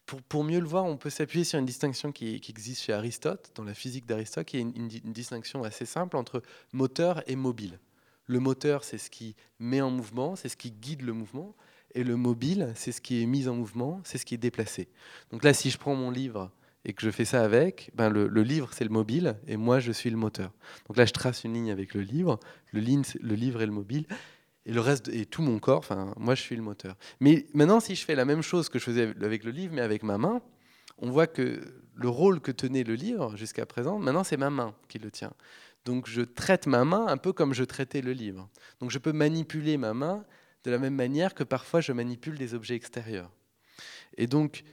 Pour, 0.05 0.43
mieux 0.43 0.59
le 0.59 0.67
voir, 0.67 0.85
on 0.85 0.97
peut 0.97 1.09
s'appuyer 1.09 1.43
sur 1.43 1.57
une 1.57 1.65
distinction 1.65 2.11
qui, 2.11 2.35
existe 2.47 2.83
chez 2.83 2.93
Aristote, 2.93 3.51
dans 3.55 3.63
la 3.63 3.73
physique 3.73 4.05
d'Aristote, 4.05 4.45
qui 4.45 4.57
est 4.57 4.61
une 4.61 4.87
distinction 4.87 5.63
assez 5.63 5.85
simple 5.85 6.17
entre 6.17 6.43
moteur 6.71 7.23
et 7.27 7.35
mobile. 7.35 7.79
Le 8.27 8.39
moteur, 8.39 8.83
c'est 8.83 8.97
ce 8.97 9.09
qui 9.09 9.35
met 9.59 9.81
en 9.81 9.91
mouvement, 9.91 10.35
c'est 10.35 10.49
ce 10.49 10.57
qui 10.57 10.71
guide 10.71 11.01
le 11.01 11.13
mouvement. 11.13 11.55
Et 11.93 12.03
le 12.03 12.17
mobile, 12.17 12.71
c'est 12.75 12.91
ce 12.91 12.99
qui 12.99 13.21
est 13.21 13.25
mis 13.25 13.47
en 13.47 13.55
mouvement, 13.55 14.01
c'est 14.03 14.17
ce 14.17 14.25
qui 14.25 14.35
est 14.35 14.39
déplacé. 14.39 14.89
Donc 15.31 15.43
là, 15.43 15.53
si 15.53 15.69
je 15.69 15.77
prends 15.77 15.95
mon 15.95 16.11
livre 16.11 16.51
et 16.83 16.93
que 16.93 17.01
je 17.01 17.09
fais 17.09 17.25
ça 17.25 17.41
avec, 17.41 17.89
ben 17.95 18.09
le, 18.09 18.27
livre, 18.43 18.69
c'est 18.73 18.83
le 18.83 18.89
mobile 18.89 19.37
et 19.47 19.55
moi, 19.57 19.79
je 19.79 19.91
suis 19.91 20.09
le 20.09 20.17
moteur. 20.17 20.51
Donc 20.87 20.97
là, 20.97 21.05
je 21.05 21.13
trace 21.13 21.43
une 21.45 21.53
ligne 21.53 21.71
avec 21.71 21.93
le 21.93 22.01
livre, 22.01 22.39
le, 22.73 22.81
livre 22.81 23.61
est 23.61 23.65
le 23.65 23.71
mobile. 23.71 24.05
Et 24.67 24.73
le 24.73 24.81
reste, 24.81 25.09
et 25.09 25.27
tout 25.27 25.43
mon 25.43 25.59
corps, 25.59 25.77
enfin, 25.77 26.13
moi, 26.17 26.33
je 26.33 26.41
suis 26.41 26.55
le 26.55 26.63
moteur. 26.63 26.95
Mais 27.19 27.45
maintenant, 27.53 27.79
si 27.79 27.95
je 27.95 28.03
fais 28.03 28.15
la 28.15 28.25
même 28.25 28.41
chose 28.41 28.67
que 28.67 28.79
je 28.79 28.83
faisais 28.83 29.13
avec 29.21 29.43
le 29.43 29.51
livre, 29.51 29.73
mais 29.75 29.81
avec 29.81 30.01
ma 30.01 30.17
main, 30.17 30.41
on 30.97 31.11
voit 31.11 31.27
que 31.27 31.61
le 31.93 32.09
rôle 32.09 32.41
que 32.41 32.51
tenait 32.51 32.83
le 32.83 32.95
livre 32.95 33.35
jusqu'à 33.37 33.65
présent, 33.65 33.99
maintenant, 33.99 34.23
c'est 34.23 34.37
ma 34.37 34.49
main 34.49 34.73
qui 34.87 34.97
le 34.97 35.11
tient. 35.11 35.33
Donc 35.85 36.09
je 36.09 36.21
traite 36.21 36.67
ma 36.67 36.83
main 36.83 37.05
un 37.07 37.17
peu 37.17 37.31
comme 37.31 37.53
je 37.53 37.63
traitais 37.63 38.01
le 38.01 38.11
livre. 38.11 38.49
Donc 38.79 38.91
je 38.91 38.97
peux 38.97 39.13
manipuler 39.13 39.77
ma 39.77 39.93
main 39.93 40.25
de 40.63 40.71
la 40.71 40.79
même 40.79 40.95
manière 40.95 41.35
que 41.35 41.43
parfois 41.43 41.79
je 41.79 41.91
manipule 41.91 42.37
des 42.37 42.55
objets 42.55 42.75
extérieurs. 42.75 43.31
Et 44.17 44.27
donc 44.27 44.63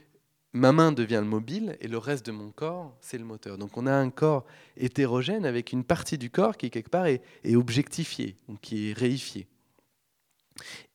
ma 0.53 0.71
main 0.71 0.91
devient 0.91 1.19
le 1.21 1.27
mobile 1.29 1.77
et 1.81 1.87
le 1.87 1.97
reste 1.97 2.25
de 2.25 2.31
mon 2.31 2.51
corps, 2.51 2.95
c'est 3.01 3.17
le 3.17 3.25
moteur. 3.25 3.57
Donc 3.57 3.77
on 3.77 3.87
a 3.87 3.93
un 3.93 4.09
corps 4.09 4.45
hétérogène 4.77 5.45
avec 5.45 5.71
une 5.71 5.83
partie 5.83 6.17
du 6.17 6.29
corps 6.29 6.57
qui 6.57 6.69
quelque 6.69 6.89
part 6.89 7.07
est, 7.07 7.21
objectifiée, 7.55 8.37
qui 8.61 8.89
est 8.89 8.93
réifiée. 8.93 9.47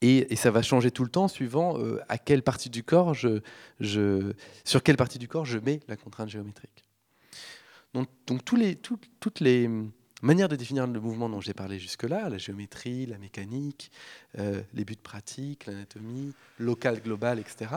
Et, 0.00 0.37
ça 0.37 0.52
va 0.52 0.62
changer 0.62 0.92
tout 0.92 1.02
le 1.02 1.11
temps 1.11 1.26
suivant 1.26 1.78
euh, 1.78 2.00
à 2.09 2.16
quelle 2.16 2.44
partie 2.44 2.70
du 2.70 2.85
corps 2.85 3.14
je, 3.14 3.42
sur 4.64 4.83
quelle 4.85 4.96
partie 4.96 5.18
du 5.18 5.26
corps 5.26 5.44
je 5.44 5.59
mets 5.59 5.81
la 5.88 5.96
contrainte 5.96 6.28
géométrique. 6.28 6.85
Donc, 7.92 8.09
donc 8.26 8.44
toutes 8.44 9.40
les, 9.40 9.68
manière 10.22 10.48
de 10.48 10.57
définir 10.57 10.87
le 10.87 11.00
mouvement 11.00 11.28
dont 11.28 11.40
j'ai 11.40 11.54
parlé 11.54 11.78
jusque-là, 11.78 12.28
la 12.28 12.38
géométrie, 12.38 13.07
la 13.07 13.18
mécanique, 13.18 13.90
euh, 14.38 14.62
les 14.74 14.85
buts 14.85 14.96
pratiques, 15.02 15.66
l'anatomie, 15.66 16.35
local, 16.59 17.00
global, 17.00 17.38
etc., 17.38 17.70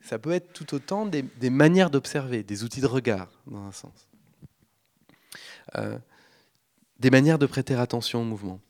ça 0.00 0.18
peut 0.18 0.30
être 0.30 0.52
tout 0.52 0.74
autant 0.74 1.06
des, 1.06 1.24
manières 1.50 1.90
d'observer, 1.90 2.42
des 2.42 2.62
outils 2.62 2.80
de 2.80 2.86
regard, 2.86 3.28
dans 3.46 3.64
un 3.64 3.72
sens. 3.72 4.08
Euh, 5.76 5.98
des 6.98 7.10
manières 7.10 7.38
de 7.38 7.46
prêter 7.46 7.74
attention 7.74 8.22
au 8.22 8.24
mouvement. 8.24 8.60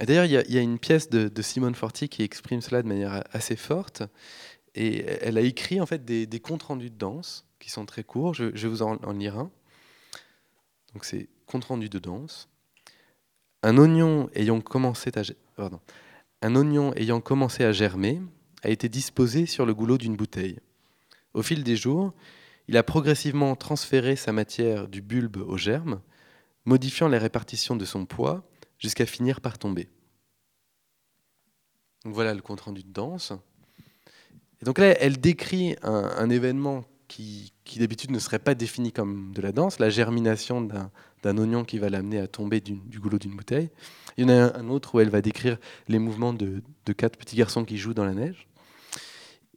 D'ailleurs, 0.00 0.24
il 0.24 0.30
y, 0.30 0.58
a 0.58 0.60
une 0.60 0.78
pièce 0.78 1.10
de, 1.10 1.42
Simone 1.42 1.74
Forti 1.74 2.08
qui 2.08 2.22
exprime 2.22 2.60
cela 2.60 2.82
de 2.82 2.88
manière 2.88 3.24
assez 3.32 3.56
forte. 3.56 4.02
Et 4.74 5.04
elle 5.22 5.36
a 5.38 5.40
écrit 5.40 5.80
en 5.80 5.86
fait 5.86 6.04
des, 6.04 6.40
comptes 6.40 6.62
rendus 6.62 6.90
de 6.90 6.96
danse 6.96 7.44
qui 7.58 7.70
sont 7.70 7.84
très 7.84 8.04
courts. 8.04 8.34
Je, 8.34 8.44
vais 8.44 8.68
vous 8.68 8.82
en, 8.82 9.12
lire 9.12 9.38
un. 9.38 9.50
Donc 10.94 11.04
c'est 11.04 11.28
compte 11.48 11.64
rendu 11.64 11.88
de 11.88 11.98
danse. 11.98 12.48
Un 13.64 13.76
oignon 13.76 14.30
ayant 14.34 14.60
commencé 14.60 15.10
à, 17.64 17.72
germer 17.72 18.22
a 18.62 18.68
été 18.68 18.88
disposé 18.88 19.46
sur 19.46 19.66
le 19.66 19.74
goulot 19.74 19.98
d'une 19.98 20.14
bouteille. 20.16 20.60
Au 21.34 21.42
fil 21.42 21.64
des 21.64 21.76
jours, 21.76 22.12
il 22.68 22.76
a 22.76 22.82
progressivement 22.82 23.56
transféré 23.56 24.14
sa 24.14 24.32
matière 24.32 24.86
du 24.86 25.02
bulbe 25.02 25.38
au 25.38 25.56
germe, 25.56 26.00
modifiant 26.64 27.08
les 27.08 27.18
répartitions 27.18 27.76
de 27.76 27.84
son 27.84 28.06
poids 28.06 28.44
jusqu'à 28.78 29.06
finir 29.06 29.40
par 29.40 29.58
tomber. 29.58 29.88
Voilà 32.04 32.34
le 32.34 32.42
compte 32.42 32.60
rendu 32.60 32.84
de 32.84 32.92
danse. 32.92 33.32
Donc 34.62 34.78
là, 34.78 34.96
elle 35.00 35.18
décrit 35.18 35.76
un, 35.82 36.30
événement 36.30 36.84
qui, 37.08 37.52
d'habitude 37.76 38.10
ne 38.10 38.18
serait 38.18 38.38
pas 38.38 38.54
défini 38.54 38.92
comme 38.92 39.32
de 39.32 39.40
la 39.40 39.52
danse, 39.52 39.78
la 39.78 39.90
germination 39.90 40.60
d'un 41.22 41.36
oignon 41.38 41.64
qui 41.64 41.78
va 41.78 41.88
l'amener 41.88 42.18
à 42.18 42.26
tomber 42.26 42.60
du, 42.60 42.98
goulot 42.98 43.18
d'une 43.18 43.36
bouteille. 43.36 43.70
Il 44.16 44.22
y 44.22 44.26
en 44.26 44.28
a 44.28 44.58
un, 44.58 44.68
autre 44.68 44.94
où 44.94 45.00
elle 45.00 45.10
va 45.10 45.20
décrire 45.20 45.58
les 45.88 45.98
mouvements 45.98 46.32
de, 46.32 46.62
quatre 46.96 47.16
petits 47.16 47.36
garçons 47.36 47.64
qui 47.64 47.78
jouent 47.78 47.94
dans 47.94 48.04
la 48.04 48.14
neige. 48.14 48.48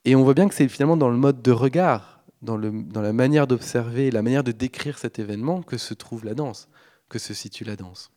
Et 0.06 0.15
on 0.15 0.24
voit 0.24 0.34
bien 0.34 0.47
que 0.47 0.56
c'est 0.56 0.67
finalement 0.67 0.97
dans 0.97 1.10
le 1.10 1.17
mode 1.17 1.41
de 1.41 1.52
regard, 1.52 2.24
dans, 2.41 2.58
la 2.58 3.13
manière 3.13 3.47
d'observer, 3.47 4.10
la 4.12 4.21
manière 4.21 4.43
de 4.43 4.52
décrire 4.52 4.97
cet 4.97 5.19
événement 5.19 5.62
que 5.62 5.78
se 5.78 5.93
trouve 5.93 6.26
la 6.26 6.34
danse, 6.34 6.67
que 7.10 7.19
se 7.19 7.34
situe 7.34 7.63
la 7.63 7.76
danse. 7.76 8.12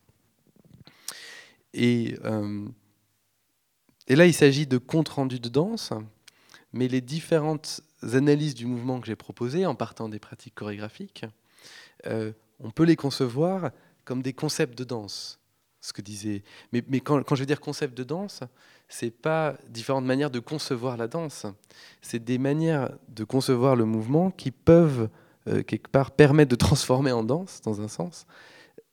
Et, 1.74 2.16
euh, 2.24 2.66
là, 4.08 4.26
il 4.26 4.32
s'agit 4.32 4.66
de 4.66 4.78
compte 4.78 5.08
rendu 5.10 5.40
de 5.40 5.48
danse, 5.48 5.92
mais 6.72 6.88
les 6.88 7.00
différentes 7.00 7.82
analyses 8.12 8.54
du 8.54 8.66
mouvement 8.66 9.00
que 9.00 9.06
j'ai 9.06 9.16
proposées, 9.16 9.66
en 9.66 9.74
partant 9.74 10.08
des 10.08 10.18
pratiques 10.18 10.54
chorégraphiques, 10.54 11.24
euh, 12.06 12.32
on 12.60 12.70
peut 12.70 12.84
les 12.84 12.96
concevoir 12.96 13.70
comme 14.04 14.22
des 14.22 14.32
concepts 14.32 14.76
de 14.76 14.84
danse. 14.84 15.40
Ce 15.80 15.92
que 15.92 16.00
disait. 16.00 16.42
Mais, 16.72 17.00
quand, 17.00 17.22
je 17.34 17.40
veux 17.40 17.46
dire 17.46 17.60
concept 17.60 17.94
de 17.94 18.04
danse, 18.04 18.40
c'est 18.88 19.10
pas 19.10 19.54
différentes 19.68 20.06
manières 20.06 20.30
de 20.30 20.38
concevoir 20.38 20.96
la 20.96 21.08
danse. 21.08 21.44
C'est 22.00 22.24
des 22.24 22.38
manières 22.38 22.90
de 23.08 23.24
concevoir 23.24 23.76
le 23.76 23.84
mouvement 23.84 24.30
qui 24.30 24.50
peuvent 24.50 25.10
euh, 25.46 25.62
quelque 25.62 25.88
part 25.88 26.12
permettre 26.12 26.50
de 26.50 26.56
transformer 26.56 27.12
en 27.12 27.22
danse, 27.22 27.60
dans 27.60 27.82
un 27.82 27.88
sens, 27.88 28.26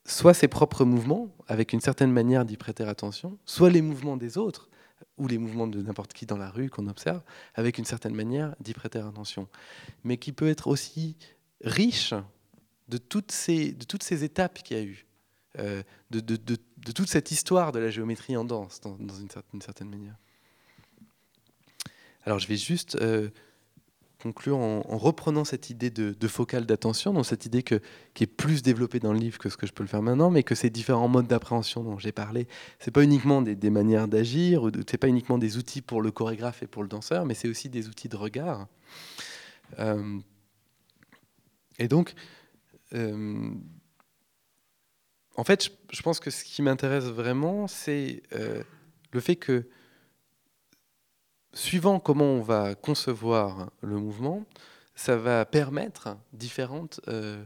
soit 0.05 0.33
ses 0.33 0.49
propres 0.49 0.83
mouvements, 0.83 1.29
avec 1.47 1.71
une 1.71 1.79
certaine 1.79 2.11
manière 2.11 2.43
d'y 2.43 2.57
prêter 2.57 2.83
attention, 2.83 3.37
soit 3.45 3.69
les 3.69 3.81
mouvements 3.81 4.17
des 4.17 4.37
autres, 4.37 4.69
ou 5.17 5.27
les 5.27 5.37
mouvements 5.37 5.67
de 5.67 5.81
n'importe 5.81 6.11
qui 6.11 6.25
dans 6.25 6.37
la 6.37 6.49
rue 6.49 6.69
qu'on 6.69 6.87
observe, 6.87 7.21
avec 7.55 7.77
une 7.77 7.85
certaine 7.85 8.15
manière 8.15 8.55
d'y 8.59 8.73
prêter 8.73 8.99
attention. 8.99 9.47
Mais 10.03 10.17
qui 10.17 10.31
peut 10.31 10.49
être 10.49 10.67
aussi 10.67 11.15
riche 11.63 12.13
de 12.91 12.97
toutes 12.97 13.31
ces, 13.31 13.71
de 13.71 13.85
toutes 13.85 14.03
ces 14.03 14.23
étapes 14.23 14.61
qu'il 14.61 14.77
y 14.77 14.79
a 14.79 14.83
eu, 14.83 15.05
euh, 15.57 15.81
de, 16.11 16.19
de, 16.19 16.35
de, 16.35 16.91
toute 16.91 17.09
cette 17.09 17.31
histoire 17.31 17.71
de 17.71 17.79
la 17.79 17.89
géométrie 17.89 18.35
en 18.37 18.43
danse, 18.43 18.81
dans, 18.81 18.97
une, 18.97 19.61
certaine, 19.61 19.89
manière. 19.89 20.15
Alors 22.25 22.37
je 22.37 22.47
vais 22.47 22.57
juste... 22.57 22.95
Euh, 22.95 23.29
conclure 24.21 24.57
en, 24.57 24.81
reprenant 24.97 25.43
cette 25.45 25.71
idée 25.71 25.89
de, 25.89 26.27
focale 26.27 26.67
d'attention, 26.67 27.11
donc 27.11 27.25
cette 27.25 27.47
idée 27.47 27.63
que, 27.63 27.81
qui 28.13 28.23
est 28.23 28.27
plus 28.27 28.61
développée 28.61 28.99
dans 28.99 29.13
le 29.13 29.19
livre 29.19 29.39
que 29.39 29.49
ce 29.49 29.57
que 29.57 29.65
je 29.65 29.73
peux 29.73 29.81
le 29.81 29.89
faire 29.89 30.03
maintenant, 30.03 30.29
mais 30.29 30.43
que 30.43 30.53
ces 30.53 30.69
différents 30.69 31.07
modes 31.07 31.25
d'appréhension 31.25 31.83
dont 31.83 31.97
j'ai 31.97 32.11
parlé, 32.11 32.47
c'est 32.77 32.91
pas 32.91 33.03
uniquement 33.03 33.41
des, 33.41 33.69
manières 33.71 34.07
d'agir, 34.07 34.69
c'est 34.87 34.99
pas 34.99 35.07
uniquement 35.07 35.39
des 35.39 35.57
outils 35.57 35.81
pour 35.81 36.03
le 36.03 36.11
chorégraphe 36.11 36.61
et 36.61 36.67
pour 36.67 36.83
le 36.83 36.87
danseur, 36.87 37.25
mais 37.25 37.33
c'est 37.33 37.47
aussi 37.47 37.67
des 37.67 37.87
outils 37.87 38.09
de 38.09 38.15
regard. 38.15 38.67
Euh, 39.79 40.19
et 41.79 41.87
donc, 41.87 42.13
euh, 42.93 43.49
en 45.35 45.43
fait, 45.43 45.69
je, 45.91 46.01
pense 46.01 46.19
que 46.19 46.29
ce 46.29 46.43
qui 46.43 46.61
m'intéresse 46.61 47.05
vraiment, 47.05 47.67
c'est 47.67 48.21
euh, 48.33 48.63
le 49.11 49.19
fait 49.19 49.35
que 49.35 49.67
suivant 51.53 51.99
comment 51.99 52.25
on 52.25 52.41
va 52.41 52.75
concevoir 52.75 53.71
le 53.81 53.97
mouvement, 53.97 54.45
ça 54.95 55.17
va 55.17 55.45
permettre 55.45 56.17
différentes, 56.33 57.01
euh, 57.07 57.43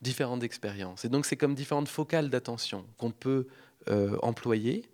différentes 0.00 0.42
expériences. 0.42 1.04
Et 1.04 1.08
donc 1.08 1.26
c'est 1.26 1.36
comme 1.36 1.54
différentes 1.54 1.88
focales 1.88 2.30
d'attention 2.30 2.86
qu'on 2.96 3.10
peut 3.10 3.46
employer 4.20 4.84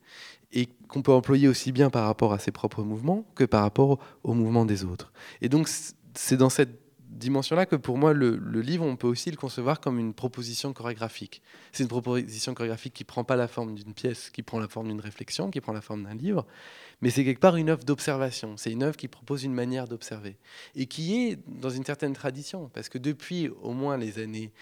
et 0.52 0.66
qu'on 0.86 1.02
peut 1.02 1.10
employer 1.10 1.48
aussi 1.48 1.72
bien 1.72 1.90
par 1.90 2.06
rapport 2.06 2.32
à 2.32 2.38
ses 2.38 2.52
propres 2.52 2.84
mouvements 2.84 3.24
que 3.34 3.42
par 3.42 3.62
rapport 3.62 3.98
aux 4.22 4.34
mouvements 4.34 4.64
des 4.64 4.84
autres. 4.84 5.12
Et 5.40 5.48
donc 5.48 5.68
c'est 6.14 6.36
dans 6.36 6.48
cette 6.48 6.83
dimension-là 7.18 7.66
que 7.66 7.76
pour 7.76 7.98
moi, 7.98 8.12
le, 8.12 8.36
livre, 8.60 8.84
on 8.84 8.96
peut 8.96 9.06
aussi 9.06 9.30
le 9.30 9.36
concevoir 9.36 9.80
comme 9.80 9.98
une 9.98 10.14
proposition 10.14 10.72
chorégraphique. 10.72 11.42
C'est 11.72 11.82
une 11.82 11.88
proposition 11.88 12.54
chorégraphique 12.54 12.94
qui 12.94 13.04
prend 13.04 13.24
pas 13.24 13.36
la 13.36 13.48
forme 13.48 13.74
d'une 13.74 13.94
pièce, 13.94 14.30
qui 14.30 14.42
prend 14.42 14.58
la 14.58 14.68
forme 14.68 14.88
d'une 14.88 15.00
réflexion, 15.00 15.50
qui 15.50 15.60
prend 15.60 15.72
la 15.72 15.80
forme 15.80 16.04
d'un 16.04 16.14
livre, 16.14 16.46
mais 17.00 17.10
c'est 17.10 17.24
quelque 17.24 17.40
part 17.40 17.56
une 17.56 17.70
œuvre 17.70 17.84
d'observation. 17.84 18.56
C'est 18.56 18.72
une 18.72 18.82
œuvre 18.82 18.96
qui 18.96 19.08
propose 19.08 19.44
une 19.44 19.54
manière 19.54 19.88
d'observer 19.88 20.36
et 20.74 20.86
qui 20.86 21.16
est 21.16 21.38
dans 21.46 21.70
une 21.70 21.84
certaine 21.84 22.12
tradition, 22.12 22.70
parce 22.72 22.88
que 22.88 22.98
depuis 22.98 23.48
au 23.62 23.72
moins 23.72 23.96
les 23.96 24.18
années 24.18 24.52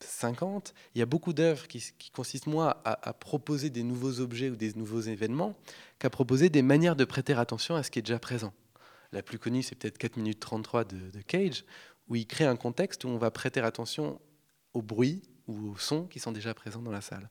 50, 0.00 0.68
euh, 0.68 0.80
il 0.94 0.98
y 0.98 1.02
a 1.02 1.06
beaucoup 1.06 1.32
d'œuvres 1.32 1.66
qui, 1.66 1.82
consistent 2.12 2.46
moins 2.46 2.74
à, 2.84 3.12
proposer 3.12 3.70
des 3.70 3.82
nouveaux 3.82 4.20
objets 4.20 4.50
ou 4.50 4.56
des 4.56 4.72
nouveaux 4.74 5.00
événements 5.00 5.54
qu'à 5.98 6.10
proposer 6.10 6.48
des 6.48 6.62
manières 6.62 6.96
de 6.96 7.04
prêter 7.04 7.32
attention 7.34 7.74
à 7.74 7.82
ce 7.82 7.90
qui 7.90 7.98
est 7.98 8.02
déjà 8.02 8.18
présent. 8.18 8.52
La 9.12 9.22
plus 9.22 9.38
connue, 9.38 9.62
c'est 9.62 9.74
peut-être 9.74 9.98
4 9.98 10.16
minutes 10.16 10.40
33 10.40 10.84
de, 10.84 11.10
de, 11.10 11.20
Cage, 11.22 11.64
où 12.08 12.16
il 12.16 12.26
crée 12.26 12.44
un 12.44 12.56
contexte 12.56 13.04
où 13.04 13.08
on 13.08 13.18
va 13.18 13.30
prêter 13.30 13.60
attention 13.60 14.20
au 14.74 14.82
bruit 14.82 15.22
ou 15.46 15.70
aux 15.70 15.78
sons 15.78 16.04
qui 16.04 16.18
sont 16.18 16.32
déjà 16.32 16.52
présents 16.54 16.82
dans 16.82 16.90
la 16.90 17.00
salle. 17.00 17.30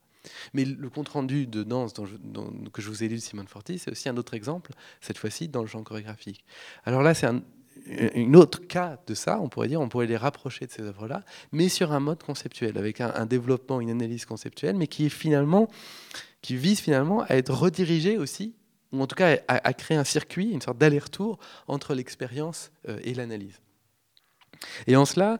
Mais 0.53 0.65
le 0.65 0.89
compte-rendu 0.89 1.47
de 1.47 1.63
danse 1.63 1.93
que 1.93 2.81
je 2.81 2.89
vous 2.89 3.03
ai 3.03 3.07
lu 3.07 3.15
de 3.15 3.21
Simone 3.21 3.47
Forti, 3.47 3.79
c'est 3.79 3.91
aussi 3.91 4.09
un 4.09 4.17
autre 4.17 4.33
exemple, 4.33 4.71
cette 5.01 5.17
fois-ci 5.17 5.47
dans 5.47 5.61
le 5.61 5.67
genre 5.67 5.83
chorégraphique. 5.83 6.43
Alors 6.83 7.01
là, 7.01 7.13
c'est 7.13 7.27
un, 7.27 7.41
autre 8.33 8.65
cas 8.67 8.99
de 9.05 9.13
ça, 9.13 9.39
on 9.39 9.49
pourrait 9.49 9.67
dire, 9.67 9.79
on 9.79 9.87
pourrait 9.87 10.07
les 10.07 10.17
rapprocher 10.17 10.65
de 10.65 10.71
ces 10.71 10.81
œuvres-là, 10.81 11.23
mais 11.51 11.69
sur 11.69 11.91
un 11.91 11.99
mode 11.99 12.23
conceptuel, 12.23 12.77
avec 12.77 13.01
un, 13.01 13.25
développement, 13.25 13.79
une 13.79 13.91
analyse 13.91 14.25
conceptuelle, 14.25 14.75
mais 14.75 14.87
qui 14.87 15.07
vise 15.07 16.79
finalement 16.79 17.21
à 17.29 17.35
être 17.35 17.53
redirigé 17.53 18.17
aussi, 18.17 18.55
ou 18.91 19.01
en 19.01 19.07
tout 19.07 19.15
cas 19.15 19.37
à, 19.47 19.73
créer 19.73 19.97
un 19.97 20.03
circuit, 20.03 20.51
une 20.51 20.61
sorte 20.61 20.77
d'aller-retour 20.77 21.39
entre 21.67 21.93
l'expérience 21.93 22.71
euh, 22.87 22.99
et 23.03 23.13
l'analyse. 23.13 23.59
Et 24.87 24.95
en 24.95 25.05
cela, 25.05 25.39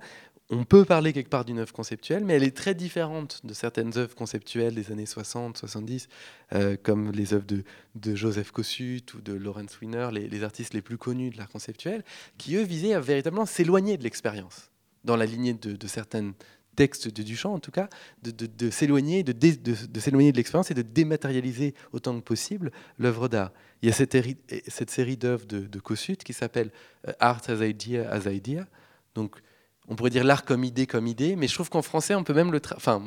on 0.50 0.64
peut 0.64 0.86
parler 0.86 1.12
quelque 1.12 1.30
part 1.30 1.44
d'une 1.44 1.60
œuvre 1.60 1.74
conceptuelle, 1.74 2.24
mais 2.24 2.34
elle 2.36 2.44
est 2.44 2.56
très 2.56 2.74
différente 2.74 3.42
de 3.46 3.54
certaines 3.54 3.98
œuvres 3.98 4.16
conceptuelles 4.16 4.76
des 4.76 4.92
années 4.92 5.06
60, 5.06 5.58
70, 5.58 6.08
euh, 6.54 6.78
comme 6.82 7.12
les 7.12 7.34
œuvres 7.34 7.46
de, 7.46 8.16
Joseph 8.16 8.52
Kossuth 8.52 9.14
ou 9.14 9.22
de 9.22 9.34
Lawrence 9.34 9.80
Wiener, 9.82 10.10
les, 10.12 10.44
artistes 10.44 10.74
les 10.74 10.82
plus 10.82 10.98
connus 10.98 11.32
de 11.32 11.38
l'art 11.38 11.50
conceptuel, 11.50 12.04
qui 12.38 12.56
eux 12.56 12.64
visaient 12.64 12.94
à 12.94 13.02
véritablement 13.02 13.46
s'éloigner 13.46 13.98
de 13.98 14.04
l'expérience, 14.04 14.72
dans 15.04 15.18
la 15.18 15.26
lignée 15.26 15.54
de, 15.54 15.88
certains 15.88 16.32
textes 16.78 17.10
de 17.10 17.24
Duchamp 17.24 17.54
en 17.54 17.60
tout 17.60 17.72
cas, 17.72 17.90
de, 18.24 18.70
s'éloigner 18.70 19.24
de, 19.24 19.34
de 19.34 20.32
l'expérience 20.32 20.72
et 20.72 20.74
de 20.74 20.84
dématérialiser 20.84 21.74
autant 21.92 22.16
que 22.16 22.24
possible 22.24 22.72
l'œuvre 23.00 23.28
d'art. 23.28 23.52
Il 23.82 23.90
y 23.90 23.92
a 23.92 23.96
cette, 23.96 24.16
cette 24.68 24.90
série 24.90 25.18
d'œuvres 25.18 25.46
de, 25.46 25.80
Kossuth 25.80 26.24
qui 26.24 26.34
s'appelle 26.34 26.72
euh, 27.08 27.14
Art 27.20 27.42
as 27.50 27.66
Idea 27.66 28.10
as 28.10 28.32
Idea, 28.32 28.66
donc 29.16 29.42
on 29.90 29.96
pourrait 29.96 30.10
dire 30.10 30.24
l'art 30.24 30.46
comme 30.46 30.64
idée 30.64 30.86
comme 30.86 31.08
idée, 31.08 31.36
mais 31.36 31.48
je 31.48 31.54
trouve 31.54 31.70
qu'en 31.70 31.82
français, 31.82 32.14
on 32.14 32.24
peut 32.24 32.34
même 32.34 32.52
le. 32.52 32.60
Enfin, 32.76 33.02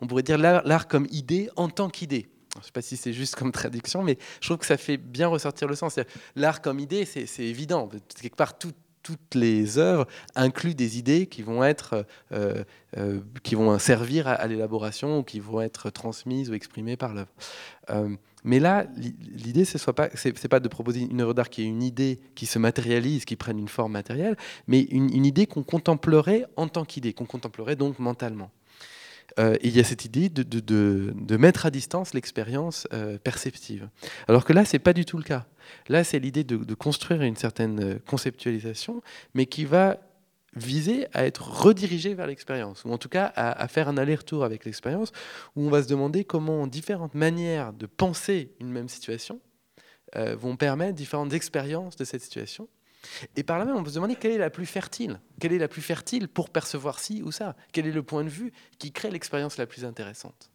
on 0.00 0.06
pourrait 0.06 0.22
dire 0.22 0.38
l'art 0.38 0.88
comme 0.88 1.06
idée 1.10 1.50
en 1.56 1.68
tant 1.68 1.90
qu'idée. 1.90 2.30
Je 2.54 2.60
ne 2.60 2.64
sais 2.64 2.72
pas 2.72 2.82
si 2.82 2.96
c'est 2.96 3.12
juste 3.12 3.36
comme 3.36 3.52
traduction, 3.52 4.02
mais 4.02 4.16
je 4.40 4.48
trouve 4.48 4.56
que 4.56 4.66
ça 4.66 4.78
fait 4.78 4.96
bien 4.96 5.28
ressortir 5.28 5.68
le 5.68 5.76
sens. 5.76 5.98
L'art 6.34 6.62
comme 6.62 6.80
idée, 6.80 7.04
c'est 7.04 7.44
évident. 7.44 7.90
Quelque 8.20 8.36
part, 8.36 8.58
tout, 8.58 8.72
toutes 9.08 9.36
les 9.36 9.78
œuvres 9.78 10.06
incluent 10.34 10.74
des 10.74 10.98
idées 10.98 11.26
qui 11.26 11.40
vont 11.40 11.64
être, 11.64 12.04
euh, 12.32 12.62
euh, 12.98 13.20
qui 13.42 13.54
vont 13.54 13.78
servir 13.78 14.28
à, 14.28 14.46
l'élaboration 14.46 15.20
ou 15.20 15.22
qui 15.22 15.40
vont 15.40 15.62
être 15.62 15.88
transmises 15.88 16.50
ou 16.50 16.54
exprimées 16.54 16.98
par 16.98 17.14
l'œuvre. 17.14 17.30
Euh, 17.88 18.10
mais 18.44 18.60
là, 18.60 18.86
l'idée, 18.96 19.64
ce 19.64 19.78
n'est 19.78 20.48
pas, 20.50 20.60
de 20.60 20.68
proposer 20.68 21.00
une 21.00 21.22
œuvre 21.22 21.32
d'art 21.32 21.48
qui 21.48 21.62
est 21.62 21.64
une 21.64 21.82
idée 21.82 22.20
qui 22.34 22.44
se 22.44 22.58
matérialise, 22.58 23.24
qui 23.24 23.34
prenne 23.34 23.58
une 23.58 23.68
forme 23.68 23.92
matérielle, 23.92 24.36
mais 24.66 24.82
une, 24.82 25.24
idée 25.24 25.46
qu'on 25.46 25.62
contemplerait 25.62 26.44
en 26.56 26.68
tant 26.68 26.84
qu'idée, 26.84 27.14
qu'on 27.14 27.24
contemplerait 27.24 27.76
donc 27.76 27.98
mentalement. 27.98 28.50
Euh, 29.38 29.56
il 29.62 29.76
y 29.76 29.80
a 29.80 29.84
cette 29.84 30.04
idée 30.04 30.28
de, 30.28 30.42
de, 30.42 31.36
mettre 31.36 31.66
à 31.66 31.70
distance 31.70 32.14
l'expérience 32.14 32.88
euh, 32.92 33.18
perceptive. 33.18 33.88
Alors 34.26 34.44
que 34.44 34.52
là, 34.52 34.64
ce 34.64 34.74
n'est 34.74 34.80
pas 34.80 34.92
du 34.92 35.04
tout 35.04 35.18
le 35.18 35.22
cas. 35.22 35.46
Là, 35.88 36.02
c'est 36.04 36.18
l'idée 36.18 36.44
de, 36.44 36.74
construire 36.74 37.22
une 37.22 37.36
certaine 37.36 37.80
euh, 37.80 37.98
conceptualisation, 38.06 39.02
mais 39.34 39.46
qui 39.46 39.64
va 39.64 39.98
viser 40.56 41.06
à 41.12 41.26
être 41.26 41.62
redirigée 41.62 42.14
vers 42.14 42.26
l'expérience, 42.26 42.84
ou 42.84 42.90
en 42.90 42.98
tout 42.98 43.10
cas 43.10 43.32
à, 43.36 43.68
faire 43.68 43.88
un 43.88 43.96
aller-retour 43.96 44.44
avec 44.44 44.64
l'expérience, 44.64 45.12
où 45.54 45.66
on 45.66 45.70
va 45.70 45.82
se 45.82 45.88
demander 45.88 46.24
comment 46.24 46.66
différentes 46.66 47.14
manières 47.14 47.72
de 47.74 47.86
penser 47.86 48.52
une 48.58 48.70
même 48.70 48.88
situation 48.88 49.40
vont 50.16 50.56
permettre 50.56 50.94
différentes 50.94 51.34
expériences 51.34 51.96
de 51.96 52.04
cette 52.04 52.22
situation 52.22 52.66
et 53.36 53.42
par 53.42 53.58
là 53.58 53.64
même, 53.64 53.76
on 53.76 53.82
peut 53.82 53.90
se 53.90 53.94
demander 53.94 54.16
quelle 54.16 54.32
est 54.32 54.38
la 54.38 54.50
plus 54.50 54.66
fertile. 54.66 55.20
Quelle 55.40 55.52
est 55.52 55.58
la 55.58 55.68
plus 55.68 55.82
fertile 55.82 56.28
pour 56.28 56.50
percevoir 56.50 56.98
ci 56.98 57.22
ou 57.22 57.30
ça? 57.30 57.56
Quel 57.72 57.86
est 57.86 57.92
le 57.92 58.02
point 58.02 58.24
de 58.24 58.28
vue 58.28 58.52
qui 58.78 58.92
crée 58.92 59.10
l'expérience 59.10 59.56
la 59.56 59.66
plus 59.66 59.84
intéressante 59.84 60.50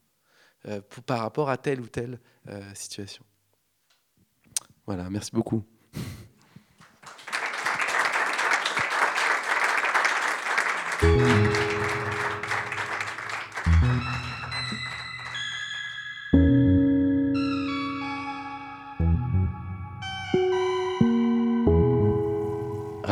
euh, 0.67 0.81
par 1.05 1.19
rapport 1.19 1.49
à 1.49 1.57
telle 1.57 1.81
ou 1.81 1.87
telle 1.87 2.19
euh, 2.49 2.61
situation? 2.73 3.23
Voilà, 4.85 5.09
merci 5.09 5.31
beaucoup. 5.31 5.63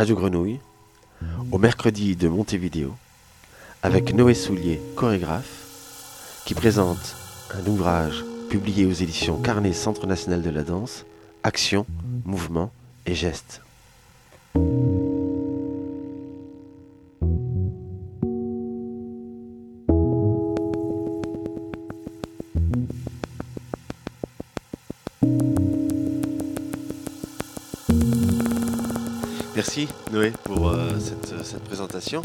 Radio 0.02 0.16
Grenouille, 0.16 0.60
au 1.52 1.60
mercredi 1.60 2.16
de 2.16 2.28
Montevideo, 2.28 2.92
avec 3.84 4.16
Noé 4.16 4.34
Soulier, 4.34 4.82
chorégraphe, 4.96 6.42
qui 6.44 6.56
présente 6.56 7.16
un 7.54 7.64
ouvrage 7.70 8.26
publié 8.50 8.88
aux 8.88 8.94
éditions 8.94 9.40
Carnet 9.40 9.74
Centre 9.74 10.08
National 10.08 10.42
de 10.42 10.50
la 10.50 10.64
Danse, 10.64 11.06
Action, 11.44 11.86
Mouvement 12.26 12.72
et 13.06 13.14
Gestes. 13.14 13.62
Cette, 31.44 31.64
présentation. 31.64 32.22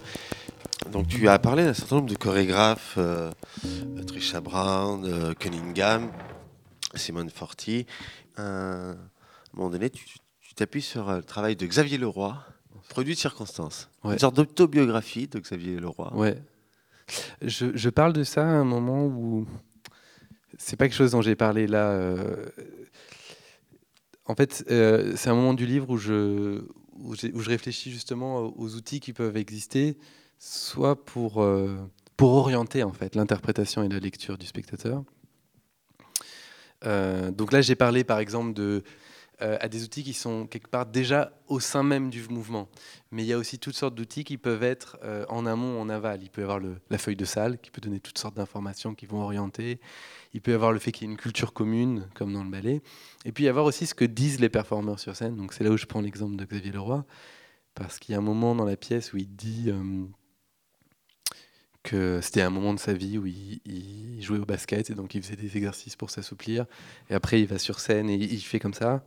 Donc 0.91 1.09
tu 1.09 1.29
as 1.29 1.39
parlé 1.39 1.65
d'un 1.65 1.75
certain 1.75 1.97
nombre 1.97 2.09
de 2.09 2.17
chorégraphes, 2.17 2.95
euh, 2.99 3.31
Trisha 4.07 4.41
Brown, 4.41 5.05
euh, 5.05 5.35
Cunningham, 5.35 6.11
Simone 6.95 7.31
Forti. 7.31 7.87
à 8.37 8.43
un 8.43 8.97
moment 9.55 9.71
donné, 9.71 9.91
tu 9.91 10.55
t'appuies 10.55 10.83
sur 10.83 11.11
le 11.11 11.23
travail 11.23 11.57
de 11.57 11.67
Xavier 11.67 11.99
Leroy, 11.99 12.37
produit 12.89 13.15
de 13.15 13.19
circonstance. 13.19 13.91
Une 14.05 14.19
sorte 14.19 14.37
d'autobiographie 14.37 15.27
de 15.27 15.39
Xavier 15.39 15.79
Leroy. 15.81 16.15
Ouais. 16.15 16.43
Je, 17.43 17.67
je, 17.75 17.91
parle 17.91 18.13
de 18.13 18.25
ça 18.25 18.43
à 18.43 18.47
un 18.47 18.65
moment 18.65 19.07
où 19.07 19.47
c'est 20.59 20.77
pas 20.77 20.87
quelque 20.87 20.97
chose 20.97 21.13
dont 21.13 21.23
j'ai 21.23 21.37
parlé 21.37 21.67
là. 21.67 22.17
En 24.25 24.35
fait, 24.35 24.65
c'est 25.17 25.29
un 25.29 25.35
moment 25.35 25.55
du 25.55 25.67
livre 25.67 25.91
où 25.91 25.99
je, 25.99 26.63
où, 27.01 27.15
je 27.15 27.49
réfléchis 27.49 27.91
justement 27.91 28.53
aux 28.57 28.75
outils 28.75 29.01
qui 29.01 29.13
peuvent 29.13 29.37
exister, 29.37 29.97
soit 30.39 31.05
pour, 31.05 31.43
euh, 31.43 31.77
pour 32.17 32.33
orienter 32.33 32.83
en 32.83 32.93
fait 32.93 33.15
l'interprétation 33.15 33.83
et 33.83 33.89
la 33.89 33.99
lecture 33.99 34.39
du 34.39 34.47
spectateur. 34.47 35.05
Euh, 36.85 37.31
donc 37.31 37.53
là, 37.53 37.63
j'ai 37.63 37.75
parlé 37.75 38.05
par 38.05 38.19
exemple 38.19 38.53
de, 38.53 38.83
euh, 39.43 39.57
à 39.61 39.69
des 39.69 39.85
outils 39.85 40.03
qui 40.03 40.15
sont 40.15 40.47
quelque 40.47 40.69
part 40.69 40.87
déjà 40.87 41.33
au 41.47 41.61
sein 41.61 41.83
même 41.83 42.11
du 42.11 42.27
mouvement. 42.29 42.69
Mais 43.11 43.23
il 43.23 43.27
y 43.27 43.33
a 43.33 43.39
aussi 43.39 43.59
toutes 43.59 43.75
sortes 43.75 43.95
d'outils 43.95 44.25
qui 44.25 44.39
peuvent 44.39 44.63
être 44.63 44.99
en 45.29 45.47
amont, 45.47 45.81
en 45.81 45.89
aval. 45.89 46.23
Il 46.23 46.31
peut 46.31 46.41
y 46.41 46.45
avoir 46.45 46.61
la 46.91 46.99
feuille 46.99 47.17
de 47.17 47.25
salle 47.25 47.59
qui 47.59 47.71
peut 47.71 47.81
donner 47.81 48.01
toutes 48.01 48.19
sortes 48.19 48.37
d'informations 48.37 48.95
qui 48.95 49.07
vont 49.07 49.23
orienter. 49.23 49.81
Il 50.37 50.43
peut 50.43 50.51
y 50.51 50.55
avoir 50.55 50.73
le 50.73 50.79
fait 50.79 50.93
qu'il 50.93 51.07
y 51.07 51.11
ait 51.11 51.13
une 51.13 51.19
culture 51.19 51.53
commune, 51.53 52.09
comme 52.15 52.33
dans 52.33 52.45
le 52.45 52.51
ballet. 52.51 52.83
Et 53.25 53.33
puis 53.33 53.45
y 53.45 53.49
avoir 53.49 53.65
aussi 53.65 53.87
ce 53.87 53.95
que 53.95 54.05
disent 54.05 54.39
les 54.39 54.49
performeurs 54.49 55.01
sur 55.01 55.17
scène. 55.17 55.37
Donc 55.37 55.53
c'est 55.53 55.65
là 55.65 55.71
où 55.71 55.77
je 55.77 55.87
prends 55.87 56.01
l'exemple 56.01 56.37
de 56.37 56.45
Xavier 56.45 56.73
Leroy, 56.73 57.05
parce 57.75 57.99
qu'il 57.99 58.13
y 58.13 58.17
a 58.17 58.19
un 58.19 58.23
moment 58.23 58.55
dans 58.55 58.65
la 58.65 58.77
pièce 58.77 59.13
où 59.13 59.17
il 59.17 59.35
dit 59.35 59.67
euh, 59.69 60.05
c'était 61.89 62.43
un 62.43 62.51
moment 62.51 62.75
de 62.75 62.79
sa 62.79 62.93
vie 62.93 63.19
où 63.19 63.27
il, 63.27 64.23
jouait 64.23 64.39
au 64.39 64.45
basket 64.47 64.91
et 64.91 64.95
donc 64.95 65.15
il 65.15 65.23
faisait 65.23 65.37
des 65.37 65.57
exercices 65.57 65.95
pour 65.95 66.11
s'assouplir. 66.11 66.67
Et 67.11 67.15
après 67.15 67.41
il 67.41 67.47
va 67.47 67.59
sur 67.59 67.81
scène 67.81 68.11
et 68.11 68.15
il 68.15 68.41
fait 68.41 68.59
comme 68.59 68.75
ça. 68.75 69.05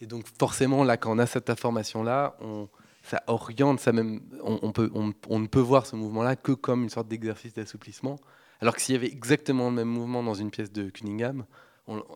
Et 0.00 0.06
donc 0.06 0.26
forcément 0.38 0.84
là, 0.84 0.96
quand 0.96 1.12
on 1.12 1.18
a 1.18 1.26
cette 1.26 1.50
information-là, 1.50 2.36
on, 2.40 2.68
ça 3.02 3.22
oriente, 3.26 3.80
ça 3.80 3.92
même, 3.92 4.20
on, 4.42 4.72
peut, 4.72 4.90
on 4.94 5.38
ne 5.38 5.46
peut 5.46 5.60
voir 5.60 5.86
ce 5.86 5.96
mouvement-là 5.96 6.36
que 6.36 6.52
comme 6.52 6.84
une 6.84 6.90
sorte 6.90 7.08
d'exercice 7.08 7.54
d'assouplissement. 7.54 8.18
Alors 8.60 8.74
que 8.74 8.80
s'il 8.80 8.94
y 8.94 8.98
avait 8.98 9.08
exactement 9.08 9.68
le 9.68 9.76
même 9.76 9.88
mouvement 9.88 10.22
dans 10.22 10.34
une 10.34 10.50
pièce 10.50 10.72
de 10.72 10.88
Cunningham, 10.90 11.44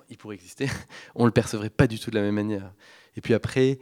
il 0.09 0.16
pourrait 0.16 0.36
exister, 0.36 0.68
on 1.14 1.26
le 1.26 1.30
percevrait 1.30 1.70
pas 1.70 1.86
du 1.86 1.99
tout 1.99 2.11
de 2.11 2.16
la 2.16 2.22
même 2.22 2.34
manière. 2.34 2.72
Et 3.16 3.20
puis 3.20 3.34
après, 3.34 3.78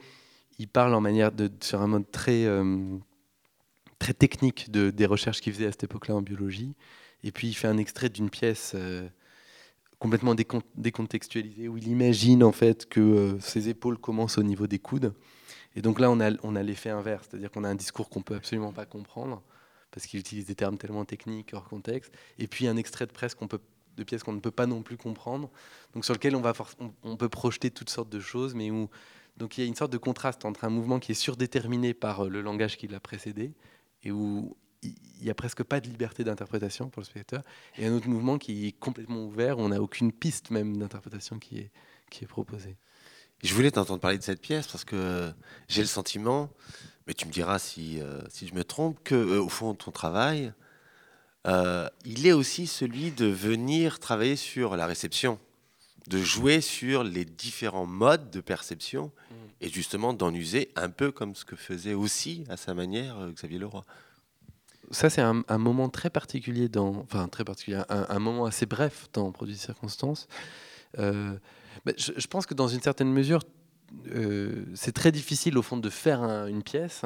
il 0.59 0.69
parle 0.69 0.95
en 0.95 1.01
manière 1.01 1.33
de, 1.33 1.51
sur 1.61 1.81
un 1.81 1.87
mode 1.87 2.11
très, 2.11 2.45
euh, 2.45 2.99
très 3.99 4.15
technique 4.15 4.71
de, 4.71 4.91
des 4.91 5.07
recherches 5.07 5.41
qu'il 5.41 5.53
faisait 5.53 5.67
à 5.67 5.73
cette 5.73 5.85
époque-là 5.85 6.17
en 6.17 6.23
biologie. 6.23 6.75
Et 7.23 7.33
puis 7.33 7.49
il 7.49 7.55
fait 7.55 7.69
un 7.69 7.79
extrait 7.79 8.09
d'une 8.09 8.31
pièce 8.31 8.73
euh, 8.75 9.09
complètement 9.99 10.35
décontextualisée 10.75 11.69
où 11.69 11.77
il 11.77 11.89
imagine 11.89 12.45
en 12.45 12.53
fait 12.53 12.87
que 12.87 13.01
euh, 13.01 13.41
ses 13.41 13.69
épaules 13.69 13.99
commencent 13.99 14.39
au 14.39 14.43
niveau 14.43 14.67
des 14.67 14.79
coudes. 14.79 15.15
Et 15.75 15.83
donc 15.83 16.01
là, 16.01 16.11
on 16.11 16.21
a, 16.21 16.31
on 16.43 16.57
a 16.57 16.63
l'effet 16.63 16.91
inverse, 16.91 17.29
c'est-à-dire 17.31 17.51
qu'on 17.51 17.65
a 17.65 17.69
un 17.69 17.75
discours 17.75 18.09
qu'on 18.09 18.23
peut 18.23 18.35
absolument 18.35 18.73
pas 18.73 18.87
comprendre 18.87 19.43
parce 19.91 20.07
qu'il 20.07 20.21
utilise 20.21 20.47
des 20.47 20.55
termes 20.55 20.77
tellement 20.77 21.05
techniques 21.05 21.55
hors 21.55 21.69
contexte, 21.69 22.13
et 22.39 22.47
puis 22.47 22.67
un 22.67 22.77
extrait 22.77 23.07
de 23.07 23.13
presse 23.13 23.35
qu'on 23.35 23.49
peut 23.49 23.61
de 23.97 24.05
pièces 24.05 24.23
qu'on 24.23 24.35
ne 24.35 24.41
peut 24.41 24.51
pas 24.51 24.67
non 24.67 24.83
plus 24.83 24.99
comprendre, 24.99 25.51
donc 25.95 26.05
sur 26.05 26.13
lequel 26.13 26.37
on, 26.37 26.43
va 26.43 26.53
peut 27.19 27.29
projeter 27.31 27.71
toutes 27.71 27.89
sortes 27.89 28.11
de 28.11 28.21
choses, 28.21 28.55
mais 28.55 28.71
où 28.71 28.91
donc 29.39 29.57
il 29.57 29.63
y 29.63 29.65
a 29.65 29.67
une 29.67 29.75
sorte 29.75 29.93
de 29.93 29.99
contraste 29.99 30.45
entre 30.45 30.65
un 30.65 30.71
mouvement 30.71 30.99
qui 30.99 31.13
est 31.13 31.17
surdéterminé 31.17 31.95
par 31.95 32.25
euh, 32.25 32.29
le 32.29 32.41
langage 32.41 32.77
qui 32.77 32.89
l'a 32.89 33.01
précédé, 33.01 33.53
et 34.07 34.13
où 34.13 34.57
il 34.83 34.95
n'y 35.23 35.31
a 35.31 35.35
presque 35.35 35.63
pas 35.63 35.81
de 35.81 35.89
liberté 35.89 36.23
d'interprétation 36.23 36.89
pour 36.91 37.01
le 37.01 37.07
spectateur, 37.07 37.43
et 37.77 37.87
un 37.87 37.93
autre 37.93 38.09
mouvement 38.09 38.39
qui 38.39 38.67
est 38.67 38.73
complètement 38.73 39.25
ouvert, 39.25 39.59
où 39.59 39.63
on 39.63 39.69
n'a 39.71 39.81
aucune 39.81 40.13
piste 40.13 40.51
même 40.51 40.77
d'interprétation 40.77 41.39
qui 41.39 41.59
est, 41.59 41.71
qui 42.11 42.25
est 42.25 42.29
proposée. 42.29 42.77
Je 43.43 43.53
voulais 43.53 43.71
t'entendre 43.71 44.01
parler 44.01 44.19
de 44.19 44.23
cette 44.23 44.41
pièce 44.41 44.67
parce 44.67 44.85
que 44.85 45.31
j'ai 45.69 45.83
le 45.83 45.89
sentiment 45.89 46.51
mais 47.07 47.15
tu 47.15 47.27
me 47.27 47.33
diras 47.33 47.59
si, 47.59 48.01
euh, 48.01 48.21
si 48.29 48.47
je 48.47 48.55
me 48.55 48.65
trompe, 48.65 48.99
que 49.05 49.15
euh, 49.15 49.43
au 49.43 49.49
fond, 49.49 49.75
ton 49.75 49.93
travail, 49.93 50.53
euh, 51.47 51.89
il 52.05 52.27
est 52.27 52.33
aussi 52.33 52.67
celui 52.67 53.13
de 53.13 53.27
venir 53.27 54.01
travailler 54.01 54.37
sur 54.37 54.77
la 54.77 54.87
réception, 54.87 55.39
de 56.09 56.23
jouer 56.23 56.61
sur 56.61 57.05
les 57.05 57.25
différents 57.25 57.87
modes 57.87 58.31
de 58.31 58.41
perception 58.41 59.07
mm. 59.31 59.35
et 59.61 59.69
justement 59.69 60.13
d'en 60.13 60.33
user 60.33 60.71
un 60.77 60.89
peu 60.89 61.11
comme 61.13 61.35
ce 61.35 61.45
que 61.45 61.57
faisait 61.57 61.95
aussi 61.95 62.45
à 62.49 62.57
sa 62.57 62.75
manière 62.75 63.17
Xavier 63.33 63.59
Leroy. 63.59 63.85
Ça, 64.93 65.11
c'est 65.11 65.21
un, 65.23 65.59
moment 65.59 65.89
très 65.89 66.11
particulier 66.11 66.69
dans, 66.69 66.95
enfin 66.99 67.27
très 67.27 67.45
particulier, 67.45 67.83
un, 67.89 68.19
moment 68.21 68.45
assez 68.45 68.67
bref 68.67 69.09
dans 69.13 69.33
Produits 69.33 69.57
de 69.57 69.61
circonstances. 69.61 70.29
je, 70.97 71.33
je, 71.97 72.27
pense 72.29 72.47
que 72.47 72.55
dans 72.55 72.69
une 72.69 72.81
certaine 72.81 73.13
mesure, 73.13 73.41
euh, 74.15 74.65
c'est 74.75 74.93
très 74.93 75.13
difficile 75.13 75.57
au 75.59 75.63
fond 75.63 75.77
de 75.77 75.91
faire 75.91 76.23
une 76.23 76.63
pièce 76.63 77.03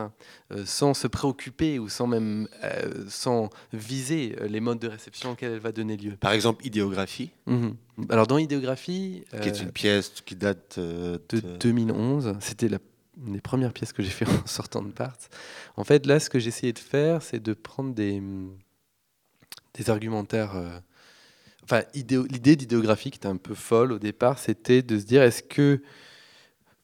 euh, 0.51 0.65
sans 0.65 0.95
se 0.95 1.07
préoccuper 1.07 1.79
ou 1.79 1.89
sans 1.89 2.07
même 2.07 2.49
euh, 2.65 3.05
sans 3.09 3.51
viser 3.73 4.37
les 4.49 4.61
modes 4.61 4.79
de 4.79 4.89
réception 4.89 5.33
auxquels 5.33 5.53
elle 5.53 5.61
va 5.61 5.73
donner 5.73 5.97
lieu. 5.97 6.17
Par 6.17 6.33
exemple, 6.33 6.67
idéographie. 6.67 7.31
Mhm. 7.47 7.77
Alors 8.09 8.27
dans 8.27 8.39
idéographie, 8.39 9.25
qui 9.43 9.49
est 9.49 9.61
une 9.61 9.73
pièce 9.73 10.13
qui 10.25 10.37
date 10.37 10.79
de, 10.79 11.21
2011. 11.61 12.37
C'était 12.41 12.69
la 12.69 12.79
une 13.27 13.35
des 13.35 13.41
premières 13.43 13.75
pièces 13.75 13.93
que 13.93 14.03
j'ai 14.03 14.11
fait 14.11 14.27
en 14.45 14.47
sortant 14.47 14.83
de 14.83 14.93
part. 14.93 15.15
En 15.77 15.85
fait, 15.85 16.07
là, 16.07 16.21
ce 16.21 16.31
que 16.31 16.39
j'ai 16.39 16.49
essayé 16.49 16.73
de 16.73 16.79
faire, 16.79 17.21
c'est 17.21 17.43
de 17.43 17.53
prendre 17.53 17.95
des 17.95 18.23
des 19.75 19.91
argumentaires. 19.91 20.53
enfin, 21.63 21.83
l'idée 21.95 22.57
d'idéographie 22.57 23.11
qui 23.11 23.19
était 23.19 23.29
un 23.29 23.37
peu 23.37 23.55
folle 23.55 23.93
au 23.93 23.99
départ, 23.99 24.39
c'était 24.39 24.83
de 24.83 24.99
se 24.99 25.05
dire 25.05 25.23
est-ce 25.23 25.43
que 25.43 25.83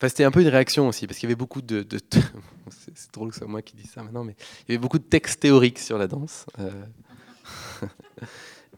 c'était 0.03 0.25
un 0.25 0.31
peu 0.31 0.43
une 0.43 0.49
réaction 0.49 0.89
aussi, 0.89 1.07
parce 1.07 1.19
qu'il 1.19 1.29
y 1.29 1.33
avait 1.33 1.39
beaucoup 1.39 1.63
de. 1.63 1.87
c'est 2.95 3.13
drôle 3.13 3.31
que 3.31 3.37
ce 3.37 3.45
moi 3.45 3.63
qui 3.63 3.77
dis 3.77 3.87
ça 3.87 4.03
maintenant, 4.03 4.25
mais 4.25 4.37
il 4.61 4.73
y 4.73 4.75
avait 4.75 4.83
beaucoup 4.83 4.99
de 4.99 5.05
textes 5.05 5.41
théoriques 5.41 5.79
sur 5.79 5.99
la 5.99 6.07
danse. 6.07 6.47
Euh. 6.59 6.85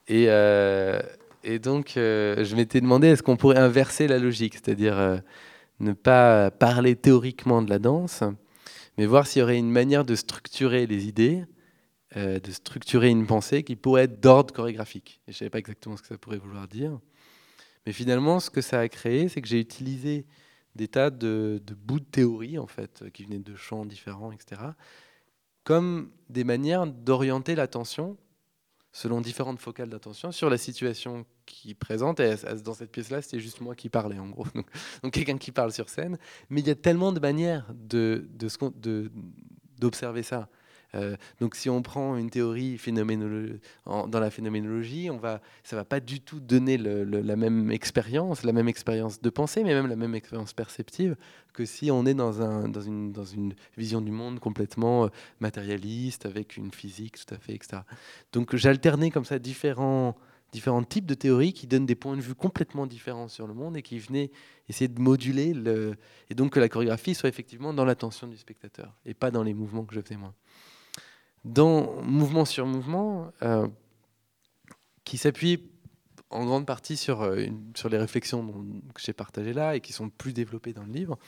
et, 0.09 0.27
euh, 0.29 1.01
et, 1.43 1.59
donc, 1.59 1.97
euh, 1.97 2.45
je 2.45 2.55
m'étais 2.55 2.81
demandé 2.81 3.09
est-ce 3.09 3.23
qu'on 3.23 3.37
pourrait 3.37 3.59
inverser 3.59 4.07
la 4.07 4.19
logique, 4.19 4.55
c'est-à-dire 4.55 5.21
ne 5.81 5.93
pas 5.93 6.51
parler 6.51 6.95
théoriquement 6.95 7.63
de 7.63 7.71
la 7.71 7.79
danse, 7.79 8.23
mais 8.97 9.07
voir 9.07 9.27
s'il 9.27 9.41
y 9.41 9.43
aurait 9.43 9.59
une 9.59 9.71
manière 9.71 10.05
de 10.05 10.15
structurer 10.15 10.87
les 10.87 11.07
idées 11.07 11.45
de 12.17 12.51
structurer 12.51 13.11
une 13.11 13.27
pensée 13.27 13.63
qui 13.63 13.77
pourrait 13.77 14.05
être 14.05 14.19
d'ordre 14.19 14.53
chorégraphique. 14.53 15.21
Et 15.29 15.33
je 15.33 15.37
ne 15.37 15.39
savais 15.41 15.51
pas 15.51 15.59
exactement 15.59 15.97
ce 15.97 16.03
que 16.03 16.09
ça 16.09 16.17
pourrait 16.17 16.39
vouloir 16.39 16.67
dire. 16.67 16.99
Mais 17.87 17.93
finalement, 17.93 18.41
ce 18.41 18.49
que 18.51 18.63
ça 18.63 18.81
a 18.81 18.89
créé, 18.89 19.29
c'est 19.29 19.43
que 19.43 19.47
j'ai 19.47 19.61
utilisé 19.61 20.25
des 20.75 20.89
tas 20.89 21.11
de, 21.11 21.61
bouts 21.77 22.01
de 22.01 22.05
théorie, 22.05 22.59
en 22.59 22.67
fait, 22.67 23.05
qui 23.13 23.25
venaient 23.25 23.39
de 23.39 23.57
champs 23.57 23.85
différents, 23.85 24.33
etc., 24.33 24.63
comme 25.65 26.11
des 26.31 26.45
manières 26.45 26.87
d'orienter 26.87 27.55
l'attention 27.55 28.17
selon 28.91 29.21
différentes 29.21 29.61
focales 29.61 29.91
d'attention 29.91 30.33
sur 30.33 30.49
la 30.49 30.57
situation 30.57 31.27
qui 31.47 31.75
présente. 31.75 32.21
Et 32.21 32.35
dans 32.65 32.75
cette 32.75 32.91
pièce-là, 32.91 33.23
c'était 33.23 33.39
juste 33.39 33.61
moi 33.61 33.75
qui 33.75 33.89
parlais, 33.89 34.19
en 34.19 34.29
gros. 34.29 34.47
Donc, 35.03 35.13
quelqu'un 35.13 35.39
qui 35.39 35.53
parle 35.53 35.73
sur 35.73 35.89
scène. 35.89 36.19
Mais 36.49 36.61
il 36.61 36.67
y 36.67 36.71
a 36.71 36.75
tellement 36.75 37.13
de 37.13 37.21
manières 37.21 37.67
d'observer 37.75 38.75
de, 38.79 39.11
de, 39.79 40.23
ça. 40.23 40.49
Euh, 40.95 41.17
donc 41.41 41.55
si 41.55 41.69
on 41.69 41.83
prend 41.83 42.17
une 42.17 42.31
théorie 42.31 42.81
dans 43.87 44.21
la 44.21 44.31
phénoménologie, 44.31 45.11
on 45.11 45.19
va, 45.19 45.41
ça 45.63 45.77
va 45.77 45.85
pas 45.85 46.01
du 46.01 46.21
tout 46.21 46.41
donner 46.41 46.79
la 46.79 47.37
même 47.37 47.71
expérience, 47.71 48.43
la 48.43 48.53
même 48.53 48.69
expérience 48.69 49.21
de 49.21 49.31
pensée, 49.31 49.65
mais 49.65 49.75
même 49.75 49.87
la 49.87 49.97
même 49.97 50.15
expérience 50.15 50.53
perceptive 50.53 51.17
que 51.53 51.65
si 51.65 51.91
on 51.91 52.07
est 52.07 52.15
dans, 52.15 52.41
un, 52.41 52.69
dans, 52.69 52.81
une, 52.81 53.55
vision 53.77 54.01
du 54.01 54.13
monde 54.13 54.39
complètement 54.39 55.07
euh, 55.07 55.09
matérialiste, 55.41 56.25
avec 56.25 56.57
une 56.57 56.71
physique 56.71 57.17
tout 57.19 57.35
à 57.35 57.39
fait, 57.39 57.55
etc. 57.55 57.83
Donc 58.33 58.55
j'alternais 58.55 59.11
comme 59.11 59.25
ça 59.25 59.39
différents 59.39 60.15
types 60.89 61.07
de 61.07 61.15
théories 61.15 61.53
qui 61.53 61.67
donnent 61.67 61.87
des 61.87 61.97
points 61.97 62.17
de 62.17 62.23
vue 62.23 62.35
complètement 62.35 62.87
différents 62.87 63.29
sur 63.29 63.47
le 63.47 63.55
monde 63.55 63.77
et 63.77 63.83
qui 63.83 63.99
venaient 63.99 64.31
essayer 64.69 64.89
de 64.89 65.01
moduler 65.01 65.53
le... 65.53 65.97
et 66.31 66.35
donc 66.35 66.53
que 66.53 66.61
la 66.61 66.69
chorégraphie 66.69 67.15
soit 67.15 67.29
effectivement 67.29 67.75
dans 67.75 67.85
l'attention 67.85 68.29
du 68.29 68.37
spectateur 68.37 68.95
et 69.05 69.15
pas 69.15 69.31
dans 69.31 69.43
les 69.43 69.55
mouvements 69.55 69.85
que 69.85 69.95
je 69.95 70.01
faisais 70.01 70.17
moi 70.17 70.35
dans 71.45 72.03
Mouvement 72.03 72.45
sur 72.45 72.67
Mouvement, 72.67 73.31
euh, 73.43 73.69
qui 75.05 75.19
s'appuie 75.19 75.63
en 76.31 76.45
grande 76.45 76.67
partie 76.67 76.97
sur, 76.97 77.23
euh, 77.23 77.47
les 77.91 77.99
réflexions 77.99 78.47
que 78.95 79.01
j'ai 79.01 79.13
partagées 79.13 79.55
là 79.55 79.77
et 79.77 79.81
qui 79.81 79.93
sont 79.93 80.11
plus 80.11 80.33
développées 80.33 80.73
dans 80.73 80.85
le 80.85 80.93
livre. 80.93 81.19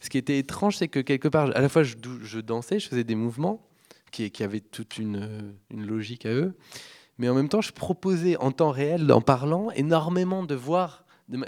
Ce 0.00 0.08
qui 0.08 0.16
était 0.16 0.38
étrange, 0.38 0.76
c'est 0.76 0.88
que 0.88 1.00
quelque 1.00 1.28
part, 1.28 1.54
à 1.54 1.60
la 1.60 1.68
fois 1.68 1.82
je, 1.82 1.96
je, 2.22 2.40
dansais, 2.40 2.78
je 2.78 2.88
faisais 2.88 3.04
des 3.04 3.14
mouvements 3.14 3.68
qui, 4.10 4.32
avaient 4.42 4.60
toute 4.60 4.96
une, 4.96 5.54
une, 5.70 5.86
logique 5.86 6.24
à 6.24 6.32
eux, 6.32 6.56
mais 7.18 7.28
en 7.28 7.34
même 7.34 7.50
temps, 7.50 7.60
je 7.60 7.72
proposais 7.72 8.36
en 8.38 8.52
temps 8.52 8.70
réel, 8.70 9.12
en 9.12 9.20
parlant, 9.20 9.70
énormément 9.72 10.44
de 10.44 10.54
voir, 10.54 11.04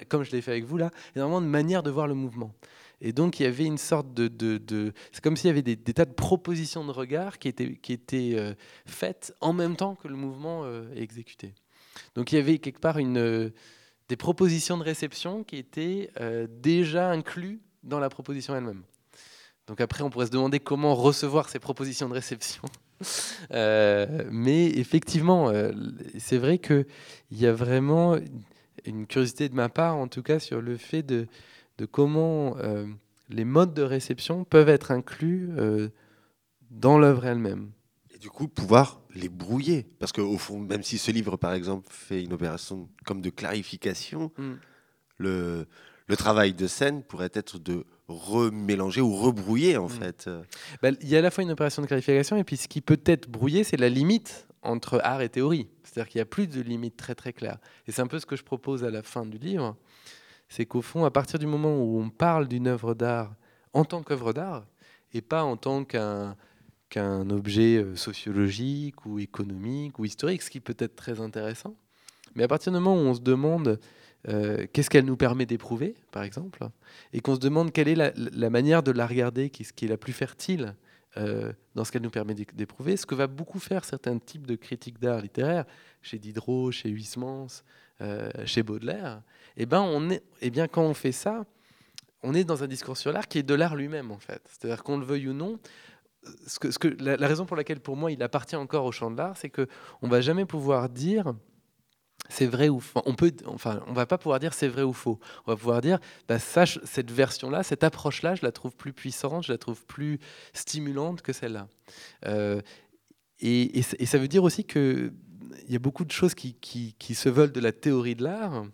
comme 0.08 0.24
je 0.24 0.32
l'ai 0.32 0.42
fait 0.42 0.50
avec 0.50 0.64
vous 0.64 0.76
là, 0.76 0.90
énormément 1.16 1.40
de 1.40 1.46
manières 1.46 1.82
de 1.82 1.90
voir 1.90 2.06
le 2.06 2.14
mouvement. 2.14 2.52
Et 3.01 3.12
donc, 3.12 3.40
il 3.40 3.44
y 3.44 3.46
avait 3.46 3.64
une 3.64 3.78
sorte 3.78 4.12
de. 4.12 4.28
de, 4.28 4.92
c'est 5.12 5.22
comme 5.22 5.36
s'il 5.36 5.48
y 5.48 5.51
avait 5.51 5.62
des, 5.62 5.76
tas 5.76 6.05
de 6.05 6.12
propositions 6.12 6.84
de 6.84 6.90
regard 6.90 7.38
qui 7.38 7.48
étaient, 7.48 7.76
qui 7.76 7.92
étaient 7.92 8.32
euh, 8.34 8.55
faites 8.84 9.34
en 9.40 9.53
même 9.53 9.76
temps 9.76 9.94
que 9.94 10.09
le 10.09 10.16
mouvement 10.16 10.64
euh, 10.64 10.92
exécuté. 10.94 11.55
Donc, 12.14 12.32
il 12.32 12.36
y 12.36 12.38
avait 12.38 12.59
quelque 12.59 12.80
part 12.80 12.98
une, 12.98 13.18
euh, 13.18 13.51
des 14.09 14.16
propositions 14.16 14.76
de 14.76 14.82
réception 14.82 15.44
qui 15.44 15.57
étaient 15.57 16.11
déjà 16.48 17.11
incluses 17.11 17.61
dans 17.82 18.01
la 18.01 18.09
proposition 18.09 18.57
elle-même. 18.57 18.82
Donc, 19.66 19.80
après, 19.80 20.03
on 20.03 20.11
pourrait 20.11 20.26
se 20.26 20.32
demander 20.32 20.59
comment 20.59 20.94
recevoir 20.94 21.48
ces 21.48 21.61
propositions 21.61 22.09
de 22.09 22.14
réception. 22.14 22.62
mais 23.51 24.66
effectivement, 24.66 25.53
c'est 26.18 26.38
vrai 26.38 26.59
qu'il 26.59 26.86
y 27.30 27.46
a 27.46 27.53
vraiment 27.53 28.18
une 28.84 29.07
curiosité 29.07 29.48
de 29.48 29.55
ma 29.55 29.68
part, 29.68 29.96
en 29.96 30.09
tout 30.09 30.22
cas, 30.22 30.40
sur 30.40 30.61
le 30.61 30.76
fait 30.76 31.05
de 31.05 31.28
de 31.80 31.86
comment 31.86 32.58
euh, 32.58 32.86
les 33.30 33.46
modes 33.46 33.72
de 33.72 33.82
réception 33.82 34.44
peuvent 34.44 34.68
être 34.68 34.90
inclus 34.90 35.48
euh, 35.56 35.88
dans 36.70 36.98
l'œuvre 36.98 37.24
elle-même. 37.24 37.70
Et 38.14 38.18
du 38.18 38.28
coup, 38.28 38.48
pouvoir 38.48 39.00
les 39.14 39.30
brouiller. 39.30 39.86
Parce 39.98 40.12
qu'au 40.12 40.36
fond, 40.36 40.58
même 40.58 40.82
si 40.82 40.98
ce 40.98 41.10
livre, 41.10 41.38
par 41.38 41.54
exemple, 41.54 41.88
fait 41.90 42.22
une 42.22 42.34
opération 42.34 42.90
comme 43.06 43.22
de 43.22 43.30
clarification, 43.30 44.30
mm. 44.36 44.52
le, 45.16 45.66
le 46.06 46.16
travail 46.16 46.52
de 46.52 46.66
scène 46.66 47.02
pourrait 47.02 47.30
être 47.32 47.58
de 47.58 47.86
remélanger 48.08 49.00
ou 49.00 49.16
rebrouiller, 49.16 49.78
en 49.78 49.86
mm. 49.86 49.90
fait. 49.90 50.30
Ben, 50.82 50.94
il 51.00 51.08
y 51.08 51.16
a 51.16 51.20
à 51.20 51.22
la 51.22 51.30
fois 51.30 51.42
une 51.42 51.50
opération 51.50 51.80
de 51.80 51.86
clarification, 51.86 52.36
et 52.36 52.44
puis 52.44 52.58
ce 52.58 52.68
qui 52.68 52.82
peut 52.82 53.00
être 53.06 53.30
brouillé, 53.30 53.64
c'est 53.64 53.78
la 53.78 53.88
limite 53.88 54.46
entre 54.60 55.00
art 55.02 55.22
et 55.22 55.30
théorie. 55.30 55.68
C'est-à-dire 55.82 56.10
qu'il 56.10 56.18
n'y 56.18 56.22
a 56.22 56.26
plus 56.26 56.46
de 56.46 56.60
limite 56.60 56.98
très 56.98 57.14
très 57.14 57.32
claire. 57.32 57.56
Et 57.86 57.92
c'est 57.92 58.02
un 58.02 58.06
peu 58.06 58.18
ce 58.18 58.26
que 58.26 58.36
je 58.36 58.44
propose 58.44 58.84
à 58.84 58.90
la 58.90 59.02
fin 59.02 59.24
du 59.24 59.38
livre 59.38 59.76
c'est 60.51 60.66
qu'au 60.66 60.82
fond, 60.82 61.05
à 61.05 61.11
partir 61.11 61.38
du 61.38 61.46
moment 61.46 61.78
où 61.78 61.98
on 61.98 62.11
parle 62.11 62.48
d'une 62.48 62.66
œuvre 62.66 62.94
d'art 62.94 63.34
en 63.72 63.84
tant 63.84 64.03
qu'œuvre 64.03 64.32
d'art, 64.32 64.66
et 65.14 65.22
pas 65.22 65.44
en 65.44 65.57
tant 65.57 65.84
qu'un 65.84 66.36
objet 67.30 67.76
euh, 67.76 67.96
sociologique 67.96 69.07
ou 69.07 69.18
économique 69.18 69.98
ou 69.98 70.05
historique, 70.05 70.42
ce 70.42 70.51
qui 70.51 70.61
peut 70.61 70.76
être 70.78 70.96
très 70.96 71.20
intéressant. 71.20 71.76
Mais 72.34 72.42
à 72.42 72.48
partir 72.48 72.72
du 72.72 72.78
moment 72.78 72.94
où 72.94 73.07
on 73.07 73.14
se 73.14 73.20
demande 73.20 73.78
euh, 74.28 74.66
qu'est-ce 74.72 74.90
qu'elle 74.90 75.05
nous 75.05 75.16
permet 75.16 75.46
d'éprouver, 75.46 75.94
par 76.11 76.24
exemple, 76.24 76.68
et 77.12 77.20
qu'on 77.20 77.36
se 77.36 77.40
demande 77.40 77.72
quelle 77.72 77.88
est 77.88 78.12
la, 78.16 78.51
manière 78.51 78.82
de 78.82 78.90
la 78.90 79.07
regarder, 79.07 79.51
qui, 79.51 79.64
qui 79.64 79.84
est 79.84 79.88
la 79.88 79.96
plus 79.96 80.12
fertile 80.12 80.74
euh, 81.16 81.53
dans 81.76 81.84
ce 81.84 81.92
qu'elle 81.92 82.03
nous 82.03 82.11
permet 82.11 82.34
d'éprouver, 82.34 82.96
ce 82.96 83.07
que 83.07 83.14
va 83.14 83.28
beaucoup 83.28 83.61
faire 83.61 83.84
certains 83.84 84.18
types 84.18 84.46
de 84.46 84.57
critiques 84.57 85.01
d'art 85.01 85.20
littéraire, 85.20 85.64
chez 86.03 86.18
Diderot, 86.18 86.72
chez 86.72 86.88
Huysmans, 86.88 87.62
chez 88.46 88.62
Baudelaire, 88.62 89.20
eh 89.62 89.66
ben, 89.66 89.82
on 89.82 90.08
est, 90.08 90.22
eh 90.40 90.48
bien, 90.48 90.68
quand 90.68 90.82
on 90.82 90.94
fait 90.94 91.12
ça, 91.12 91.44
on 92.22 92.32
est 92.32 92.44
dans 92.44 92.64
un 92.64 92.66
discours 92.66 92.96
sur 92.96 93.12
l'art 93.12 93.28
qui 93.28 93.38
est 93.38 93.42
de 93.42 93.52
l'art 93.52 93.76
lui-même, 93.76 94.11
en 94.11 94.18
fait. 94.18 94.42
C'est-à-dire 94.48 94.82
qu'on 94.82 94.96
le 94.96 95.04
veuille 95.04 95.28
ou 95.28 95.34
non, 95.34 95.58
la, 96.98 97.26
raison 97.26 97.44
pour 97.44 97.56
laquelle, 97.56 97.80
pour 97.80 97.94
moi, 97.94 98.11
il 98.11 98.22
appartient 98.22 98.56
encore 98.56 98.86
au 98.86 98.92
champ 98.92 99.11
de 99.11 99.18
l'art, 99.18 99.36
c'est 99.36 99.50
qu'on 99.50 99.66
ne 100.02 100.08
va 100.08 100.22
jamais 100.22 100.46
pouvoir 100.46 100.88
dire 100.88 101.34
c'est 102.30 102.46
vrai 102.46 102.70
ou 102.70 102.80
faux. 102.80 103.02
On 103.04 103.14
peut, 103.14 103.32
va 103.88 104.06
pas 104.06 104.16
pouvoir 104.16 104.40
dire 104.40 104.54
c'est 104.54 104.68
vrai 104.68 104.82
ou 104.82 104.94
faux. 104.94 105.18
On 105.46 105.50
va 105.50 105.56
pouvoir 105.56 105.82
dire, 105.82 105.98
bah, 106.26 106.38
cette 106.38 107.11
version-là, 107.11 107.62
cette 107.62 107.84
approche-là, 107.84 108.36
je 108.36 108.42
la 108.42 108.52
trouve 108.52 108.74
plus 108.74 108.94
puissante, 108.94 109.44
je 109.44 109.52
la 109.52 109.58
trouve 109.58 109.84
plus 109.84 110.20
stimulante 110.54 111.20
que 111.20 111.34
celle-là. 111.34 111.68
Euh, 112.26 112.62
et, 113.40 113.82
ça 113.82 114.16
veut 114.16 114.28
dire 114.28 114.44
aussi 114.44 114.64
que 114.64 115.12
il 115.66 115.72
y 115.72 115.76
a 115.76 115.80
beaucoup 115.80 116.04
de 116.04 116.12
choses 116.12 116.34
qui 116.34 117.14
se 117.14 117.28
veulent 117.28 117.52
de 117.52 117.61
la 117.61 117.72
théorie 117.72 118.14
de 118.14 118.22
l'art, 118.22 118.64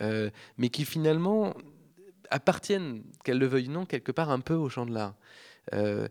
euh, 0.00 0.30
mais 0.58 0.68
qui 0.68 0.84
finalement 0.84 1.54
appartiennent, 2.30 3.02
qu'elles 3.24 3.38
le 3.38 3.46
veuillent 3.46 3.68
ou 3.68 3.72
non, 3.72 3.86
quelque 3.86 4.12
part 4.12 4.30
un 4.30 4.40
peu 4.40 4.54
au 4.54 4.68
champ 4.68 4.86
de 4.86 4.92
l'art. 4.92 5.14
Euh, 5.74 6.08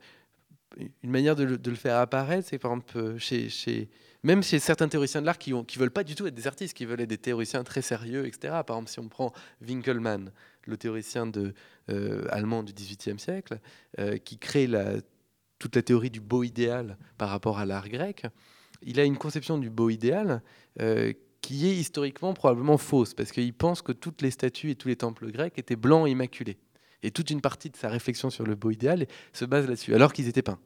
une 1.03 1.11
manière 1.11 1.35
de 1.35 1.43
le, 1.43 1.75
faire 1.75 1.97
apparaître, 1.97 2.49
c'est 2.49 2.59
par 2.59 2.71
exemple 2.71 3.17
chez, 3.17 3.47
chez, 3.47 3.89
même 4.23 4.43
chez 4.43 4.59
certains 4.59 4.89
théoriciens 4.89 5.21
de 5.21 5.25
l'art 5.25 5.37
qui 5.37 5.53
ne 5.53 5.63
veulent 5.77 5.91
pas 5.91 6.03
du 6.03 6.15
tout 6.15 6.27
être 6.27 6.35
des 6.35 6.47
artistes, 6.47 6.75
qui 6.75 6.85
veulent 6.85 6.99
être 6.99 7.09
des 7.09 7.17
théoriciens 7.17 7.63
très 7.63 7.81
sérieux, 7.81 8.25
etc. 8.25 8.61
Par 8.67 8.75
exemple, 8.75 8.89
si 8.89 8.99
on 8.99 9.07
prend 9.07 9.31
Winkelmann, 9.61 10.31
le 10.65 10.77
théoricien 10.77 11.31
euh, 11.89 12.25
allemand 12.29 12.63
du 12.63 12.73
XVIIIe 12.73 13.19
siècle, 13.19 13.59
qui 14.25 14.37
crée 14.37 14.69
toute 15.59 15.75
la 15.77 15.81
théorie 15.81 16.09
du 16.09 16.19
beau 16.19 16.43
idéal 16.43 16.97
par 17.17 17.29
rapport 17.29 17.59
à 17.59 17.65
l'art 17.65 17.87
grec, 17.87 18.25
il 18.81 18.99
a 18.99 19.05
une 19.05 19.17
conception 19.17 19.57
du 19.57 19.69
beau 19.69 19.89
idéal 19.89 20.41
qui 21.45 21.67
est 21.67 21.75
historiquement 21.75 22.33
probablement 22.33 22.79
fausse, 22.79 23.13
parce 23.13 23.31
qu'il 23.31 23.53
pense 23.53 23.83
que 23.83 23.91
toutes 23.91 24.23
les 24.23 24.31
statues 24.31 24.71
et 24.71 24.75
tous 24.75 24.87
les 24.87 24.95
temples 24.95 25.31
grecs 25.31 25.53
étaient 25.59 25.75
blancs 25.75 26.07
et 26.07 26.11
immaculés. 26.11 26.57
Et 27.03 27.11
toute 27.11 27.29
une 27.29 27.39
partie 27.39 27.69
de 27.69 27.77
sa 27.77 27.87
réflexion 27.87 28.31
sur 28.31 28.45
le 28.45 28.55
beau 28.55 28.71
idéal 28.71 29.05
se 29.31 29.45
base 29.45 29.67
là-dessus, 29.67 29.93
alors 29.93 30.11
qu'ils 30.11 30.27
étaient 30.27 30.41
peints. 30.41 30.57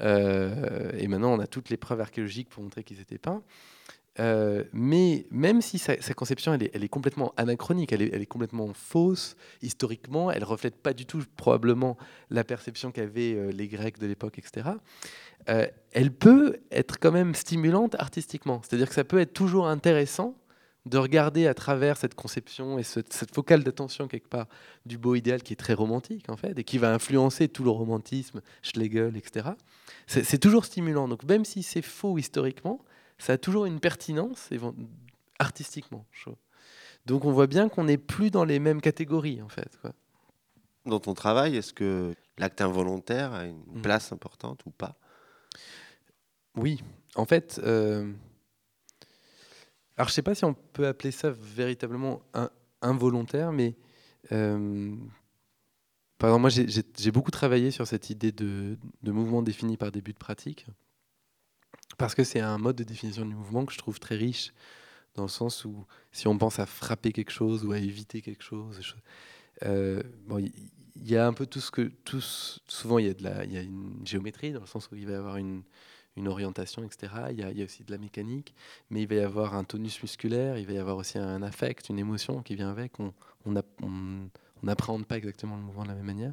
Euh, 0.00 0.90
et 0.98 1.06
maintenant, 1.06 1.32
on 1.32 1.38
a 1.38 1.46
toutes 1.46 1.70
les 1.70 1.76
preuves 1.76 2.00
archéologiques 2.00 2.48
pour 2.48 2.64
montrer 2.64 2.82
qu'ils 2.82 3.00
étaient 3.00 3.18
peints. 3.18 3.44
Euh, 4.18 4.64
mais 4.72 5.26
même 5.30 5.60
si 5.60 5.78
sa, 5.78 5.96
conception 6.14 6.54
elle 6.54 6.84
est, 6.84 6.88
complètement 6.88 7.32
anachronique, 7.36 7.92
elle 7.92 8.02
est, 8.02 8.26
complètement 8.26 8.72
fausse 8.72 9.36
historiquement, 9.62 10.30
elle 10.30 10.44
reflète 10.44 10.76
pas 10.76 10.94
du 10.94 11.06
tout 11.06 11.22
probablement 11.36 11.96
la 12.30 12.44
perception 12.44 12.92
qu'avaient 12.92 13.34
euh, 13.34 13.50
les 13.50 13.68
Grecs 13.68 13.98
de 13.98 14.06
l'époque, 14.06 14.38
etc. 14.38 14.70
Euh, 15.48 15.66
elle 15.92 16.12
peut 16.12 16.56
être 16.70 16.98
quand 16.98 17.12
même 17.12 17.34
stimulante 17.34 17.94
artistiquement. 17.96 18.62
C'est-à-dire 18.62 18.88
que 18.88 18.94
ça 18.94 19.04
peut 19.04 19.18
être 19.18 19.34
toujours 19.34 19.68
intéressant 19.68 20.34
de 20.86 20.98
regarder 20.98 21.48
à 21.48 21.54
travers 21.54 21.96
cette 21.96 22.14
conception 22.14 22.78
et 22.78 22.84
cette 22.84 23.34
focale 23.34 23.64
d'attention 23.64 24.06
quelque 24.06 24.28
part 24.28 24.46
du 24.86 24.98
beau 24.98 25.16
idéal 25.16 25.42
qui 25.42 25.52
est 25.52 25.56
très 25.56 25.74
romantique 25.74 26.30
en 26.30 26.36
fait 26.36 26.56
et 26.56 26.62
qui 26.62 26.78
va 26.78 26.94
influencer 26.94 27.48
tout 27.48 27.64
le 27.64 27.70
romantisme, 27.70 28.40
Schlegel, 28.62 29.16
etc. 29.16 29.50
C'est 30.06 30.38
toujours 30.38 30.64
stimulant. 30.64 31.08
Donc 31.08 31.24
même 31.24 31.44
si 31.44 31.64
c'est 31.64 31.82
faux 31.82 32.18
historiquement, 32.18 32.80
ça 33.18 33.34
a 33.34 33.38
toujours 33.38 33.66
une 33.66 33.80
pertinence 33.80 34.50
artistiquement. 35.38 36.06
Donc 37.06 37.24
on 37.24 37.32
voit 37.32 37.46
bien 37.46 37.68
qu'on 37.68 37.84
n'est 37.84 37.98
plus 37.98 38.30
dans 38.30 38.44
les 38.44 38.58
mêmes 38.58 38.80
catégories 38.80 39.42
en 39.42 39.48
fait. 39.48 39.78
Dans 40.84 41.00
ton 41.00 41.14
travail, 41.14 41.56
est-ce 41.56 41.72
que 41.72 42.14
l'acte 42.38 42.60
involontaire 42.60 43.32
a 43.32 43.44
une 43.44 43.58
mmh. 43.58 43.82
place 43.82 44.12
importante 44.12 44.64
ou 44.66 44.70
pas? 44.70 44.96
Oui, 46.54 46.82
en 47.16 47.24
fait, 47.24 47.60
euh, 47.64 48.12
alors 49.96 50.08
je 50.08 50.14
sais 50.14 50.22
pas 50.22 50.34
si 50.34 50.44
on 50.44 50.54
peut 50.54 50.86
appeler 50.86 51.10
ça 51.10 51.30
véritablement 51.30 52.22
un, 52.34 52.50
involontaire, 52.82 53.52
mais 53.52 53.76
euh, 54.32 54.94
par 56.18 56.30
exemple, 56.30 56.40
moi 56.42 56.50
j'ai 56.50 57.10
beaucoup 57.10 57.30
travaillé 57.30 57.70
sur 57.70 57.86
cette 57.86 58.10
idée 58.10 58.32
de, 58.32 58.78
de 59.02 59.12
mouvement 59.12 59.42
défini 59.42 59.76
par 59.76 59.92
des 59.92 60.00
buts 60.00 60.14
pratiques 60.14 60.66
parce 61.98 62.14
que 62.14 62.24
c'est 62.24 62.40
un 62.40 62.58
mode 62.58 62.76
de 62.76 62.84
définition 62.84 63.24
du 63.24 63.34
mouvement 63.34 63.64
que 63.64 63.72
je 63.72 63.78
trouve 63.78 63.98
très 63.98 64.16
riche, 64.16 64.52
dans 65.14 65.22
le 65.22 65.28
sens 65.28 65.64
où 65.64 65.86
si 66.12 66.28
on 66.28 66.36
pense 66.36 66.58
à 66.58 66.66
frapper 66.66 67.12
quelque 67.12 67.32
chose 67.32 67.64
ou 67.64 67.72
à 67.72 67.78
éviter 67.78 68.20
quelque 68.20 68.44
chose, 68.44 68.80
euh, 69.64 70.02
bon, 70.26 70.38
il 70.38 71.10
y 71.10 71.16
a 71.16 71.26
un 71.26 71.32
peu 71.32 71.46
tout 71.46 71.60
ce 71.60 71.70
que 71.70 71.90
tous 72.04 72.60
souvent 72.68 72.98
il 72.98 73.06
y 73.06 73.26
a 73.26 73.44
il 73.44 73.52
y 73.52 73.58
a 73.58 73.62
une 73.62 74.00
géométrie 74.04 74.52
dans 74.52 74.60
le 74.60 74.66
sens 74.66 74.88
où 74.90 74.96
il 74.96 75.06
va 75.06 75.12
y 75.12 75.14
avoir 75.14 75.36
une, 75.36 75.62
orientation 76.26 76.82
etc 76.82 77.12
il 77.30 77.40
y, 77.40 77.42
a, 77.42 77.50
il 77.50 77.58
y, 77.58 77.62
aussi 77.62 77.84
de 77.84 77.92
la 77.92 77.98
mécanique 77.98 78.54
mais 78.88 79.02
il 79.02 79.08
va 79.08 79.16
y 79.16 79.20
avoir 79.20 79.54
un 79.54 79.64
tonus 79.64 80.00
musculaire 80.02 80.56
il 80.56 80.66
va 80.66 80.72
y 80.72 80.78
avoir 80.78 80.96
aussi 80.96 81.18
un 81.18 81.42
affect 81.42 81.90
une 81.90 81.98
émotion 81.98 82.42
qui 82.42 82.54
vient 82.54 82.70
avec. 82.70 82.98
On 83.00 83.12
on 83.46 84.30
n'appréhende 84.62 85.06
pas 85.06 85.16
exactement 85.16 85.56
le 85.56 85.62
mouvement 85.62 85.84
de 85.84 85.88
la 85.88 85.94
même 85.94 86.06
manière. 86.06 86.32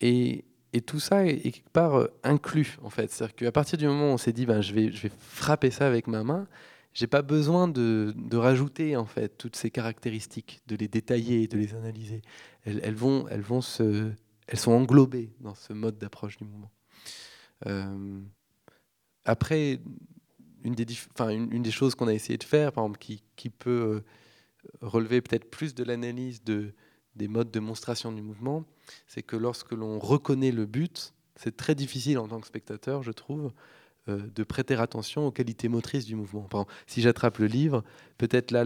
Et, 0.00 0.44
et 0.72 0.80
tout 0.80 1.00
ça 1.00 1.26
est, 1.26 1.40
quelque 1.50 1.70
part 1.70 1.96
euh, 1.96 2.06
inclus 2.22 2.78
en 2.82 2.90
fait 2.90 3.10
c'est 3.10 3.24
à 3.24 3.26
dire 3.26 3.36
qu'à 3.36 3.52
partir 3.52 3.78
du 3.78 3.86
moment 3.86 4.10
où 4.10 4.14
on 4.14 4.18
s'est 4.18 4.32
dit 4.32 4.46
ben 4.46 4.60
je 4.60 4.72
vais 4.72 4.92
je 4.92 5.02
vais 5.02 5.12
frapper 5.18 5.70
ça 5.70 5.86
avec 5.86 6.06
ma 6.06 6.22
main 6.24 6.46
j'ai 6.92 7.06
pas 7.06 7.22
besoin 7.22 7.68
de, 7.68 8.12
de, 8.16 8.36
rajouter 8.36 8.96
en 8.96 9.04
fait 9.04 9.36
toutes 9.38 9.56
ces 9.56 9.70
caractéristiques, 9.70 10.60
de 10.66 10.76
les 10.76 10.88
détailler, 10.88 11.46
de 11.46 11.56
les 11.56 11.74
analyser. 11.74 12.22
Elles, 12.64 12.80
elles 12.82 12.94
vont, 12.94 13.28
elles 13.28 13.42
vont 13.42 13.60
se, 13.60 14.10
elles 14.48 14.58
sont 14.58 14.72
englobées 14.72 15.32
dans 15.40 15.54
ce 15.54 15.72
mode 15.72 15.98
d'approche 15.98 16.36
du 16.36 16.44
mouvement. 16.44 16.70
Euh, 17.66 18.20
après, 19.24 19.80
une 20.64 20.74
des, 20.74 20.86
une, 21.20 21.52
une, 21.52 21.62
des 21.62 21.70
choses 21.70 21.94
qu'on 21.94 22.08
a 22.08 22.14
essayé 22.14 22.38
de 22.38 22.44
faire, 22.44 22.72
par 22.72 22.84
exemple, 22.84 22.98
qui, 22.98 23.22
qui 23.36 23.50
peut 23.50 23.70
euh, 23.70 24.04
relever 24.80 25.20
peut-être 25.20 25.48
plus 25.48 25.74
de 25.74 25.84
l'analyse 25.84 26.42
de, 26.42 26.74
des 27.16 27.28
modes 27.28 27.48
de 27.48 27.52
démonstration 27.52 28.12
du 28.12 28.22
mouvement, 28.22 28.64
c'est 29.06 29.22
que 29.22 29.36
lorsque 29.36 29.72
l'on 29.72 29.98
reconnaît 29.98 30.52
le 30.52 30.66
but, 30.66 31.12
c'est 31.36 31.56
très 31.56 31.74
difficile 31.74 32.18
en 32.18 32.28
tant 32.28 32.40
que 32.40 32.46
spectateur, 32.46 33.02
je 33.02 33.12
trouve, 33.12 33.52
euh, 34.08 34.20
de 34.34 34.42
prêter 34.42 34.74
attention 34.74 35.26
aux 35.26 35.32
qualités 35.32 35.68
motrices 35.68 36.06
du 36.06 36.14
mouvement. 36.14 36.42
Par 36.42 36.62
exemple, 36.62 36.74
si 36.86 37.02
j'attrape 37.02 37.38
le 37.38 37.46
livre, 37.46 37.84
peut-être 38.18 38.50
là, 38.50 38.64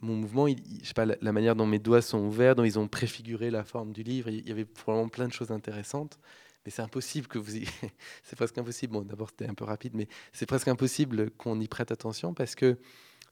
mon 0.00 0.16
mouvement, 0.16 0.46
il, 0.46 0.58
je 0.82 0.88
sais 0.88 0.94
pas, 0.94 1.06
la, 1.06 1.16
la, 1.20 1.32
manière 1.32 1.56
dont 1.56 1.66
mes 1.66 1.78
doigts 1.78 2.02
sont 2.02 2.20
ouverts, 2.20 2.54
dont 2.54 2.64
ils 2.64 2.78
ont 2.78 2.88
préfiguré 2.88 3.50
la 3.50 3.64
forme 3.64 3.92
du 3.92 4.02
livre, 4.02 4.28
il 4.28 4.46
y 4.46 4.50
avait 4.50 4.64
probablement 4.64 5.08
plein 5.08 5.28
de 5.28 5.32
choses 5.32 5.50
intéressantes. 5.50 6.18
Mais 6.64 6.72
c'est 6.72 6.82
impossible 6.82 7.28
que 7.28 7.38
vous 7.38 7.56
y... 7.56 7.64
c'est 8.24 8.36
presque 8.36 8.58
impossible. 8.58 8.92
Bon, 8.92 9.02
d'abord, 9.02 9.30
c'était 9.30 9.48
un 9.48 9.54
peu 9.54 9.64
rapide, 9.64 9.92
mais 9.94 10.08
c'est 10.32 10.46
presque 10.46 10.68
impossible 10.68 11.30
qu'on 11.32 11.60
y 11.60 11.68
prête 11.68 11.92
attention 11.92 12.34
parce 12.34 12.56
que 12.56 12.76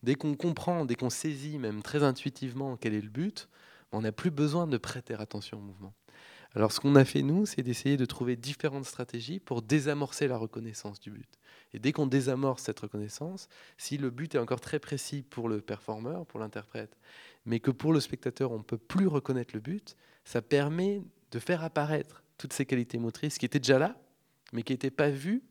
dès 0.05 0.15
qu'on 0.15 0.35
comprend, 0.35 0.85
dès 0.85 0.95
qu'on 0.95 1.11
saisit 1.11 1.59
même 1.59 1.83
très 1.83 2.05
intuitivement 2.05 2.77
quel 2.77 2.95
est 2.95 3.01
le 3.01 3.11
but, 3.11 3.49
on 3.95 4.03
n'a 4.03 4.13
plus 4.13 4.31
besoin 4.31 4.67
de 4.67 4.77
prêter 4.77 5.15
attention 5.15 5.59
au 5.59 5.63
mouvement. 5.63 5.95
Alors 6.55 6.73
ce 6.73 6.81
qu'on 6.81 6.95
a 6.95 7.05
fait 7.05 7.23
nous, 7.23 7.47
c'est 7.47 7.63
d'essayer 7.63 7.97
de 7.97 8.05
trouver 8.05 8.37
différentes 8.37 8.85
stratégies 8.85 9.41
pour 9.41 9.63
désamorcer 9.63 10.29
la 10.29 10.37
reconnaissance 10.37 11.01
du 11.01 11.11
but. 11.11 11.29
Et 11.73 11.81
dès 11.81 11.93
qu'on 11.93 12.07
désamorce 12.07 12.63
cette 12.63 12.79
reconnaissance, 12.79 13.49
si 13.77 13.99
le 13.99 14.11
but 14.11 14.35
est 14.35 14.39
encore 14.39 14.61
très 14.61 14.79
précis 14.79 15.23
pour 15.23 15.49
le 15.49 15.61
performeur, 15.61 16.27
pour 16.27 16.39
l'interprète, 16.39 16.97
mais 17.45 17.59
que 17.59 17.73
pour 17.73 17.93
le 17.93 18.01
spectateur 18.01 18.53
on 18.53 18.59
ne 18.59 18.63
peut 18.63 18.79
plus 18.79 19.09
reconnaître 19.09 19.55
le 19.55 19.61
but, 19.61 19.97
ça 20.25 20.43
permet 20.43 21.03
de 21.33 21.39
faire 21.41 21.65
apparaître 21.65 22.23
toutes 22.39 22.53
ces 22.53 22.67
qualités 22.67 22.99
motrices 22.99 23.39
qui 23.39 23.47
étaient 23.47 23.59
déjà 23.59 23.79
là, 23.79 23.97
mais 24.53 24.63
qui 24.63 24.73
n'étaient 24.73 24.91
pas 24.91 25.11
vues 25.11 25.43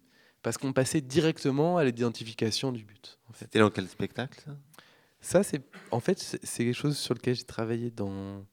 parce 0.41 0.57
qu'on 0.57 0.73
passait 0.73 1.01
directement 1.01 1.77
à 1.77 1.83
l'identification 1.83 2.71
du 2.71 2.83
but. 2.83 3.19
En. 3.29 3.33
C'était 3.33 3.59
dans 3.59 3.69
quel 3.69 3.87
spectacle 3.87 4.49
Ça, 5.23 5.41
c'est 5.41 5.61
en 5.91 6.01
fait 6.01 6.19
c'est 6.19 6.65
quelque 6.65 6.75
chose 6.75 6.97
sur 6.97 7.13
lequel 7.13 7.33
j'ai 7.33 7.45
travaillé 7.45 7.89
dans 7.89 8.45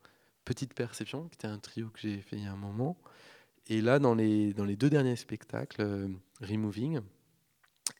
Petite 0.44 0.72
Perception, 0.72 1.28
qui 1.28 1.34
était 1.34 1.48
un 1.48 1.58
trio 1.58 1.88
que 1.90 1.98
j'ai 1.98 2.18
fait 2.20 2.36
il 2.36 2.44
y 2.44 2.46
a 2.46 2.52
un 2.52 2.56
moment. 2.56 2.96
Et 3.66 3.80
là, 3.80 3.98
dans 3.98 4.14
les, 4.14 4.54
dans 4.54 4.64
les 4.64 4.76
deux 4.76 4.88
derniers 4.88 5.16
spectacles, 5.16 5.82
euh, 5.82 6.08
Removing 6.40 7.00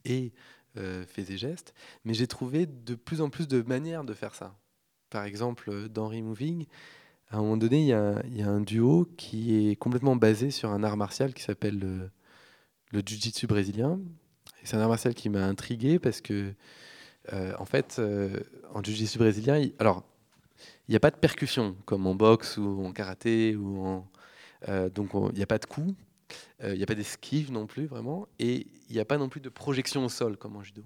et 0.04 0.32
euh, 0.76 1.04
Fais 1.04 1.32
et 1.32 1.36
Gestes, 1.36 1.74
mais 2.04 2.14
j'ai 2.14 2.28
trouvé 2.28 2.66
de 2.66 2.94
plus 2.94 3.20
en 3.20 3.28
plus 3.28 3.48
de 3.48 3.60
manières 3.62 4.04
de 4.04 4.14
faire 4.14 4.36
ça. 4.36 4.56
Par 5.10 5.24
exemple, 5.24 5.88
dans 5.88 6.08
Removing, 6.08 6.66
à 7.28 7.38
un 7.38 7.40
moment 7.40 7.56
donné, 7.56 7.82
il 7.82 7.88
y 7.88 7.92
a, 8.42 8.48
un 8.48 8.60
duo 8.60 9.04
qui 9.16 9.68
est 9.68 9.74
complètement 9.76 10.14
basé 10.14 10.52
sur 10.52 10.70
un 10.70 10.84
art 10.84 10.96
martial 10.96 11.34
qui 11.34 11.42
s'appelle 11.42 11.78
le, 11.78 12.10
le 12.92 13.02
Jiu-Jitsu 13.04 13.48
brésilien. 13.48 13.98
C'est 14.62 14.76
un 14.76 14.80
art 14.80 14.88
martial 14.88 15.14
qui 15.14 15.28
m'a 15.28 15.44
intrigué 15.44 15.98
parce 15.98 16.20
que, 16.20 16.54
euh, 17.32 17.52
en 17.58 17.64
fait, 17.64 17.96
euh, 17.98 18.40
en 18.74 18.82
Jiu-Jitsu 18.82 19.18
brésilien, 19.18 19.58
il, 19.58 19.72
alors, 19.78 20.04
il 20.88 20.92
n'y 20.92 20.96
a 20.96 21.00
pas 21.00 21.10
de 21.10 21.16
percussion 21.16 21.76
comme 21.84 22.06
en 22.06 22.14
boxe 22.14 22.56
ou 22.56 22.84
en 22.84 22.92
karaté 22.92 23.56
ou 23.56 23.84
en 23.84 24.10
euh, 24.68 24.90
donc 24.90 25.10
il 25.14 25.36
n'y 25.36 25.42
a 25.42 25.46
pas 25.46 25.58
de 25.58 25.64
coup, 25.64 25.94
il 26.62 26.74
n'y 26.74 26.82
a 26.82 26.86
pas 26.86 26.94
d'esquive 26.94 27.50
non 27.50 27.66
plus 27.66 27.86
vraiment, 27.86 28.28
et 28.38 28.66
il 28.88 28.94
n'y 28.94 29.00
a 29.00 29.06
pas 29.06 29.16
non 29.16 29.30
plus 29.30 29.40
de 29.40 29.48
projection 29.48 30.04
au 30.04 30.08
sol 30.10 30.36
comme 30.36 30.56
en 30.56 30.62
judo. 30.62 30.84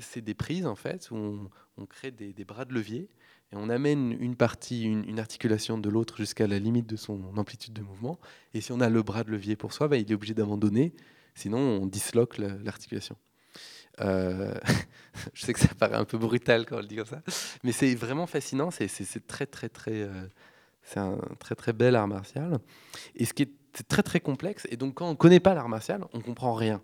C'est 0.00 0.22
des 0.22 0.32
prises 0.32 0.66
en 0.66 0.74
fait 0.74 1.10
où 1.10 1.50
on, 1.76 1.86
crée 1.86 2.10
des, 2.10 2.32
bras 2.44 2.64
de 2.64 2.72
levier 2.72 3.10
et 3.52 3.56
on 3.56 3.68
amène 3.68 4.16
une 4.18 4.34
partie, 4.34 4.84
une, 4.84 5.06
une 5.06 5.18
articulation 5.18 5.76
de 5.76 5.90
l'autre 5.90 6.16
jusqu'à 6.16 6.46
la 6.46 6.58
limite 6.58 6.86
de 6.86 6.96
son 6.96 7.36
amplitude 7.36 7.74
de 7.74 7.82
mouvement. 7.82 8.18
Et 8.54 8.62
si 8.62 8.72
on 8.72 8.80
a 8.80 8.88
le 8.88 9.02
bras 9.02 9.24
de 9.24 9.30
levier 9.30 9.54
pour 9.56 9.74
soi, 9.74 9.88
bah, 9.88 9.98
il 9.98 10.10
est 10.10 10.14
obligé 10.14 10.32
d'abandonner, 10.32 10.94
sinon 11.34 11.58
on 11.58 11.86
disloque 11.86 12.38
l'articulation. 12.38 13.18
Euh, 14.00 14.54
je 15.34 15.44
sais 15.44 15.52
que 15.52 15.60
ça 15.60 15.74
paraît 15.74 15.96
un 15.96 16.04
peu 16.04 16.18
brutal 16.18 16.66
quand 16.66 16.76
on 16.76 16.80
le 16.80 16.86
dit 16.86 16.96
comme 16.96 17.06
ça, 17.06 17.22
mais 17.62 17.72
c'est 17.72 17.94
vraiment 17.94 18.26
fascinant. 18.26 18.70
C'est 18.70 19.26
très 19.26 19.46
très 19.46 19.68
très, 19.68 20.02
euh, 20.02 20.26
c'est 20.82 21.00
un 21.00 21.18
très 21.38 21.54
très 21.54 21.72
bel 21.72 21.96
art 21.96 22.08
martial. 22.08 22.58
Et 23.14 23.24
ce 23.24 23.34
qui 23.34 23.42
est 23.42 23.52
très 23.88 24.02
très 24.02 24.20
complexe. 24.20 24.66
Et 24.70 24.76
donc 24.76 24.94
quand 24.94 25.08
on 25.08 25.16
connaît 25.16 25.40
pas 25.40 25.54
l'art 25.54 25.68
martial, 25.68 26.04
on 26.12 26.20
comprend 26.20 26.54
rien. 26.54 26.82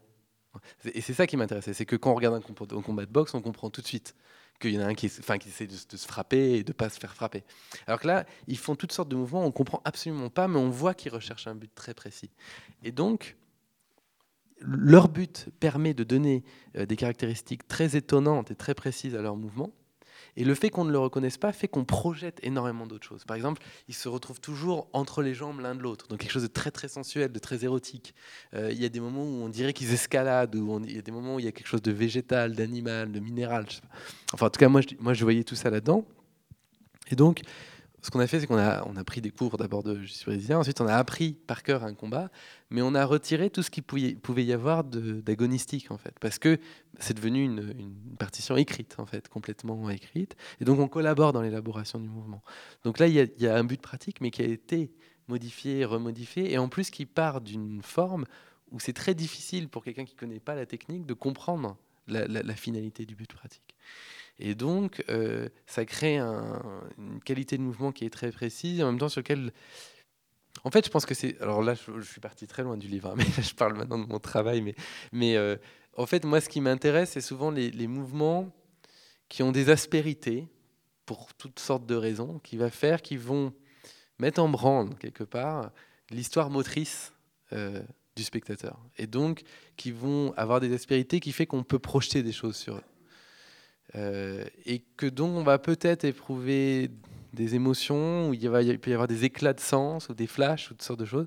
Et 0.93 1.01
c'est 1.01 1.15
ça 1.15 1.27
qui 1.27 1.37
m'intéressait, 1.37 1.73
c'est 1.73 1.87
que 1.87 1.97
quand 1.97 2.11
on 2.11 2.15
regarde 2.15 2.35
un, 2.35 2.81
combat 2.83 3.07
de 3.07 3.11
boxe, 3.11 3.35
on 3.35 3.43
comprend 3.43 3.71
tout 3.71 3.81
de 3.81 3.87
suite 3.87 4.15
qu'il 4.61 4.73
y 4.73 4.79
en 4.79 4.81
a 4.81 4.87
un 4.87 4.95
qui, 4.95 5.07
enfin, 5.07 5.39
qui 5.39 5.49
essaie 5.51 5.69
de, 5.69 5.77
de, 5.89 5.97
se 5.97 6.07
frapper 6.07 6.55
et 6.55 6.65
de 6.65 6.71
ne 6.71 6.75
pas 6.75 6.89
se 6.89 6.99
faire 6.99 7.15
frapper. 7.15 7.45
Alors 7.87 8.01
que 8.01 8.09
là, 8.09 8.25
ils 8.49 8.59
font 8.59 8.75
toutes 8.75 8.91
sortes 8.91 9.09
de 9.09 9.15
mouvements, 9.15 9.45
on 9.45 9.53
comprend 9.53 9.81
absolument 9.85 10.31
pas, 10.31 10.49
mais 10.49 10.59
on 10.59 10.71
voit 10.71 10.95
qu'ils 10.95 11.13
recherchent 11.13 11.47
un 11.47 11.55
but 11.55 11.73
très 11.75 11.95
précis. 11.95 12.31
Et 12.83 12.91
donc, 12.91 13.37
leur 14.61 15.09
but 15.09 15.49
permet 15.61 15.95
de 15.95 16.05
donner 16.05 16.45
euh, 16.77 16.87
des 16.87 16.97
caractéristiques 16.97 17.67
très 17.69 17.97
étonnantes 17.97 18.51
et 18.51 18.55
très 18.55 18.75
précises 18.75 19.15
à 19.15 19.23
leur 19.23 19.37
mouvement. 19.37 19.73
Et 20.37 20.45
le 20.45 20.55
fait 20.55 20.71
qu'on 20.71 20.85
ne 20.85 20.93
le 20.93 20.99
reconnaisse 20.99 21.37
pas 21.37 21.53
fait 21.53 21.67
qu'on 21.67 21.85
projette 21.85 22.39
énormément 22.45 22.87
d'autres 22.87 23.07
choses. 23.07 23.25
Par 23.25 23.37
exemple, 23.37 23.61
ils 23.89 23.95
se 23.95 24.09
retrouvent 24.09 24.41
toujours 24.41 24.89
entre 24.93 25.23
les 25.23 25.35
jambes 25.35 25.59
l'un 25.61 25.75
de 25.75 25.83
l'autre, 25.83 26.07
donc 26.07 26.21
quelque 26.21 26.31
chose 26.31 26.43
de 26.43 26.49
très 26.49 26.71
très 26.71 26.87
sensuel, 26.87 27.33
de 27.33 27.39
très 27.41 27.65
érotique. 27.65 28.15
Euh, 28.55 28.71
il 28.71 28.81
y 28.81 28.85
a 28.85 28.89
des 28.89 29.01
moments 29.01 29.25
où 29.25 29.43
on 29.43 29.49
dirait 29.49 29.73
qu'ils 29.73 29.93
escaladent, 29.93 30.55
ou 30.55 30.81
il 30.85 30.95
y 30.95 30.99
a 30.99 31.03
des 31.03 31.11
moments 31.11 31.37
où 31.37 31.39
il 31.41 31.45
y 31.45 31.49
a 31.49 31.53
quelque 31.53 31.67
chose 31.67 31.83
de 31.83 31.91
végétal, 31.91 32.55
d'animal, 32.55 33.11
de 33.11 33.19
minéral. 33.19 33.67
Enfin, 34.33 34.47
en 34.47 34.51
tout 34.51 34.61
cas, 34.61 34.69
moi, 34.69 34.81
je, 34.81 34.95
moi, 35.01 35.13
je 35.13 35.25
voyais 35.25 35.43
tout 35.43 35.57
ça 35.57 35.71
là-dedans. 35.71 36.05
Et 37.11 37.17
donc, 37.17 37.41
ce 38.03 38.11
qu'on 38.11 38.21
a 38.21 38.27
fait, 38.27 38.41
c'est 38.41 38.47
qu'on 38.47 38.59
a, 38.59 38.87
on 38.87 38.97
a 38.97 39.05
pris 39.05 39.21
des 39.21 39.31
cours 39.31 39.57
d'abord 39.57 39.83
de 39.83 40.01
brésilien, 40.25 40.59
ensuite 40.59 40.81
on 40.81 40.87
a 40.87 40.95
appris 40.95 41.33
par 41.33 41.63
cœur 41.63 41.85
un 41.85 41.95
combat, 41.95 42.31
mais 42.71 42.81
on 42.83 42.95
a 42.95 43.05
retiré 43.05 43.51
tout 43.51 43.63
ce 43.63 43.71
qu'il 43.71 43.83
pouvait, 43.83 44.45
y 44.45 44.53
avoir 44.53 44.85
d'agonistique 44.85 45.91
en 45.91 45.99
fait, 45.99 46.15
parce 46.21 46.39
que 46.39 46.59
c'est 47.01 47.15
devenu 47.15 47.45
une, 47.45 47.95
partition 48.19 48.57
écrite 48.57 48.97
en 48.99 49.07
fait, 49.07 49.29
complètement 49.29 49.91
écrite, 49.91 50.37
et 50.61 50.65
donc 50.65 50.79
on 50.79 50.89
collabore 50.89 51.33
dans 51.33 51.43
l'élaboration 51.43 51.99
du 51.99 52.09
mouvement. 52.09 52.43
Donc 52.85 52.99
là, 52.99 53.07
il 53.07 53.15
y, 53.15 53.47
a, 53.47 53.57
un 53.57 53.65
but 53.65 53.81
pratique, 53.81 54.21
mais 54.21 54.31
qui 54.31 54.43
a 54.43 54.47
été 54.47 54.93
modifié, 55.27 55.85
remodifié, 55.85 56.53
et 56.53 56.59
en 56.59 56.69
plus 56.69 56.91
qui 56.91 57.05
part 57.05 57.41
d'une 57.41 57.83
forme 57.83 58.25
où 58.71 58.81
c'est 58.81 58.93
très 58.93 59.15
difficile 59.15 59.69
pour 59.69 59.83
quelqu'un 59.83 60.05
qui 60.05 60.15
ne 60.15 60.21
connaît 60.21 60.41
pas 60.41 60.55
la 60.55 60.67
technique 60.67 61.07
de 61.07 61.15
comprendre 61.15 61.77
la 62.07 62.55
finalité 62.55 63.05
du 63.05 63.15
but 63.15 63.31
pratique. 63.33 63.77
Et 64.39 64.55
donc, 64.55 65.05
euh, 65.09 65.49
ça 65.67 65.85
crée 65.85 66.19
un, 66.19 66.63
une 66.99 67.21
qualité 67.21 67.59
de 67.59 67.63
mouvement 67.63 67.93
qui 67.93 68.05
est 68.05 68.11
très 68.11 68.31
précise, 68.31 68.83
en 68.83 68.87
même 68.87 68.99
temps 68.99 69.09
sur 69.09 69.21
lequel... 69.21 69.53
En 70.65 70.71
fait, 70.71 70.85
je 70.85 70.91
pense 70.91 71.07
que 71.07 71.15
c'est... 71.15 71.41
Alors 71.41 71.63
là, 71.63 71.75
je, 71.75 72.01
suis 72.03 72.21
parti 72.21 72.47
très 72.47 72.63
loin 72.63 72.77
du 72.77 72.89
livre, 72.89 73.11
hein, 73.11 73.15
mais 73.17 73.43
je 73.43 73.55
parle 73.55 73.77
maintenant 73.77 73.99
de 73.99 74.07
mon 74.07 74.19
travail. 74.19 74.61
Mais, 74.61 74.75
mais 75.13 75.37
euh, 75.37 75.57
en 75.97 76.07
fait, 76.07 76.25
moi, 76.25 76.41
ce 76.41 76.49
qui 76.49 76.61
m'intéresse, 76.61 77.11
c'est 77.11 77.21
souvent 77.21 77.51
les, 77.51 77.71
les, 77.71 77.87
mouvements 77.87 78.55
qui 79.29 79.43
ont 79.43 79.53
des 79.53 79.71
aspérités, 79.71 80.49
pour 81.05 81.35
toutes 81.35 81.59
sortes 81.59 81.87
de 81.87 81.95
raisons, 81.95 82.39
qui 82.41 82.57
va 82.57 82.71
faire, 82.71 83.03
qui 83.03 83.17
vont 83.17 83.53
mettre 84.19 84.41
en 84.41 84.49
branle, 84.49 84.95
quelque 84.97 85.25
part, 85.25 85.71
l'histoire 86.11 86.51
motrice 86.51 87.13
euh, 87.53 87.83
du 88.17 88.23
spectateur. 88.23 88.79
Et 88.97 89.07
donc, 89.07 89.43
qui 89.77 89.91
vont 89.91 90.33
avoir 90.37 90.61
des 90.61 90.75
aspérités 90.75 91.21
qui 91.21 91.33
fait 91.33 91.47
qu'on 91.47 91.63
peut 91.63 91.79
projeter 91.79 92.23
des 92.23 92.33
choses 92.33 92.57
sur 92.57 92.77
eux. 92.77 92.85
Euh, 93.97 94.45
et 94.67 94.83
que 94.97 95.07
donc 95.07 95.35
on 95.35 95.43
va 95.43 95.59
peut-être 95.59 96.05
éprouver 96.05 96.91
des 97.33 97.55
émotions, 97.55 98.31
où 98.31 98.35
il, 98.35 98.79
peut 98.79 98.91
y 98.91 98.93
avoir 98.93 99.09
des 99.09 99.25
éclats 99.25 99.53
de 99.53 99.61
sens 99.61 100.09
ou 100.09 100.15
des 100.15 100.27
flashs 100.27 100.67
ou 100.67 100.75
toutes 100.75 100.83
sortes 100.83 101.01
de 101.01 101.05
choses, 101.05 101.27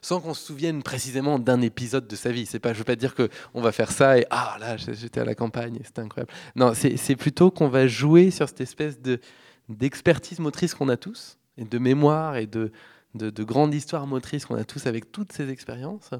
sans 0.00 0.20
qu'on 0.20 0.34
se 0.34 0.44
souvienne 0.44 0.82
précisément 0.82 1.38
d'un 1.38 1.60
épisode 1.60 2.06
de 2.08 2.16
sa 2.16 2.32
vie. 2.32 2.44
C'est 2.44 2.58
pas, 2.58 2.72
je 2.72 2.78
veux 2.78 2.84
pas 2.84 2.96
dire 2.96 3.14
qu'on 3.14 3.60
va 3.60 3.72
faire 3.72 3.90
ça 3.90 4.18
et 4.18 4.26
ah 4.30 4.56
là 4.60 4.76
j'étais 4.76 5.20
à 5.20 5.24
la 5.24 5.34
campagne, 5.34 5.78
c'était 5.84 6.00
incroyable. 6.00 6.32
Non, 6.56 6.72
c'est 6.74 7.16
plutôt 7.16 7.50
qu'on 7.50 7.68
va 7.68 7.86
jouer 7.86 8.30
sur 8.30 8.48
cette 8.48 8.60
espèce 8.60 9.00
de 9.00 9.20
d'expertise 9.68 10.40
motrice 10.40 10.74
qu'on 10.74 10.88
a 10.88 10.96
tous 10.96 11.38
et 11.56 11.64
de 11.64 11.78
mémoire 11.78 12.36
et 12.36 12.46
de, 12.46 12.72
de, 13.14 13.30
de 13.30 13.44
grande 13.44 13.72
histoire 13.72 14.06
motrice 14.08 14.44
qu'on 14.44 14.56
a 14.56 14.64
tous 14.64 14.86
avec 14.86 15.12
toutes 15.12 15.32
ces 15.32 15.50
expériences 15.50 16.10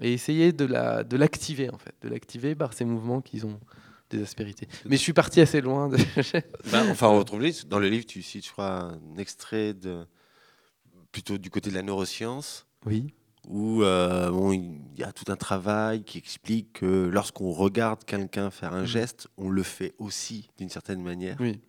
et 0.00 0.14
essayer 0.14 0.52
de 0.52 0.64
la 0.64 1.04
de 1.04 1.16
l'activer 1.16 1.68
en 1.70 1.78
fait, 1.78 1.94
de 2.02 2.08
l'activer 2.08 2.54
par 2.54 2.72
ces 2.72 2.86
mouvements 2.86 3.20
qui 3.20 3.44
ont 3.44 3.60
des 4.10 4.22
aspérités. 4.22 4.68
Mais 4.84 4.96
je 4.96 5.02
suis 5.02 5.12
parti 5.12 5.40
assez 5.40 5.60
loin. 5.60 5.88
De... 5.88 5.96
Ben, 6.72 6.88
enfin, 6.90 7.08
on 7.08 7.18
retrouve 7.18 7.42
dans 7.66 7.78
le 7.78 7.88
livre, 7.88 8.06
tu 8.06 8.22
cites, 8.22 8.46
je 8.46 8.52
crois, 8.52 8.92
un 8.92 9.16
extrait 9.16 9.74
de 9.74 10.06
plutôt 11.12 11.38
du 11.38 11.50
côté 11.50 11.70
de 11.70 11.74
la 11.74 11.82
neuroscience. 11.82 12.66
Oui. 12.86 13.12
Où 13.48 13.82
euh, 13.82 14.30
bon, 14.30 14.52
il 14.52 14.98
y 14.98 15.04
a 15.04 15.12
tout 15.12 15.30
un 15.32 15.36
travail 15.36 16.02
qui 16.02 16.18
explique 16.18 16.74
que 16.74 17.08
lorsqu'on 17.08 17.50
regarde 17.50 18.04
quelqu'un 18.04 18.50
faire 18.50 18.74
un 18.74 18.82
mmh. 18.82 18.86
geste, 18.86 19.28
on 19.38 19.48
le 19.48 19.62
fait 19.62 19.94
aussi 19.98 20.50
d'une 20.58 20.68
certaine 20.68 21.02
manière. 21.02 21.36
Oui. 21.40 21.60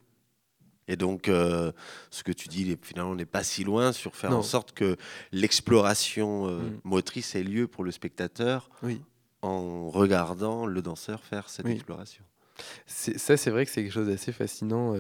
Et 0.90 0.98
donc, 0.98 1.30
euh, 1.30 1.72
ce 2.10 2.24
que 2.24 2.32
tu 2.32 2.48
dis, 2.48 2.76
finalement, 2.82 3.16
n'est 3.16 3.26
pas 3.26 3.44
si 3.44 3.64
loin 3.64 3.94
sur 3.94 4.16
faire 4.16 4.36
en 4.36 4.42
sorte 4.42 4.72
que 4.72 4.98
l'exploration 5.32 6.48
euh, 6.48 6.60
mmh. 6.60 6.82
motrice 6.84 7.36
ait 7.36 7.44
lieu 7.44 7.68
pour 7.68 7.84
le 7.84 7.92
spectateur 7.92 8.70
oui. 8.82 9.00
En 9.42 9.90
regardant 9.90 10.66
le 10.66 10.82
danseur 10.82 11.24
faire 11.24 11.50
cette 11.50 11.66
exploration. 11.66 12.24
Ça, 12.86 13.38
c'est 13.38 13.52
vrai 13.52 13.66
que 13.66 13.72
c'est 13.72 13.84
quelque 13.84 13.94
chose 13.94 14.08
d'assez 14.08 14.32
fascinant. 14.32 14.96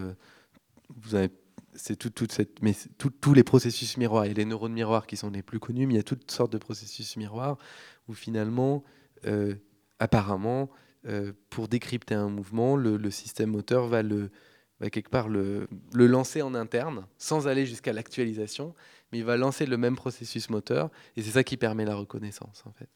vous 0.95 1.15
avez 1.15 1.29
c'est 1.75 1.95
tout, 1.95 2.09
toute 2.09 2.31
cette, 2.31 2.61
mais 2.61 2.73
tous 2.97 3.33
les 3.33 3.43
processus 3.43 3.97
miroirs. 3.97 4.25
Il 4.25 4.29
y 4.29 4.31
a 4.31 4.35
les 4.35 4.45
neurones 4.45 4.73
miroirs 4.73 5.07
qui 5.07 5.17
sont 5.17 5.29
les 5.29 5.41
plus 5.41 5.59
connus, 5.59 5.87
mais 5.87 5.95
il 5.95 5.97
y 5.97 5.99
a 5.99 6.03
toutes 6.03 6.29
sortes 6.29 6.51
de 6.51 6.57
processus 6.57 7.17
miroirs 7.17 7.57
où 8.07 8.13
finalement, 8.13 8.83
euh, 9.25 9.55
apparemment, 9.99 10.69
euh, 11.07 11.31
pour 11.49 11.67
décrypter 11.67 12.15
un 12.15 12.29
mouvement, 12.29 12.75
le, 12.75 13.11
système 13.11 13.51
moteur 13.51 13.87
va 13.87 14.01
le 14.03 14.29
va 14.79 14.89
quelque 14.89 15.09
part 15.09 15.27
le, 15.27 15.67
le, 15.93 16.07
lancer 16.07 16.41
en 16.41 16.55
interne, 16.55 17.05
sans 17.17 17.49
aller 17.49 17.65
jusqu'à 17.65 17.91
l'actualisation, 17.91 18.73
mais 19.11 19.17
il 19.17 19.25
va 19.25 19.35
lancer 19.35 19.65
le 19.65 19.75
même 19.75 19.97
processus 19.97 20.49
moteur, 20.49 20.89
et 21.17 21.21
c'est 21.21 21.31
ça 21.31 21.43
qui 21.43 21.57
permet 21.57 21.83
la 21.83 21.95
reconnaissance 21.95 22.63
en 22.65 22.71
fait. 22.71 22.87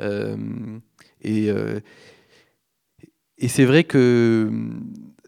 Euh, 0.00 0.78
et 1.22 1.50
et 3.40 3.46
c'est 3.46 3.64
vrai 3.64 3.84
que 3.84 4.50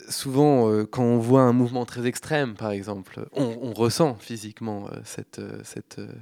souvent, 0.08 0.68
euh, 0.68 0.84
quand 0.84 1.04
on 1.04 1.18
voit 1.18 1.42
un 1.42 1.52
mouvement 1.52 1.84
très 1.86 2.06
extrême, 2.06 2.54
par 2.54 2.70
exemple, 2.70 3.28
on, 3.32 3.72
ressent 3.72 4.16
physiquement 4.16 4.88
euh, 4.88 5.00
cette. 5.04 5.38
Euh, 5.98 6.12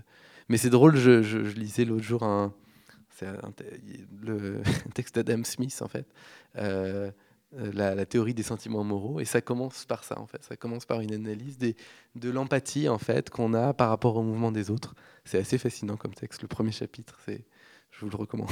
Mais 0.48 0.58
c'est 0.58 0.70
drôle, 0.70 0.96
je, 0.96 1.38
lisais 1.38 1.84
l'autre 1.84 2.04
jour 2.04 2.22
un, 2.24 2.52
texte 4.94 5.16
d'Adam 5.16 5.42
Smith, 5.44 5.80
en 5.82 5.88
fait, 5.88 6.06
la, 6.54 8.06
théorie 8.06 8.34
des 8.34 8.42
sentiments 8.42 8.84
moraux, 8.84 9.20
et 9.20 9.24
ça 9.24 9.40
commence 9.40 9.86
par 9.86 10.04
ça, 10.04 10.20
en 10.20 10.26
fait. 10.26 10.42
Ça 10.44 10.56
commence 10.56 10.84
par 10.84 11.00
une 11.00 11.14
analyse 11.14 11.58
de 11.58 12.30
l'empathie, 12.30 12.88
en 12.88 12.98
fait, 12.98 13.30
qu'on 13.30 13.54
a 13.54 13.72
par 13.72 13.88
rapport 13.88 14.16
au 14.16 14.22
mouvement 14.22 14.52
des 14.52 14.70
autres. 14.70 14.94
C'est 15.24 15.38
assez 15.38 15.58
fascinant 15.58 15.96
comme 15.96 16.14
texte. 16.14 16.42
Le 16.42 16.48
premier 16.48 16.72
chapitre, 16.72 17.18
c'est, 17.24 17.44
je 17.90 18.04
vous 18.04 18.10
le 18.10 18.16
recommande. 18.16 18.48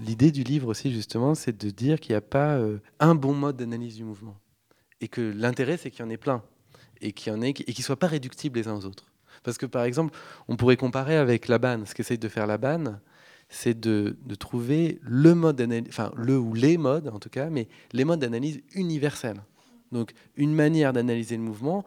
L'idée 0.00 0.32
du 0.32 0.42
livre 0.42 0.68
aussi, 0.68 0.92
justement, 0.92 1.34
c'est 1.36 1.56
de 1.56 1.70
dire 1.70 2.00
qu'il 2.00 2.12
n'y 2.12 2.16
a 2.16 2.20
pas 2.20 2.56
euh, 2.56 2.78
un 2.98 3.14
bon 3.14 3.34
mode 3.34 3.56
d'analyse 3.56 3.96
du 3.96 4.04
mouvement. 4.04 4.36
Et 5.00 5.06
que 5.06 5.20
l'intérêt, 5.20 5.76
c'est 5.76 5.92
qu'il 5.92 6.04
y 6.04 6.08
en 6.08 6.10
ait 6.10 6.16
plein. 6.16 6.42
Et 7.00 7.12
qu'il 7.12 7.32
ne 7.38 7.72
soient 7.74 7.98
pas 7.98 8.08
réductibles 8.08 8.58
les 8.58 8.66
uns 8.66 8.74
aux 8.74 8.84
autres. 8.84 9.12
Parce 9.44 9.58
que, 9.58 9.66
par 9.66 9.84
exemple, 9.84 10.16
on 10.48 10.56
pourrait 10.56 10.76
comparer 10.76 11.16
avec 11.16 11.46
la. 11.46 11.58
Ce 11.84 11.94
qu'essaye 11.94 12.18
de 12.18 12.28
faire 12.28 12.48
la 12.48 12.58
banne, 12.58 13.00
c'est 13.48 13.78
de, 13.78 14.16
trouver 14.38 14.98
le 15.02 15.34
mode 15.34 15.56
d'analyse, 15.56 15.88
enfin, 15.88 16.12
le 16.16 16.38
ou 16.38 16.54
les 16.54 16.78
modes, 16.78 17.08
en 17.08 17.18
tout 17.18 17.30
cas, 17.30 17.50
mais 17.50 17.68
les 17.92 18.04
modes 18.04 18.20
d'analyse 18.20 18.60
universels. 18.74 19.42
Donc, 19.90 20.12
une 20.36 20.54
manière 20.54 20.92
d'analyser 20.92 21.36
le 21.36 21.42
mouvement 21.42 21.84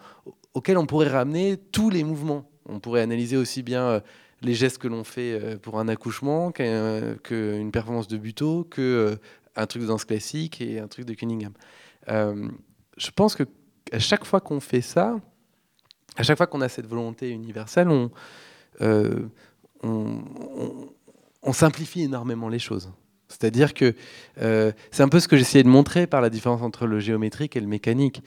auquel 0.53 0.77
on 0.77 0.85
pourrait 0.85 1.09
ramener 1.09 1.57
tous 1.57 1.89
les 1.89 2.03
mouvements. 2.03 2.49
On 2.65 2.79
pourrait 2.79 3.01
analyser 3.01 3.37
aussi 3.37 3.61
bien 3.61 3.83
euh, 3.83 3.99
les 4.41 4.53
gestes 4.53 4.79
que 4.79 4.87
l'on 4.87 5.03
fait 5.03 5.39
euh, 5.39 5.57
pour 5.57 5.79
un 5.79 5.87
accouchement, 5.87 6.51
qu'une 6.51 7.71
performance 7.71 8.07
de 8.07 8.17
buto, 8.17 8.67
que 8.69 8.81
euh, 8.81 9.15
un 9.55 9.67
truc 9.67 9.83
de 9.83 9.87
danse 9.87 10.05
classique 10.05 10.61
et 10.61 10.79
un 10.79 10.87
truc 10.87 11.05
de 11.05 11.13
Cunningham. 11.13 11.53
Euh, 12.09 12.49
je 12.97 13.11
pense 13.11 13.35
que 13.35 13.43
à 13.91 13.99
chaque 13.99 14.25
fois 14.25 14.39
qu'on 14.41 14.59
fait 14.59 14.81
ça, 14.81 15.19
à 16.15 16.23
chaque 16.23 16.37
fois 16.37 16.47
qu'on 16.47 16.61
a 16.61 16.69
cette 16.69 16.87
volonté 16.87 17.29
universelle, 17.29 17.89
on, 17.89 18.09
simplifie 21.51 22.03
énormément 22.03 22.49
les 22.49 22.59
choses. 22.59 22.91
C'est-à-dire 23.27 23.73
que 23.73 23.95
c'est 24.35 25.03
un 25.03 25.09
peu 25.09 25.19
ce 25.19 25.27
que 25.27 25.37
j'essayais 25.37 25.63
de 25.63 25.69
montrer 25.69 26.05
par 26.05 26.21
la 26.21 26.29
différence 26.29 26.61
entre 26.61 26.85
le 26.85 26.99
géométrique 26.99 27.55
et 27.55 27.61
le 27.61 27.67
mécanique 27.67 28.23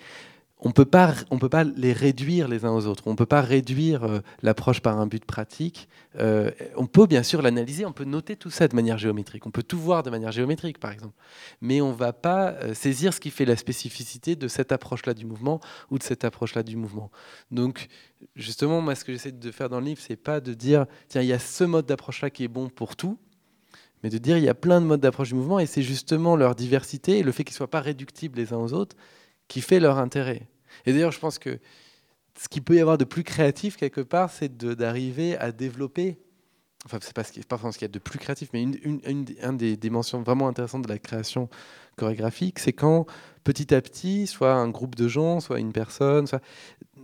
on 0.67 0.71
peut 0.71 0.87
pas, 0.87 1.15
on 1.31 1.39
peut 1.39 1.51
pas 1.51 1.63
les 1.63 1.93
réduire 1.93 2.49
les 2.49 2.65
uns 2.65 2.73
aux 2.73 2.87
autres. 2.87 3.03
On 3.07 3.15
peut 3.15 3.27
pas 3.27 3.43
réduire 3.43 4.05
euh, 4.05 4.21
l'approche 4.43 4.81
par 4.81 4.99
un 4.99 5.07
but 5.07 5.23
pratique. 5.23 5.89
Euh, 6.19 6.51
on 6.77 6.87
peut 6.87 7.07
bien 7.07 7.23
sûr 7.23 7.43
l'analyser, 7.43 7.85
on 7.85 7.93
peut 7.93 8.05
noter 8.05 8.35
tout 8.35 8.49
ça 8.49 8.67
de 8.67 8.75
manière 8.75 8.97
géométrique. 8.97 9.47
On 9.47 9.51
peut 9.51 9.63
tout 9.63 9.79
voir 9.79 10.03
de 10.03 10.09
manière 10.09 10.33
géométrique, 10.33 10.79
par 10.79 10.91
exemple. 10.91 11.15
Mais 11.61 11.83
on 11.83 11.93
va 11.93 12.15
pas 12.15 12.53
euh, 12.53 12.73
saisir 12.73 13.13
ce 13.13 13.21
qui 13.21 13.31
fait 13.31 13.45
la 13.45 13.57
spécificité 13.57 14.37
de 14.37 14.49
cette 14.49 14.73
approche-là 14.73 15.13
du 15.13 15.27
mouvement 15.27 15.61
ou 15.91 15.99
de 15.99 16.03
cette 16.03 16.25
approche-là 16.25 16.63
du 16.63 16.77
mouvement. 16.77 17.11
Donc, 17.51 17.89
justement, 18.35 18.81
moi, 18.81 18.95
ce 18.95 19.05
que 19.05 19.13
j'essaie 19.13 19.33
de 19.33 19.51
faire 19.51 19.69
dans 19.69 19.81
le 19.81 19.87
livre, 19.87 20.01
c'est 20.01 20.17
pas 20.17 20.41
de 20.41 20.55
dire, 20.55 20.87
tiens, 21.09 21.21
il 21.21 21.29
y 21.29 21.35
a 21.35 21.39
ce 21.39 21.65
mode 21.65 21.85
d'approche-là 21.85 22.31
qui 22.31 22.43
est 22.43 22.49
bon 22.49 22.71
pour 22.71 22.97
tout, 22.97 23.19
mais 24.03 24.09
de 24.09 24.17
dire, 24.17 24.39
il 24.39 24.45
y 24.45 24.49
a 24.49 24.55
plein 24.55 24.81
de 24.81 24.87
modes 24.87 25.01
d'approche 25.01 25.29
du 25.29 25.35
mouvement 25.35 25.59
et 25.59 25.67
c'est 25.67 25.83
justement 25.83 26.37
leur 26.37 26.55
diversité 26.55 27.19
et 27.19 27.23
le 27.23 27.33
fait 27.33 27.45
qu'ils 27.45 27.55
soient 27.55 27.71
pas 27.71 27.81
réductibles 27.81 28.39
les 28.39 28.55
uns 28.55 28.59
aux 28.59 28.73
autres 28.73 28.97
qui 29.47 29.61
fait 29.61 29.81
leur 29.81 29.99
intérêt. 29.99 30.49
Et 30.87 30.93
d'ailleurs, 30.93 31.13
je 31.13 31.19
pense 31.19 31.39
que 31.39 31.59
ce 32.41 32.49
qu'il 32.49 32.63
peut 32.63 32.77
y 32.77 32.81
avoir 32.81 32.99
de 32.99 33.05
plus 33.05 33.25
créatif 33.25 33.77
quelque 33.77 34.01
part, 34.01 34.31
c'est 34.31 34.57
d'arriver 34.57 35.37
à 35.39 35.53
développer. 35.53 36.19
Enfin, 36.87 36.99
ce 37.01 37.13
pas 37.13 37.25
forcément 37.25 37.73
ce 37.73 37.79
qu'il 37.79 37.87
y 37.87 37.91
a 37.91 37.93
de 37.93 37.99
plus 37.99 38.19
créatif, 38.19 38.51
mais 38.53 38.63
une, 38.63 39.57
des 39.57 39.77
dimensions 39.77 40.21
vraiment 40.23 40.49
intéressantes 40.49 40.83
de 40.83 40.89
la 40.89 40.99
création 40.99 41.49
chorégraphique, 41.97 42.59
c'est 42.59 42.75
quand 42.75 43.07
petit 43.43 43.75
à 43.75 43.81
petit, 43.81 44.27
soit 44.27 44.53
un 44.53 44.69
groupe 44.69 44.95
de 44.95 45.09
gens, 45.09 45.41
soit 45.41 45.61
une 45.61 45.73
personne, 45.73 46.27
soit 46.27 46.43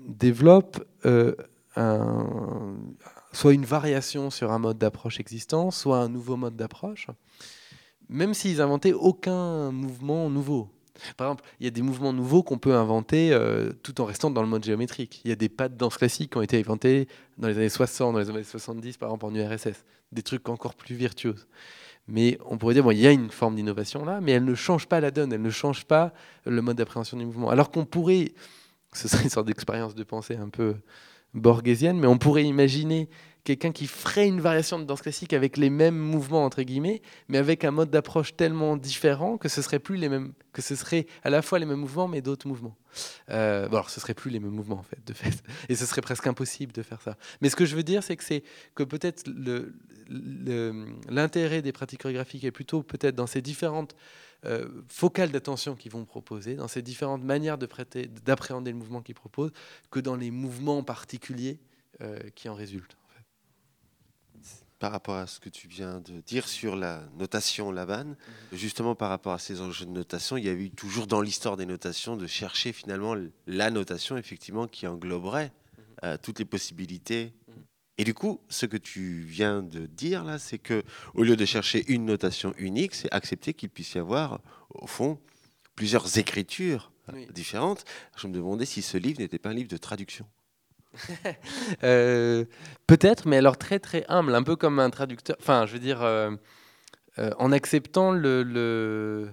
développe 0.07 0.85
euh, 1.07 1.35
soit 3.33 3.53
une 3.53 3.64
variation 3.64 4.31
sur 4.31 4.53
un 4.53 4.59
mode 4.59 4.79
d'approche 4.79 5.21
existant, 5.21 5.71
soit 5.71 5.99
un 5.99 6.09
nouveau 6.09 6.37
mode 6.37 6.57
d'approche, 6.57 7.07
même 8.09 8.35
s'ils 8.35 8.61
inventaient 8.61 8.93
aucun 8.93 9.71
mouvement 9.71 10.29
nouveau. 10.31 10.68
Par 11.17 11.29
exemple, 11.29 11.45
il 11.61 11.65
y 11.65 11.67
a 11.67 11.71
des 11.71 11.83
mouvements 11.83 12.13
nouveaux 12.13 12.43
qu'on 12.43 12.59
peut 12.59 12.75
inventer 12.75 13.33
euh, 13.33 13.73
tout 13.83 14.01
en 14.01 14.05
restant 14.05 14.31
dans 14.31 14.43
le 14.43 14.49
mode 14.49 14.65
géométrique. 14.65 15.21
Il 15.25 15.29
y 15.29 15.33
a 15.33 15.37
des 15.37 15.49
pas 15.49 15.69
de 15.69 15.77
danse 15.77 15.97
classique 15.97 16.33
qui 16.33 16.39
ont 16.39 16.43
été 16.43 16.59
inventés 16.59 17.09
dans 17.39 17.49
les 17.49 17.57
années 17.57 17.69
60, 17.69 18.13
dans 18.13 18.19
les 18.19 18.31
années 18.31 18.45
70, 18.45 18.97
par 18.97 19.09
exemple 19.11 19.27
en 19.27 19.35
URSS. 19.35 19.85
Des 20.13 20.23
trucs 20.23 20.49
encore 20.49 20.75
plus 20.75 20.95
virtuoses. 20.95 21.47
Mais 22.09 22.39
on 22.47 22.59
pourrait 22.59 22.75
dire, 22.75 22.83
bon, 22.83 22.91
il 22.91 22.99
y 22.99 23.07
a 23.07 23.13
une 23.13 23.31
forme 23.31 23.55
d'innovation 23.55 24.05
là, 24.05 24.21
mais 24.21 24.33
elle 24.33 24.45
ne 24.45 24.55
change 24.55 24.87
pas 24.87 25.01
la 25.01 25.11
donne, 25.11 25.33
elle 25.33 25.43
ne 25.43 25.51
change 25.51 25.85
pas 25.85 26.13
le 26.45 26.61
mode 26.61 26.77
d'appréhension 26.77 27.17
du 27.17 27.25
mouvement. 27.25 27.51
Alors 27.51 27.71
qu'on 27.71 27.85
pourrait, 27.85 28.33
ce 28.93 29.09
serait 29.09 29.25
une 29.25 29.31
sorte 29.31 29.47
d'expérience 29.47 29.95
de 29.95 30.03
pensée 30.03 30.37
un 30.37 30.49
peu 30.49 30.77
borgésienne, 31.35 31.99
mais 31.99 32.09
on 32.09 32.19
pourrait 32.19 32.45
imaginer 32.45 33.09
quelqu'un 33.45 33.72
qui 33.72 33.86
ferait 33.86 34.26
une 34.26 34.41
variation 34.41 34.78
de 34.78 34.84
danse 34.84 35.03
classique 35.03 35.32
avec 35.32 35.57
les 35.57 35.70
mêmes 35.70 35.97
mouvements 35.97 36.45
entre 36.45 36.62
guillemets, 36.62 37.03
mais 37.28 37.38
avec 37.38 37.64
un 37.64 37.70
mode 37.70 37.91
d'approche 37.91 38.36
tellement 38.36 38.76
différent 38.76 39.38
que 39.38 39.49
ce 39.49 39.62
serait 39.62 39.78
plus 39.78 39.97
les 39.97 40.09
mêmes, 40.09 40.32
que 40.53 40.62
ce 40.62 40.74
serait 40.74 41.07
à 41.22 41.30
la 41.30 41.43
fois 41.43 41.59
les 41.59 41.66
mêmes 41.66 41.80
mouvements 41.80 42.09
mais 42.09 42.22
d'autres 42.22 42.49
mouvements. 42.49 42.76
Euh, 43.30 43.68
bon, 43.68 43.76
alors 43.76 43.91
ce 43.91 44.01
serait 44.01 44.14
plus 44.14 44.30
les 44.30 44.41
mêmes 44.41 44.51
mouvements 44.51 44.78
en 44.78 44.82
fait, 44.82 44.99
de 45.07 45.12
fait, 45.12 45.43
et 45.68 45.74
ce 45.74 45.86
serait 45.86 46.03
presque 46.03 46.26
impossible 46.26 46.72
de 46.72 46.82
faire 46.82 47.01
ça. 47.01 47.16
Mais 47.41 47.49
ce 47.49 47.57
que 47.57 47.64
je 47.64 47.76
veux 47.76 47.82
dire, 47.82 48.03
c'est 48.03 48.16
que 48.16 48.24
c'est 48.24 48.43
que 48.74 48.82
peut-être 48.82 49.24
l'intérêt 51.09 51.62
des 51.62 51.72
pratiques 51.72 52.03
chorégraphiques 52.03 52.45
est 52.45 52.51
plutôt 52.51 52.82
peut-être 52.82 53.14
dans 53.14 53.26
ces 53.26 53.43
différentes 53.43 53.95
euh, 54.47 54.68
focales 54.88 55.30
d'attention 55.30 55.76
qu'ils 55.76 55.93
vont 55.93 56.05
proposer, 56.05 56.55
dans 56.55 56.68
ces 56.68 56.82
différentes 56.82 57.22
manières 57.22 57.59
d'appréhender 57.59 58.70
le 58.72 58.76
mouvement 58.78 59.03
qu'ils 59.03 59.14
proposent, 59.14 59.53
que 59.91 60.01
dans 60.01 60.16
les 60.16 60.30
mouvements 60.30 60.82
particuliers 60.82 61.59
euh, 62.01 62.18
qui 62.34 62.49
en 62.49 62.55
résultent 62.55 62.97
par 64.81 64.93
rapport 64.93 65.16
à 65.16 65.26
ce 65.26 65.39
que 65.39 65.51
tu 65.51 65.68
viens 65.68 66.01
de 66.01 66.20
dire 66.22 66.49
sur 66.49 66.74
la 66.74 67.03
notation 67.18 67.70
Laban, 67.70 68.05
mhm. 68.05 68.16
justement 68.53 68.95
par 68.95 69.11
rapport 69.11 69.35
à 69.35 69.39
ces 69.39 69.61
enjeux 69.61 69.85
de 69.85 69.91
notation, 69.91 70.39
il 70.39 70.47
y 70.47 70.49
a 70.49 70.53
eu 70.53 70.70
toujours 70.70 71.07
dans 71.07 71.20
l'histoire 71.20 71.57
des 71.59 71.66
notations 71.66 72.16
de 72.16 72.26
chercher 72.26 72.72
finalement 72.72 73.14
la 73.47 73.70
notation 73.70 74.16
effectivement 74.16 74.66
qui 74.66 74.87
engloberait 74.87 75.53
mhm. 75.53 75.85
euh, 76.05 76.16
toutes 76.20 76.39
les 76.39 76.47
possibilités. 76.47 77.35
Mhm. 77.47 77.55
Et 77.99 78.05
du 78.05 78.14
coup, 78.14 78.41
ce 78.49 78.64
que 78.64 78.78
tu 78.78 79.20
viens 79.20 79.62
de 79.62 79.85
dire 79.85 80.24
là, 80.24 80.39
c'est 80.39 80.59
que 80.59 80.83
au 81.12 81.22
lieu 81.24 81.37
de 81.37 81.45
chercher 81.45 81.85
une 81.93 82.07
notation 82.07 82.55
unique, 82.57 82.95
c'est 82.95 83.12
accepter 83.12 83.53
qu'il 83.53 83.68
puisse 83.68 83.93
y 83.93 83.99
avoir 83.99 84.41
au 84.70 84.87
fond 84.87 85.20
plusieurs 85.76 86.16
écritures 86.16 86.91
différentes. 87.35 87.85
Je 88.16 88.28
me 88.28 88.33
demandais 88.33 88.64
si 88.64 88.81
ce 88.81 88.97
livre 88.97 89.20
n'était 89.20 89.39
pas 89.39 89.51
un 89.51 89.55
livre 89.55 89.68
de 89.68 89.76
traduction. 89.76 90.26
Euh, 91.84 92.45
peut-être, 92.86 93.26
mais 93.26 93.36
alors 93.36 93.57
très 93.57 93.78
très 93.78 94.05
humble, 94.09 94.34
un 94.34 94.43
peu 94.43 94.57
comme 94.57 94.80
un 94.80 94.91
traducteur. 94.91 95.36
Enfin, 95.41 95.66
je 95.66 95.72
veux 95.72 95.78
dire, 95.78 96.03
euh, 96.03 96.36
en 97.16 97.53
acceptant 97.53 98.12
le 98.12 99.32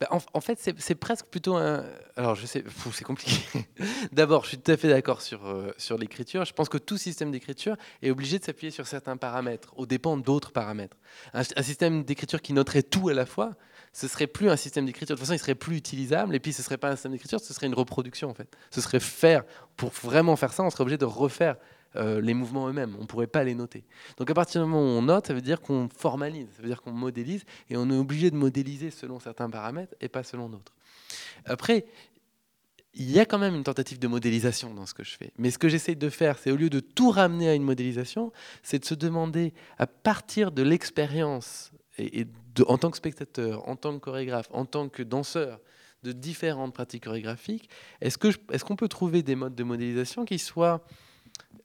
bah, 0.00 0.08
en, 0.10 0.40
fait, 0.40 0.58
c'est 0.78 0.94
presque 0.96 1.26
plutôt 1.26 1.54
un. 1.54 1.84
Alors, 2.16 2.34
je 2.34 2.44
sais, 2.44 2.64
c'est 2.92 3.04
compliqué. 3.04 3.66
D'abord, 4.12 4.42
je 4.42 4.48
suis 4.48 4.58
tout 4.58 4.72
à 4.72 4.76
fait 4.76 4.88
d'accord 4.88 5.22
sur, 5.22 5.46
euh, 5.46 5.72
sur 5.78 5.96
l'écriture. 5.96 6.44
Je 6.44 6.52
pense 6.52 6.68
que 6.68 6.78
tout 6.78 6.96
système 6.96 7.30
d'écriture 7.30 7.76
est 8.02 8.10
obligé 8.10 8.40
de 8.40 8.44
s'appuyer 8.44 8.72
sur 8.72 8.86
certains 8.88 9.16
paramètres, 9.16 9.72
au 9.76 9.86
dépend 9.86 10.16
d'autres 10.16 10.50
paramètres. 10.50 10.96
Un, 11.34 11.44
système 11.62 12.02
d'écriture 12.02 12.42
qui 12.42 12.52
noterait 12.52 12.82
tout 12.82 13.08
à 13.08 13.14
la 13.14 13.26
fois, 13.26 13.52
ce 13.96 14.08
serait 14.08 14.26
plus 14.26 14.50
un 14.50 14.56
système 14.56 14.84
d'écriture. 14.84 15.16
De 15.16 15.18
toute 15.18 15.26
façon, 15.26 15.34
il 15.34 15.38
serait 15.38 15.54
plus 15.54 15.78
utilisable. 15.78 16.34
Et 16.34 16.38
puis, 16.38 16.52
ce 16.52 16.62
serait 16.62 16.76
pas 16.76 16.90
un 16.90 16.96
système 16.96 17.12
d'écriture, 17.12 17.40
ce 17.40 17.54
serait 17.54 17.66
une 17.66 17.74
reproduction, 17.74 18.28
en 18.28 18.34
fait. 18.34 18.46
Ce 18.70 18.82
serait 18.82 19.00
faire. 19.00 19.42
Pour 19.74 19.88
vraiment 19.88 20.36
faire 20.36 20.52
ça, 20.52 20.62
on 20.64 20.68
serait 20.68 20.82
obligé 20.82 20.98
de 20.98 21.06
refaire 21.06 21.56
euh, 21.96 22.20
les 22.20 22.34
mouvements 22.34 22.68
eux-mêmes. 22.68 22.94
On 22.98 23.02
ne 23.02 23.06
pourrait 23.06 23.26
pas 23.26 23.42
les 23.42 23.54
noter. 23.54 23.84
Donc 24.18 24.28
à 24.28 24.34
partir 24.34 24.62
du 24.62 24.68
moment 24.68 24.82
où 24.82 24.98
on 24.98 25.00
note, 25.00 25.28
ça 25.28 25.32
veut 25.32 25.40
dire 25.40 25.62
qu'on 25.62 25.88
formalise, 25.88 26.46
ça 26.54 26.60
veut 26.60 26.68
dire 26.68 26.82
qu'on 26.82 26.92
modélise, 26.92 27.44
et 27.70 27.78
on 27.78 27.88
est 27.88 27.96
obligé 27.96 28.30
de 28.30 28.36
modéliser 28.36 28.90
selon 28.90 29.18
certains 29.18 29.48
paramètres 29.48 29.94
et 30.02 30.10
pas 30.10 30.22
selon 30.22 30.50
d'autres. 30.50 30.74
Après, 31.46 31.86
il 32.92 33.10
y 33.10 33.18
a 33.18 33.24
quand 33.24 33.38
même 33.38 33.54
une 33.54 33.64
tentative 33.64 33.98
de 33.98 34.08
modélisation 34.08 34.74
dans 34.74 34.84
ce 34.84 34.92
que 34.92 35.04
je 35.04 35.16
fais. 35.16 35.32
Mais 35.38 35.50
ce 35.50 35.56
que 35.56 35.70
j'essaie 35.70 35.94
de 35.94 36.10
faire, 36.10 36.38
c'est 36.38 36.50
au 36.50 36.56
lieu 36.56 36.68
de 36.68 36.80
tout 36.80 37.10
ramener 37.10 37.48
à 37.48 37.54
une 37.54 37.62
modélisation, 37.62 38.30
c'est 38.62 38.78
de 38.78 38.84
se 38.84 38.94
demander, 38.94 39.54
à 39.78 39.86
partir 39.86 40.52
de 40.52 40.62
l'expérience, 40.62 41.72
et, 41.96 42.26
en 42.66 42.78
tant 42.78 42.90
que 42.90 42.96
spectateur, 42.96 43.68
en 43.68 43.76
tant 43.76 43.94
que 43.94 44.04
chorégraphe, 44.04 44.48
en 44.50 44.64
tant 44.64 44.88
que 44.88 45.02
danseur, 45.02 45.60
de 46.02 46.12
différentes 46.12 46.72
pratiques 46.72 47.04
chorégraphiques, 47.04 47.68
est-ce 48.00 48.18
qu'on 48.18 48.74
est 48.74 48.76
peut 48.76 48.88
trouver 48.88 49.22
des 49.22 49.34
modes 49.34 49.54
de 49.54 49.64
modélisation 49.64 50.24
qui 50.24 50.38
soient 50.38 50.84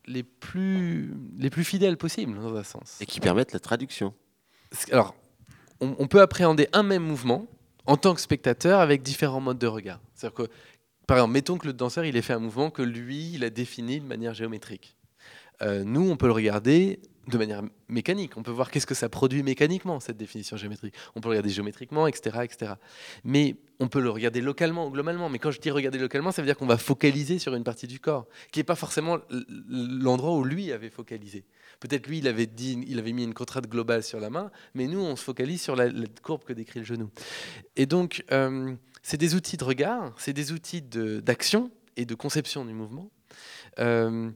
les 0.08 0.24
plus, 0.24 1.14
les 1.38 1.50
plus 1.50 1.64
fidèles 1.64 1.98
possibles, 1.98 2.36
dans 2.36 2.56
un 2.56 2.64
sens? 2.64 2.98
Et 3.02 3.06
qui 3.06 3.20
permettent 3.20 3.54
la 3.54 3.60
traduction. 3.60 4.14
Alors, 4.92 5.16
on, 5.80 6.08
peut 6.08 6.22
appréhender 6.22 6.68
un 6.74 6.84
même 6.84 7.04
mouvement 7.04 7.48
en 7.86 7.98
tant 7.98 8.14
que 8.14 8.22
spectateur 8.22 8.80
avec 8.80 9.02
différents 9.02 9.42
modes 9.42 9.60
de 9.60 9.68
regard. 9.68 10.00
C'est-à-dire 10.16 10.46
que, 10.46 10.52
par 11.08 11.18
exemple, 11.18 11.34
mettons 11.34 11.58
que 11.58 11.68
le 11.68 11.74
danseur 11.74 12.06
il 12.06 12.16
ait 12.16 12.22
fait 12.22 12.34
un 12.34 12.40
mouvement 12.40 12.70
que 12.70 12.82
lui, 12.82 13.34
il 13.34 13.44
a 13.44 13.50
défini 13.50 14.00
de 14.00 14.06
manière 14.06 14.34
géométrique. 14.34 14.96
Euh, 15.62 15.84
nous, 15.84 16.10
on 16.10 16.18
peut 16.18 16.28
le 16.28 16.34
regarder 16.34 17.00
de 17.28 17.38
manière 17.38 17.62
mécanique. 17.88 18.38
On 18.38 18.44
peut 18.44 18.52
voir 18.52 18.72
qu'est-ce 18.72 18.88
que 18.88 18.96
ça 18.96 19.10
produit 19.10 19.44
mécaniquement, 19.44 20.00
cette 20.00 20.18
définition 20.18 20.58
géométrique. 20.58 20.94
On 21.16 21.22
peut 21.22 21.30
le 21.30 21.32
regarder 21.32 21.50
géométriquement, 21.50 22.08
etc., 22.08 22.40
etc. 22.44 22.74
Mais 23.24 23.56
on 23.80 23.88
peut 23.88 24.02
le 24.02 24.10
regarder 24.10 24.42
localement 24.42 24.88
ou 24.88 24.92
globalement. 24.92 25.30
Mais 25.30 25.40
quand 25.40 25.52
je 25.52 25.60
dis 25.60 25.72
regarder 25.72 26.00
localement, 26.00 26.32
ça 26.32 26.42
veut 26.42 26.48
dire 26.48 26.58
qu'on 26.58 26.68
va 26.68 26.78
focaliser 26.78 27.40
sur 27.40 27.54
une 27.54 27.64
partie 27.64 27.88
du 27.88 28.00
corps, 28.00 28.28
qui 28.52 28.60
n'est 28.60 28.64
pas 28.64 28.76
forcément 28.76 29.20
l'endroit 29.70 30.34
où 30.34 30.44
lui 30.44 30.72
avait 30.72 30.90
focalisé. 30.90 31.46
Peut-être 31.80 32.08
lui, 32.08 32.20
il 32.20 32.28
avait, 32.28 32.48
dit, 32.48 32.84
il 32.88 33.00
avait 33.00 33.14
mis 33.14 33.24
une 33.24 33.34
contrainte 33.34 33.68
globale 33.68 34.04
sur 34.04 34.20
la 34.20 34.30
main, 34.30 34.52
mais 34.74 34.88
nous, 34.88 35.00
on 35.00 35.16
se 35.16 35.24
focalise 35.24 35.62
sur 35.62 35.76
la, 35.76 35.90
courbe 36.22 36.44
que 36.44 36.54
décrit 36.54 36.80
le 36.80 36.86
genou. 36.86 37.10
Et 37.76 37.86
donc, 37.86 38.24
euh, 38.32 38.74
c'est 39.04 39.18
des 39.18 39.36
outils 39.36 39.58
de 39.58 39.64
regard, 39.64 40.14
c'est 40.18 40.34
des 40.34 40.52
outils 40.52 40.82
d'action 40.82 41.72
et 41.98 42.06
de 42.06 42.16
conception 42.16 42.66
du 42.66 42.74
mouvement. 42.74 43.10
Euh, 43.80 44.30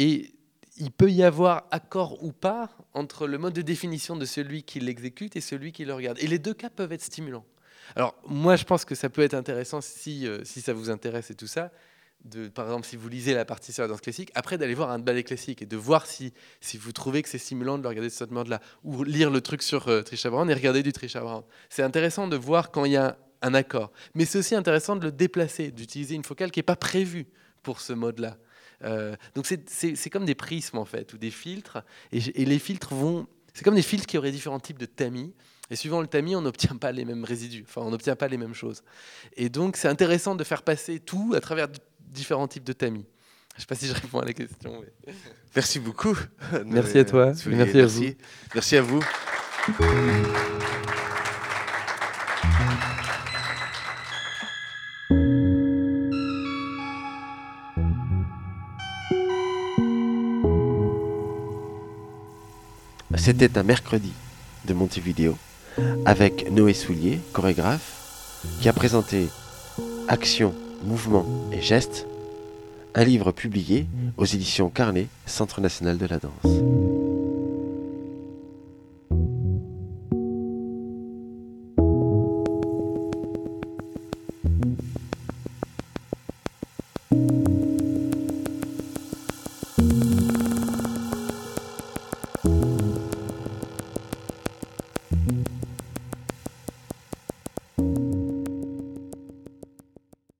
et 0.00 0.32
il 0.78 0.90
peut 0.90 1.10
y 1.10 1.22
avoir 1.22 1.66
accord 1.70 2.24
ou 2.24 2.32
pas 2.32 2.70
entre 2.94 3.26
le 3.26 3.36
mode 3.36 3.52
de 3.52 3.60
définition 3.60 4.16
de 4.16 4.24
celui 4.24 4.62
qui 4.62 4.80
l'exécute 4.80 5.36
et 5.36 5.42
celui 5.42 5.72
qui 5.72 5.84
le 5.84 5.92
regarde. 5.92 6.16
Et 6.20 6.26
les 6.26 6.38
deux 6.38 6.54
cas 6.54 6.70
peuvent 6.70 6.92
être 6.92 7.02
stimulants. 7.02 7.44
Alors 7.96 8.16
moi, 8.26 8.56
je 8.56 8.64
pense 8.64 8.86
que 8.86 8.94
ça 8.94 9.10
peut 9.10 9.20
être 9.20 9.34
intéressant 9.34 9.82
si, 9.82 10.26
euh, 10.26 10.42
si 10.42 10.62
ça 10.62 10.72
vous 10.72 10.88
intéresse 10.88 11.30
et 11.30 11.34
tout 11.34 11.46
ça. 11.46 11.70
Par 12.54 12.64
exemple, 12.64 12.86
si 12.86 12.96
vous 12.96 13.10
lisez 13.10 13.34
la 13.34 13.44
partie 13.44 13.74
sur 13.74 13.82
la 13.82 13.88
danse 13.88 14.00
classique, 14.00 14.30
après 14.34 14.56
d'aller 14.56 14.72
voir 14.72 14.90
un 14.90 14.98
ballet 14.98 15.22
classique 15.22 15.60
et 15.60 15.66
de 15.66 15.76
voir 15.76 16.06
si, 16.06 16.32
si 16.62 16.78
vous 16.78 16.92
trouvez 16.92 17.22
que 17.22 17.28
c'est 17.28 17.36
stimulant 17.36 17.76
de 17.76 17.82
le 17.82 17.88
regarder 17.88 18.08
de 18.08 18.14
cette 18.14 18.30
mode-là, 18.30 18.60
ou 18.82 19.04
lire 19.04 19.30
le 19.30 19.42
truc 19.42 19.62
sur 19.62 19.88
euh, 19.88 20.00
Trisha 20.00 20.30
Brown 20.30 20.48
et 20.48 20.54
regarder 20.54 20.82
du 20.82 20.94
Trisha 20.94 21.20
Brown. 21.20 21.42
C'est 21.68 21.82
intéressant 21.82 22.26
de 22.26 22.36
voir 22.36 22.70
quand 22.70 22.86
il 22.86 22.92
y 22.92 22.96
a 22.96 23.18
un 23.42 23.52
accord. 23.52 23.92
Mais 24.14 24.24
c'est 24.24 24.38
aussi 24.38 24.54
intéressant 24.54 24.96
de 24.96 25.04
le 25.04 25.12
déplacer, 25.12 25.70
d'utiliser 25.70 26.14
une 26.14 26.24
focale 26.24 26.50
qui 26.50 26.58
n'est 26.58 26.64
pas 26.64 26.76
prévue 26.76 27.26
pour 27.62 27.82
ce 27.82 27.92
mode-là. 27.92 28.38
Euh, 28.82 29.14
donc 29.34 29.46
c'est 29.46 30.10
comme 30.10 30.24
des 30.24 30.34
prismes 30.34 30.78
en 30.78 30.84
fait, 30.84 31.12
ou 31.12 31.18
des 31.18 31.30
filtres. 31.30 31.82
Et, 32.12 32.20
les 32.44 32.58
filtres 32.58 32.94
vont... 32.94 33.26
C'est 33.54 33.64
comme 33.64 33.74
des 33.74 33.82
filtres 33.82 34.06
qui 34.06 34.18
auraient 34.18 34.32
différents 34.32 34.60
types 34.60 34.78
de 34.78 34.86
tamis. 34.86 35.32
Et 35.70 35.76
suivant 35.76 36.00
le 36.00 36.08
tamis, 36.08 36.34
on 36.34 36.42
n'obtient 36.42 36.76
pas 36.76 36.90
les 36.90 37.04
mêmes 37.04 37.24
résidus, 37.24 37.64
enfin 37.68 37.82
on 37.82 37.90
n'obtient 37.90 38.16
pas 38.16 38.26
les 38.26 38.36
mêmes 38.36 38.54
choses. 38.54 38.82
Et 39.36 39.48
donc 39.48 39.76
c'est 39.76 39.86
intéressant 39.86 40.34
de 40.34 40.42
faire 40.42 40.62
passer 40.62 40.98
tout 40.98 41.32
à 41.36 41.40
travers 41.40 41.68
différents 42.00 42.48
types 42.48 42.64
de 42.64 42.72
tamis. 42.72 43.06
Je 43.52 43.58
ne 43.58 43.60
sais 43.60 43.66
pas 43.66 43.74
si 43.74 43.86
je 43.86 43.92
réponds 43.92 44.20
à 44.20 44.24
la 44.24 44.32
question. 44.32 44.82
Merci 45.54 45.78
beaucoup. 45.78 46.16
Merci 46.64 46.98
à 46.98 47.04
toi. 47.04 47.32
Merci 47.46 47.80
à 47.80 47.86
vous. 47.86 48.14
Merci 48.54 48.76
à 48.76 48.82
vous. 48.82 49.00
C'était 63.30 63.58
un 63.58 63.62
mercredi 63.62 64.10
de 64.64 64.74
Montevideo 64.74 65.38
avec 66.04 66.50
Noé 66.50 66.74
Soulier, 66.74 67.20
chorégraphe, 67.32 68.40
qui 68.60 68.68
a 68.68 68.72
présenté 68.72 69.28
Action, 70.08 70.52
Mouvement 70.82 71.24
et 71.52 71.62
Gestes, 71.62 72.08
un 72.96 73.04
livre 73.04 73.30
publié 73.30 73.86
aux 74.16 74.24
éditions 74.24 74.68
Carnet, 74.68 75.06
Centre 75.26 75.60
national 75.60 75.96
de 75.96 76.06
la 76.06 76.18
danse. 76.18 76.99